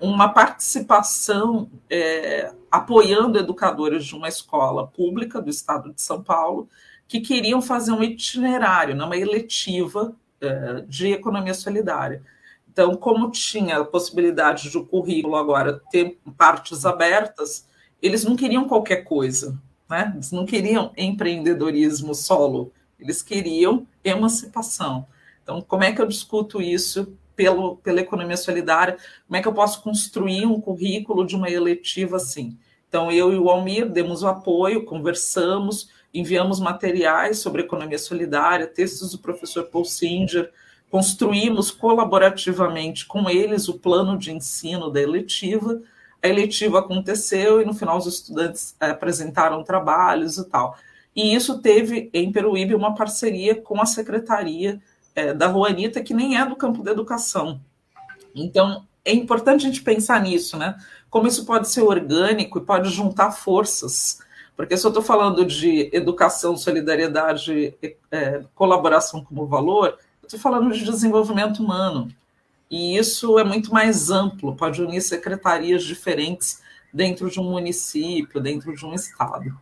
uma 0.00 0.30
participação 0.30 1.70
é, 1.90 2.50
apoiando 2.70 3.38
educadores 3.38 4.06
de 4.06 4.14
uma 4.14 4.28
escola 4.28 4.86
pública 4.86 5.42
do 5.42 5.50
estado 5.50 5.92
de 5.92 6.00
São 6.00 6.22
Paulo 6.22 6.68
que 7.06 7.20
queriam 7.20 7.60
fazer 7.60 7.92
um 7.92 8.02
itinerário, 8.02 8.94
né, 8.94 9.04
uma 9.04 9.16
eletiva 9.16 10.14
é, 10.40 10.84
de 10.88 11.08
economia 11.08 11.52
solidária. 11.52 12.22
Então, 12.72 12.94
como 12.94 13.32
tinha 13.32 13.78
a 13.78 13.84
possibilidade 13.84 14.70
de 14.70 14.78
o 14.78 14.86
currículo 14.86 15.34
agora 15.34 15.82
ter 15.90 16.20
partes 16.38 16.86
abertas, 16.86 17.66
eles 18.00 18.24
não 18.24 18.36
queriam 18.36 18.68
qualquer 18.68 19.02
coisa, 19.02 19.60
né? 19.88 20.12
Eles 20.14 20.30
não 20.30 20.46
queriam 20.46 20.92
empreendedorismo 20.96 22.14
solo, 22.14 22.72
eles 22.98 23.22
queriam 23.22 23.86
emancipação. 24.04 25.06
Então, 25.42 25.60
como 25.60 25.82
é 25.82 25.92
que 25.92 26.00
eu 26.00 26.06
discuto 26.06 26.62
isso 26.62 27.12
pelo, 27.34 27.76
pela 27.78 28.00
economia 28.00 28.36
solidária, 28.36 28.96
como 29.26 29.36
é 29.36 29.42
que 29.42 29.48
eu 29.48 29.52
posso 29.52 29.82
construir 29.82 30.46
um 30.46 30.60
currículo 30.60 31.26
de 31.26 31.34
uma 31.34 31.50
eletiva 31.50 32.18
assim? 32.18 32.56
Então, 32.88 33.10
eu 33.10 33.32
e 33.32 33.36
o 33.36 33.50
Almir 33.50 33.88
demos 33.88 34.22
o 34.22 34.28
apoio, 34.28 34.84
conversamos, 34.84 35.88
enviamos 36.14 36.60
materiais 36.60 37.38
sobre 37.38 37.62
economia 37.62 37.98
solidária, 37.98 38.66
textos 38.66 39.10
do 39.10 39.18
professor 39.18 39.64
Paul 39.64 39.84
Singer, 39.84 40.52
construímos 40.90 41.70
colaborativamente 41.70 43.06
com 43.06 43.30
eles 43.30 43.68
o 43.68 43.78
plano 43.78 44.18
de 44.18 44.32
ensino 44.32 44.90
da 44.90 45.00
eletiva. 45.00 45.80
A 46.22 46.28
eletiva 46.28 46.80
aconteceu 46.80 47.62
e 47.62 47.64
no 47.64 47.72
final 47.72 47.96
os 47.96 48.06
estudantes 48.06 48.74
é, 48.80 48.90
apresentaram 48.90 49.62
trabalhos 49.62 50.36
e 50.36 50.44
tal. 50.48 50.76
E 51.14 51.34
isso 51.34 51.60
teve 51.60 52.10
em 52.12 52.30
Peruíbe 52.32 52.74
uma 52.74 52.94
parceria 52.94 53.54
com 53.54 53.80
a 53.80 53.86
Secretaria 53.86 54.80
é, 55.14 55.32
da 55.32 55.50
Juanita, 55.50 56.02
que 56.02 56.14
nem 56.14 56.36
é 56.36 56.44
do 56.44 56.56
campo 56.56 56.82
da 56.82 56.90
educação. 56.90 57.60
Então, 58.34 58.84
é 59.04 59.12
importante 59.12 59.66
a 59.66 59.68
gente 59.68 59.82
pensar 59.82 60.20
nisso, 60.20 60.56
né? 60.56 60.76
Como 61.08 61.26
isso 61.26 61.44
pode 61.44 61.68
ser 61.68 61.82
orgânico 61.82 62.58
e 62.58 62.64
pode 62.64 62.90
juntar 62.90 63.32
forças. 63.32 64.20
Porque 64.56 64.76
se 64.76 64.84
eu 64.84 64.90
estou 64.90 65.02
falando 65.02 65.44
de 65.44 65.88
educação, 65.92 66.56
solidariedade, 66.56 67.74
é, 68.10 68.42
colaboração 68.54 69.24
como 69.24 69.46
valor, 69.46 69.98
estou 70.34 70.40
falando 70.40 70.72
de 70.72 70.84
desenvolvimento 70.84 71.62
humano. 71.62 72.08
E 72.70 72.96
isso 72.96 73.38
é 73.38 73.44
muito 73.44 73.72
mais 73.72 74.10
amplo, 74.10 74.54
pode 74.54 74.80
unir 74.82 75.00
secretarias 75.00 75.82
diferentes 75.82 76.60
dentro 76.92 77.30
de 77.30 77.40
um 77.40 77.50
município, 77.50 78.40
dentro 78.40 78.74
de 78.74 78.86
um 78.86 78.94
estado 78.94 79.56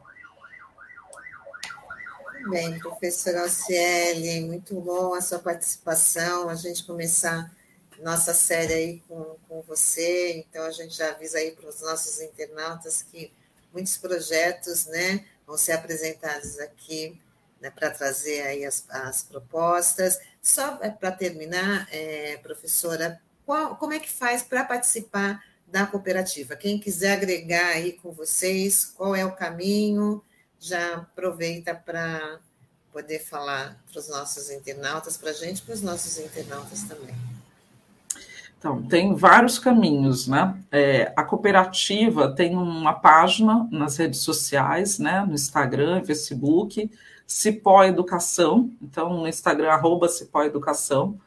bem, 2.49 2.78
professora 2.78 3.43
Alciele, 3.43 4.40
muito 4.47 4.81
bom 4.81 5.12
a 5.15 5.20
sua 5.20 5.39
participação, 5.39 6.49
a 6.49 6.55
gente 6.55 6.85
começar 6.85 7.55
nossa 7.99 8.32
série 8.32 8.73
aí 8.73 9.03
com, 9.07 9.36
com 9.47 9.61
você, 9.62 10.39
então 10.39 10.65
a 10.65 10.70
gente 10.70 10.97
já 10.97 11.11
avisa 11.11 11.39
aí 11.39 11.51
para 11.51 11.69
os 11.69 11.82
nossos 11.82 12.20
internautas 12.20 13.03
que 13.03 13.31
muitos 13.73 13.99
projetos, 13.99 14.86
né, 14.86 15.27
vão 15.47 15.59
ser 15.59 15.73
apresentados 15.73 16.59
aqui, 16.61 17.20
né, 17.61 17.70
para 17.70 17.90
trazer 17.90 18.40
aí 18.43 18.65
as, 18.65 18.85
as 18.89 19.24
propostas. 19.24 20.19
Só 20.43 20.78
é, 20.81 20.90
para 20.90 21.12
terminar, 21.12 21.86
é, 21.90 22.39
professora, 22.43 23.20
qual, 23.44 23.77
como 23.77 23.93
é 23.93 23.98
que 23.98 24.10
faz 24.10 24.43
para 24.43 24.65
participar 24.65 25.43
da 25.66 25.86
cooperativa? 25.86 26.56
Quem 26.56 26.78
quiser 26.78 27.12
agregar 27.12 27.69
aí 27.69 27.93
com 27.93 28.12
vocês, 28.12 28.85
qual 28.85 29.15
é 29.15 29.24
o 29.24 29.32
caminho? 29.32 30.23
já 30.60 30.94
aproveita 30.94 31.74
para 31.74 32.39
poder 32.93 33.20
falar 33.20 33.78
para 33.90 34.01
os 34.01 34.09
nossos 34.09 34.51
internautas, 34.51 35.16
para 35.16 35.31
a 35.31 35.35
gente 35.35 35.62
para 35.62 35.74
os 35.74 35.82
nossos 35.82 36.19
internautas 36.19 36.82
também. 36.82 37.15
Então, 38.59 38.82
tem 38.82 39.15
vários 39.15 39.56
caminhos, 39.56 40.27
né? 40.27 40.59
É, 40.73 41.12
a 41.15 41.23
cooperativa 41.23 42.35
tem 42.35 42.56
uma 42.56 42.93
página 42.93 43.69
nas 43.70 43.97
redes 43.97 44.20
sociais, 44.20 44.98
né? 44.98 45.24
No 45.24 45.35
Instagram, 45.35 46.05
Facebook, 46.05 46.90
Cipó 47.29 47.85
Educação, 47.85 48.73
então 48.81 49.13
no 49.13 49.29
Instagram, 49.29 49.69
arroba 49.69 50.09
Cipó 50.09 50.43
Educação, 50.45 51.21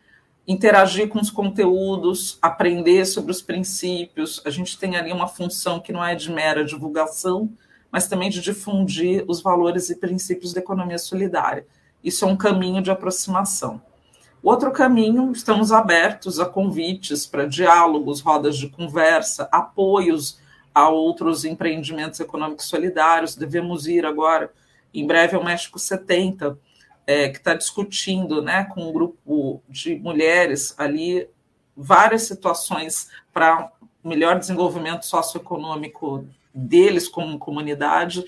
interagir 0.48 1.08
com 1.08 1.20
os 1.20 1.30
conteúdos, 1.30 2.40
aprender 2.42 3.06
sobre 3.06 3.32
os 3.32 3.44
princípios, 3.44 4.42
a 4.44 4.50
gente 4.50 4.80
tem 4.80 4.96
ali 4.98 5.14
uma 5.14 5.28
função 5.28 5.80
que 5.80 5.94
não 5.94 6.04
é 6.04 6.16
de 6.16 6.32
mera 6.32 6.66
divulgação, 6.66 7.54
mas 7.92 8.08
também 8.08 8.32
de 8.32 8.42
difundir 8.42 9.24
os 9.28 9.44
valores 9.44 9.92
e 9.92 9.96
princípios 9.96 10.54
da 10.54 10.60
economia 10.60 10.98
solidária. 10.98 11.68
Isso 12.04 12.26
é 12.26 12.28
um 12.28 12.36
caminho 12.36 12.82
de 12.82 12.90
aproximação. 12.90 13.80
Outro 14.42 14.72
caminho, 14.72 15.32
estamos 15.32 15.72
abertos 15.72 16.40
a 16.40 16.48
convites 16.48 17.28
para 17.28 17.46
diálogos, 17.46 18.22
rodas 18.22 18.58
de 18.58 18.70
conversa, 18.70 19.48
apoios 19.52 20.40
a 20.74 20.90
outros 20.90 21.46
empreendimentos 21.46 22.20
econômicos 22.20 22.66
solidários. 22.66 23.36
Devemos 23.36 23.86
ir 23.86 24.04
agora, 24.04 24.52
em 24.94 25.06
breve, 25.06 25.36
ao 25.36 25.44
México 25.44 25.80
70, 25.80 26.58
é, 27.08 27.30
que 27.30 27.38
está 27.38 27.54
discutindo 27.54 28.42
né, 28.42 28.66
com 28.66 28.90
um 28.90 28.94
grupo 28.94 29.62
de 29.68 29.96
mulheres 29.96 30.74
ali 30.78 31.28
várias 31.76 32.24
situações 32.24 33.10
para 33.34 33.72
melhor 34.04 34.38
desenvolvimento 34.38 35.06
socioeconômico 35.06 36.28
deles 36.54 37.08
como 37.08 37.40
comunidade. 37.40 38.24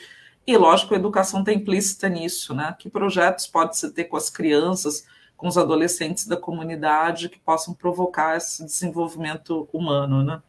E, 0.46 0.58
lógico, 0.58 0.94
a 0.94 0.98
educação 0.98 1.40
está 1.40 1.54
implícita 1.54 2.10
nisso, 2.10 2.54
né? 2.54 2.76
Que 2.78 2.90
projetos 2.90 3.48
pode-se 3.48 3.92
ter 3.92 4.06
com 4.06 4.18
as 4.18 4.30
crianças, 4.30 5.06
com 5.38 5.48
os 5.48 5.58
adolescentes 5.58 6.28
da 6.28 6.38
comunidade 6.38 7.30
que 7.30 7.40
possam 7.40 7.74
provocar 7.74 8.38
esse 8.38 8.64
desenvolvimento 8.64 9.68
humano, 9.72 10.24
né? 10.24 10.42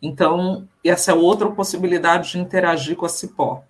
Então, 0.00 0.68
essa 0.84 1.12
é 1.12 1.14
outra 1.14 1.48
possibilidade 1.50 2.32
de 2.32 2.38
interagir 2.38 2.96
com 2.96 3.06
a 3.06 3.08
Cipó. 3.08 3.64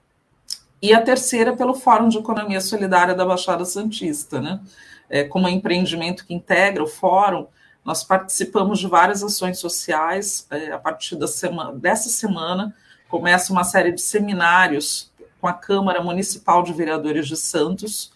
E 0.82 0.92
a 0.92 1.00
terceira 1.00 1.56
pelo 1.56 1.74
Fórum 1.74 2.08
de 2.08 2.18
Economia 2.18 2.60
Solidária 2.60 3.14
da 3.14 3.24
Baixada 3.24 3.64
Santista, 3.64 4.40
né? 4.40 4.60
É, 5.08 5.22
como 5.22 5.48
empreendimento 5.48 6.26
que 6.26 6.34
integra 6.34 6.82
o 6.82 6.88
fórum, 6.88 7.46
nós 7.84 8.02
participamos 8.02 8.80
de 8.80 8.88
várias 8.88 9.22
ações 9.22 9.58
sociais. 9.58 10.46
É, 10.50 10.72
a 10.72 10.78
partir 10.78 11.14
da 11.16 11.28
semana, 11.28 11.72
dessa 11.72 12.08
semana, 12.08 12.74
começa 13.08 13.52
uma 13.52 13.62
série 13.62 13.92
de 13.92 14.00
seminários 14.00 15.12
com 15.40 15.46
a 15.46 15.52
Câmara 15.52 16.02
Municipal 16.02 16.62
de 16.62 16.72
Vereadores 16.72 17.28
de 17.28 17.36
Santos. 17.36 18.12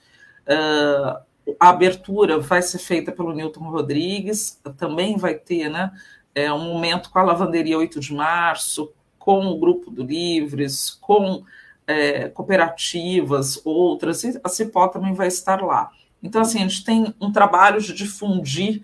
Uh, 0.47 1.21
a 1.61 1.69
abertura 1.69 2.41
vai 2.41 2.63
ser 2.63 2.79
feita 2.79 3.13
pelo 3.13 3.33
Newton 3.33 3.69
Rodrigues, 3.69 4.61
também 4.77 5.17
vai 5.17 5.35
ter 5.35 5.69
né, 5.69 5.93
é, 6.35 6.53
um 6.53 6.73
momento 6.73 7.11
com 7.11 7.19
a 7.19 7.23
Lavanderia 7.23 7.79
8 7.79 8.01
de 8.01 8.15
Março, 8.15 8.93
com 9.19 9.47
o 9.47 9.59
Grupo 9.59 9.91
do 9.91 10.03
Livres, 10.03 10.91
com 11.01 11.45
é, 11.87 12.29
cooperativas, 12.29 13.61
outras, 13.65 14.25
a 14.43 14.49
Cipó 14.49 14.89
também 14.89 15.15
vai 15.15 15.29
estar 15.29 15.63
lá. 15.63 15.91
Então, 16.23 16.43
assim, 16.43 16.59
a 16.59 16.63
gente 16.63 16.85
tem 16.85 17.15
um 17.21 17.31
trabalho 17.31 17.81
de 17.81 17.93
difundir 17.93 18.83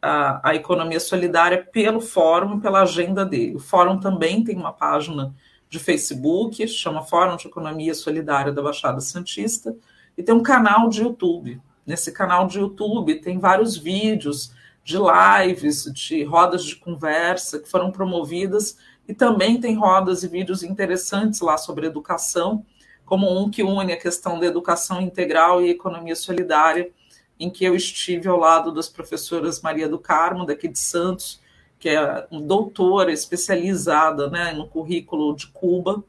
a, 0.00 0.50
a 0.50 0.54
economia 0.54 1.00
solidária 1.00 1.66
pelo 1.72 2.00
fórum 2.00 2.58
e 2.58 2.60
pela 2.60 2.82
agenda 2.82 3.24
dele. 3.24 3.56
O 3.56 3.60
fórum 3.60 3.98
também 3.98 4.44
tem 4.44 4.56
uma 4.56 4.72
página 4.72 5.34
de 5.68 5.78
Facebook, 5.78 6.66
chama 6.68 7.02
Fórum 7.02 7.36
de 7.36 7.48
Economia 7.48 7.94
Solidária 7.94 8.52
da 8.52 8.62
Baixada 8.62 9.00
Santista, 9.00 9.74
e 10.16 10.22
tem 10.22 10.34
um 10.34 10.42
canal 10.42 10.88
de 10.88 11.02
YouTube. 11.02 11.60
Nesse 11.84 12.12
canal 12.12 12.46
de 12.46 12.60
YouTube 12.60 13.16
tem 13.16 13.38
vários 13.38 13.76
vídeos 13.76 14.52
de 14.84 14.96
lives, 14.96 15.90
de 15.92 16.22
rodas 16.22 16.64
de 16.64 16.76
conversa 16.76 17.58
que 17.58 17.68
foram 17.68 17.90
promovidas 17.90 18.76
e 19.06 19.14
também 19.14 19.60
tem 19.60 19.74
rodas 19.74 20.22
e 20.22 20.28
vídeos 20.28 20.62
interessantes 20.62 21.40
lá 21.40 21.56
sobre 21.56 21.86
educação, 21.86 22.64
como 23.04 23.38
um 23.38 23.50
que 23.50 23.62
une 23.62 23.92
a 23.92 24.00
questão 24.00 24.38
da 24.38 24.46
educação 24.46 25.00
integral 25.00 25.62
e 25.62 25.70
economia 25.70 26.16
solidária, 26.16 26.90
em 27.38 27.50
que 27.50 27.64
eu 27.64 27.74
estive 27.74 28.28
ao 28.28 28.38
lado 28.38 28.72
das 28.72 28.88
professoras 28.88 29.60
Maria 29.60 29.88
do 29.88 29.98
Carmo, 29.98 30.46
daqui 30.46 30.68
de 30.68 30.78
Santos, 30.78 31.40
que 31.78 31.90
é 31.90 32.26
doutora 32.30 33.12
especializada 33.12 34.30
né, 34.30 34.52
no 34.52 34.66
currículo 34.66 35.36
de 35.36 35.48
Cuba, 35.48 36.02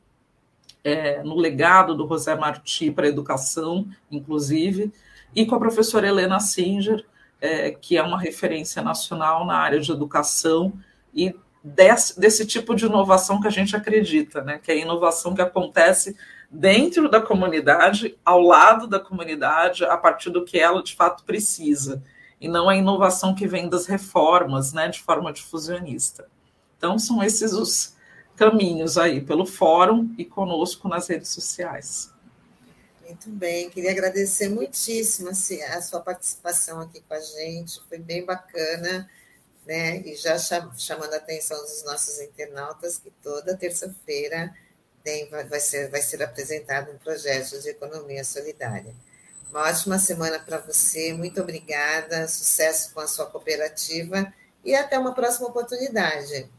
é, 0.84 1.22
no 1.24 1.36
legado 1.36 1.96
do 1.96 2.08
José 2.08 2.36
Martí 2.36 2.92
para 2.92 3.08
a 3.08 3.10
educação, 3.10 3.88
inclusive, 4.10 4.94
e 5.36 5.46
com 5.46 5.56
a 5.56 5.60
professora 5.60 6.08
Helena 6.08 6.40
Singer, 6.40 7.04
é, 7.42 7.72
que 7.72 7.98
é 7.98 8.04
uma 8.04 8.20
referência 8.20 8.82
nacional 8.82 9.46
na 9.46 9.58
área 9.58 9.80
de 9.80 9.92
educação 9.92 10.72
e 11.14 11.36
desse, 11.66 12.20
desse 12.20 12.46
tipo 12.46 12.76
de 12.76 12.86
inovação 12.86 13.42
que 13.42 13.48
a 13.48 13.52
gente 13.52 13.76
acredita, 13.76 14.44
né? 14.44 14.60
que 14.62 14.72
é 14.72 14.76
a 14.76 14.78
inovação 14.78 15.34
que 15.34 15.42
acontece 15.42 16.16
dentro 16.50 17.10
da 17.10 17.20
comunidade, 17.20 18.16
ao 18.24 18.40
lado 18.40 18.86
da 18.86 19.00
comunidade, 19.00 19.84
a 19.84 19.98
partir 19.98 20.30
do 20.30 20.46
que 20.46 20.60
ela 20.60 20.84
de 20.84 20.96
fato 20.96 21.24
precisa, 21.24 22.04
e 22.40 22.48
não 22.48 22.70
a 22.70 22.76
inovação 22.76 23.34
que 23.34 23.48
vem 23.48 23.68
das 23.68 23.88
reformas, 23.88 24.74
né, 24.74 24.88
de 24.90 25.02
forma 25.02 25.34
difusionista. 25.34 26.28
Então, 26.78 27.00
são 27.00 27.24
esses 27.24 27.54
os 27.54 27.96
caminhos 28.36 28.98
aí, 28.98 29.20
pelo 29.22 29.46
fórum 29.46 30.14
e 30.18 30.24
conosco 30.24 30.88
nas 30.88 31.08
redes 31.08 31.30
sociais. 31.30 32.14
Muito 33.04 33.30
bem, 33.30 33.70
queria 33.70 33.92
agradecer 33.92 34.50
muitíssimo 34.50 35.30
assim, 35.30 35.62
a 35.64 35.82
sua 35.82 36.02
participação 36.02 36.80
aqui 36.82 37.02
com 37.08 37.14
a 37.14 37.20
gente, 37.20 37.82
foi 37.90 37.98
bem 37.98 38.24
bacana 38.24 39.10
né? 39.66 40.02
E 40.02 40.16
já 40.16 40.38
chamando 40.38 41.14
a 41.14 41.18
atenção 41.18 41.60
dos 41.62 41.84
nossos 41.84 42.20
internautas 42.22 42.98
que 42.98 43.12
toda 43.22 43.58
terça-feira 43.58 44.54
vai, 45.30 45.46
vai, 45.46 45.60
ser, 45.60 45.90
vai 45.90 46.02
ser 46.02 46.22
apresentado 46.24 46.92
um 46.92 46.98
projeto 46.98 47.60
de 47.62 47.70
economia 47.70 48.24
solidária. 48.24 48.94
Uma 49.52 49.70
ótima 49.70 50.00
semana 50.00 50.40
para 50.40 50.58
você, 50.58 51.14
muito 51.14 51.42
obrigada, 51.42 52.28
sucesso 52.28 52.94
com 52.94 53.00
a 53.00 53.08
sua 53.08 53.26
cooperativa 53.26 54.34
e 54.64 54.76
até 54.76 54.98
uma 54.98 55.14
próxima 55.14 55.48
oportunidade. 55.48 56.50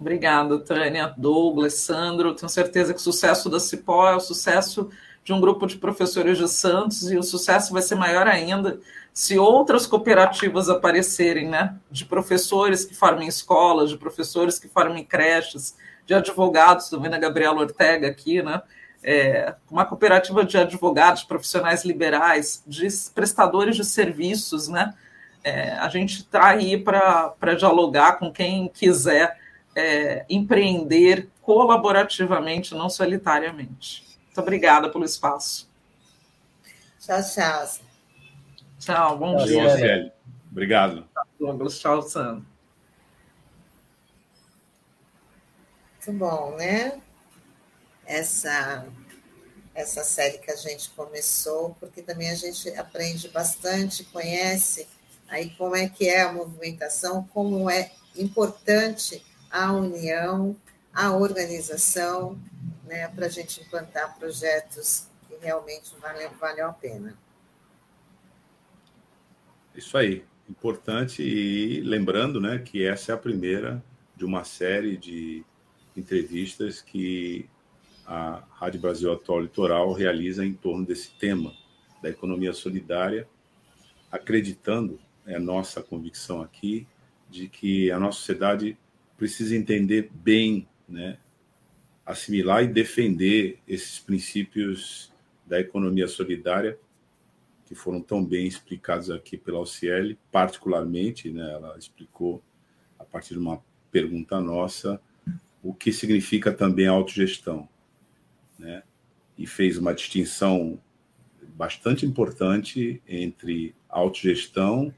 Obrigada, 0.00 0.58
Tânia, 0.60 1.14
Douglas, 1.16 1.74
Sandro. 1.74 2.34
Tenho 2.34 2.48
certeza 2.48 2.94
que 2.94 3.00
o 3.00 3.02
sucesso 3.02 3.50
da 3.50 3.60
Cipó 3.60 4.08
é 4.08 4.16
o 4.16 4.20
sucesso 4.20 4.90
de 5.24 5.32
um 5.32 5.40
grupo 5.40 5.66
de 5.66 5.76
professores 5.76 6.38
de 6.38 6.48
Santos 6.48 7.10
e 7.10 7.18
o 7.18 7.22
sucesso 7.22 7.72
vai 7.72 7.82
ser 7.82 7.96
maior 7.96 8.26
ainda 8.26 8.80
se 9.18 9.36
outras 9.36 9.84
cooperativas 9.84 10.68
aparecerem, 10.68 11.48
né, 11.48 11.74
de 11.90 12.04
professores 12.04 12.84
que 12.84 12.94
formam 12.94 13.26
escolas, 13.26 13.90
de 13.90 13.98
professores 13.98 14.60
que 14.60 14.68
formam 14.68 15.02
creches, 15.02 15.76
de 16.06 16.14
advogados, 16.14 16.84
estou 16.84 17.00
vendo 17.00 17.14
a 17.14 17.18
Gabriela 17.18 17.58
Ortega 17.58 18.06
aqui, 18.06 18.40
né, 18.40 18.62
é, 19.02 19.56
uma 19.68 19.84
cooperativa 19.84 20.44
de 20.44 20.56
advogados, 20.56 21.24
profissionais 21.24 21.84
liberais, 21.84 22.62
de 22.64 22.86
prestadores 23.12 23.74
de 23.74 23.84
serviços, 23.84 24.68
né, 24.68 24.94
é, 25.42 25.72
a 25.72 25.88
gente 25.88 26.18
está 26.18 26.50
aí 26.50 26.80
para 26.80 27.54
dialogar 27.58 28.20
com 28.20 28.32
quem 28.32 28.68
quiser 28.68 29.36
é, 29.74 30.24
empreender 30.30 31.28
colaborativamente, 31.42 32.72
não 32.72 32.88
solitariamente. 32.88 34.04
Muito 34.26 34.40
obrigada 34.40 34.88
pelo 34.88 35.04
espaço. 35.04 35.68
Tchau, 37.00 37.20
tchau. 37.20 37.87
Tchau, 38.78 39.18
bom 39.18 39.36
dia. 39.44 39.76
Célio. 39.76 40.12
Obrigado. 40.50 41.08
Douglas, 41.38 41.78
tchau, 41.78 42.02
Sandro. 42.02 42.46
Muito 46.06 46.18
bom, 46.18 46.56
né? 46.56 47.00
Essa, 48.06 48.86
essa 49.74 50.02
série 50.02 50.38
que 50.38 50.50
a 50.50 50.56
gente 50.56 50.90
começou, 50.90 51.76
porque 51.78 52.00
também 52.02 52.30
a 52.30 52.34
gente 52.34 52.70
aprende 52.70 53.28
bastante, 53.28 54.04
conhece 54.04 54.88
aí 55.28 55.50
como 55.50 55.76
é 55.76 55.88
que 55.88 56.08
é 56.08 56.22
a 56.22 56.32
movimentação, 56.32 57.28
como 57.34 57.68
é 57.68 57.92
importante 58.16 59.22
a 59.50 59.72
união, 59.72 60.56
a 60.94 61.12
organização, 61.12 62.38
né, 62.84 63.08
para 63.08 63.26
a 63.26 63.28
gente 63.28 63.60
implantar 63.60 64.18
projetos 64.18 65.06
que 65.28 65.36
realmente 65.44 65.94
valem, 66.00 66.28
valem 66.40 66.62
a 66.62 66.72
pena. 66.72 67.14
Isso 69.78 69.96
aí, 69.96 70.24
importante 70.50 71.22
e 71.22 71.80
lembrando, 71.82 72.40
né, 72.40 72.58
que 72.58 72.82
essa 72.84 73.12
é 73.12 73.14
a 73.14 73.18
primeira 73.18 73.80
de 74.16 74.24
uma 74.24 74.42
série 74.42 74.96
de 74.96 75.44
entrevistas 75.96 76.82
que 76.82 77.48
a 78.04 78.42
Rádio 78.50 78.80
Brasil 78.80 79.12
Atual 79.12 79.42
Litoral 79.42 79.92
realiza 79.92 80.44
em 80.44 80.52
torno 80.52 80.84
desse 80.84 81.16
tema 81.16 81.54
da 82.02 82.10
economia 82.10 82.52
solidária, 82.52 83.28
acreditando, 84.10 84.98
é 85.24 85.38
nossa 85.38 85.80
convicção 85.80 86.42
aqui, 86.42 86.84
de 87.30 87.46
que 87.46 87.88
a 87.92 88.00
nossa 88.00 88.18
sociedade 88.18 88.76
precisa 89.16 89.54
entender 89.54 90.10
bem, 90.12 90.66
né, 90.88 91.18
assimilar 92.04 92.64
e 92.64 92.66
defender 92.66 93.60
esses 93.68 94.00
princípios 94.00 95.12
da 95.46 95.60
economia 95.60 96.08
solidária 96.08 96.76
que 97.68 97.74
foram 97.74 98.00
tão 98.00 98.24
bem 98.24 98.46
explicados 98.46 99.10
aqui 99.10 99.36
pela 99.36 99.58
Alciele, 99.58 100.18
particularmente, 100.32 101.28
né, 101.30 101.52
ela 101.52 101.76
explicou, 101.76 102.42
a 102.98 103.04
partir 103.04 103.34
de 103.34 103.40
uma 103.40 103.62
pergunta 103.92 104.40
nossa, 104.40 104.98
o 105.62 105.74
que 105.74 105.92
significa 105.92 106.50
também 106.50 106.86
a 106.86 106.92
autogestão, 106.92 107.68
né? 108.58 108.82
E 109.36 109.46
fez 109.46 109.76
uma 109.76 109.92
distinção 109.92 110.80
bastante 111.54 112.06
importante 112.06 113.02
entre 113.06 113.74
a 113.86 113.98
autogestão 113.98 114.92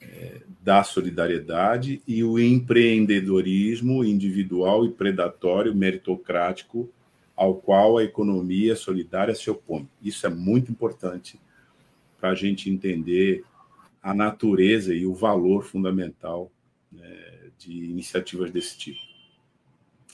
é, 0.00 0.40
da 0.62 0.82
solidariedade 0.82 2.00
e 2.06 2.24
o 2.24 2.38
empreendedorismo 2.38 4.02
individual 4.02 4.86
e 4.86 4.90
predatório 4.90 5.74
meritocrático 5.74 6.88
ao 7.36 7.56
qual 7.56 7.98
a 7.98 8.04
economia 8.04 8.74
solidária 8.74 9.34
se 9.34 9.50
opõe. 9.50 9.86
Isso 10.02 10.26
é 10.26 10.30
muito 10.30 10.72
importante 10.72 11.38
para 12.26 12.32
a 12.32 12.34
gente 12.34 12.68
entender 12.68 13.44
a 14.02 14.12
natureza 14.12 14.92
e 14.92 15.06
o 15.06 15.14
valor 15.14 15.64
fundamental 15.64 16.50
né, 16.90 17.50
de 17.56 17.70
iniciativas 17.84 18.50
desse 18.50 18.76
tipo. 18.76 18.98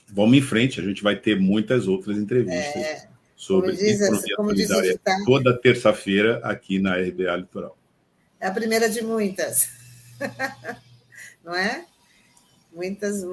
Vamos 0.09 0.37
em 0.37 0.41
frente, 0.41 0.79
a 0.79 0.83
gente 0.83 1.01
vai 1.01 1.15
ter 1.15 1.39
muitas 1.39 1.87
outras 1.87 2.17
entrevistas 2.17 2.75
é, 2.75 3.09
sobre 3.35 3.71
diz, 3.71 3.99
economia 3.99 4.67
toda 5.25 5.57
terça-feira 5.57 6.39
aqui 6.43 6.77
na 6.77 6.95
RBA 6.97 7.35
Litoral. 7.35 7.75
É 8.39 8.45
a 8.45 8.51
primeira 8.51 8.87
de 8.87 9.01
muitas, 9.01 9.69
não 11.43 11.55
é? 11.55 11.85
Muitas, 12.71 13.25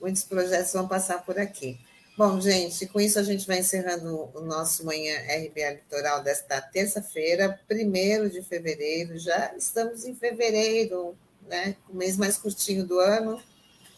muitos 0.00 0.24
projetos 0.24 0.72
vão 0.72 0.88
passar 0.88 1.22
por 1.22 1.38
aqui. 1.38 1.78
Bom, 2.16 2.40
gente, 2.40 2.86
com 2.86 2.98
isso 2.98 3.18
a 3.18 3.22
gente 3.22 3.46
vai 3.46 3.58
encerrando 3.58 4.30
o 4.32 4.40
nosso 4.40 4.86
Manhã 4.86 5.18
RBA 5.18 5.72
Litoral 5.72 6.22
desta 6.22 6.62
terça-feira, 6.62 7.60
1 7.70 8.30
de 8.30 8.40
fevereiro. 8.40 9.18
Já 9.18 9.54
estamos 9.54 10.06
em 10.06 10.14
fevereiro, 10.14 11.14
né? 11.46 11.76
O 11.90 11.94
mês 11.94 12.16
mais 12.16 12.38
curtinho 12.38 12.86
do 12.86 12.98
ano, 12.98 13.38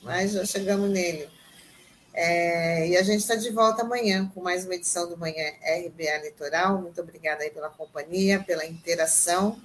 mas 0.03 0.33
já 0.33 0.45
chegamos 0.45 0.91
nele. 0.91 1.29
É, 2.13 2.89
e 2.89 2.97
a 2.97 3.05
gente 3.05 3.21
está 3.21 3.37
de 3.37 3.51
volta 3.51 3.83
amanhã 3.83 4.29
com 4.35 4.41
mais 4.41 4.65
uma 4.65 4.75
edição 4.75 5.09
do 5.09 5.17
Manhã 5.17 5.53
RBA 5.63 6.25
Litoral. 6.25 6.83
Muito 6.83 7.01
obrigada 7.01 7.45
aí 7.45 7.51
pela 7.51 7.71
companhia, 7.71 8.43
pela 8.43 8.67
interação. 8.67 9.63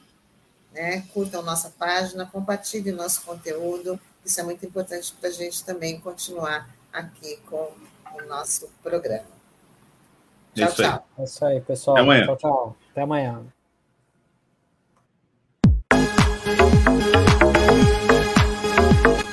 Né? 0.71 1.03
Curtam 1.11 1.41
nossa 1.41 1.71
página, 1.71 2.27
compartilhem 2.27 2.93
nosso 2.93 3.23
conteúdo. 3.23 3.99
Isso 4.23 4.39
é 4.39 4.43
muito 4.43 4.63
importante 4.63 5.11
para 5.19 5.29
a 5.29 5.33
gente 5.33 5.65
também 5.65 5.99
continuar 5.99 6.69
aqui 6.91 7.37
com 7.49 7.71
o 8.13 8.25
nosso 8.27 8.69
programa. 8.81 9.25
Tchau, 10.53 10.67
isso 10.67 10.75
tchau. 10.81 11.07
É 11.17 11.23
isso 11.23 11.45
aí, 11.45 11.61
pessoal. 11.61 11.97
Até 11.97 12.03
amanhã. 12.03 12.25
Tchau, 12.25 12.37
tchau. 12.37 12.77
Até 12.91 13.01
amanhã. 13.01 13.43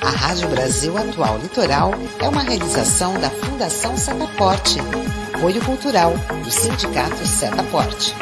A 0.01 0.09
Rádio 0.09 0.49
Brasil 0.49 0.97
Atual 0.97 1.37
Litoral 1.37 1.91
é 2.19 2.27
uma 2.27 2.41
realização 2.41 3.13
da 3.19 3.29
Fundação 3.29 3.95
Setaporte, 3.95 4.79
apoio 5.33 5.63
cultural 5.63 6.13
do 6.43 6.51
Sindicato 6.51 7.25
Setaporte. 7.25 8.15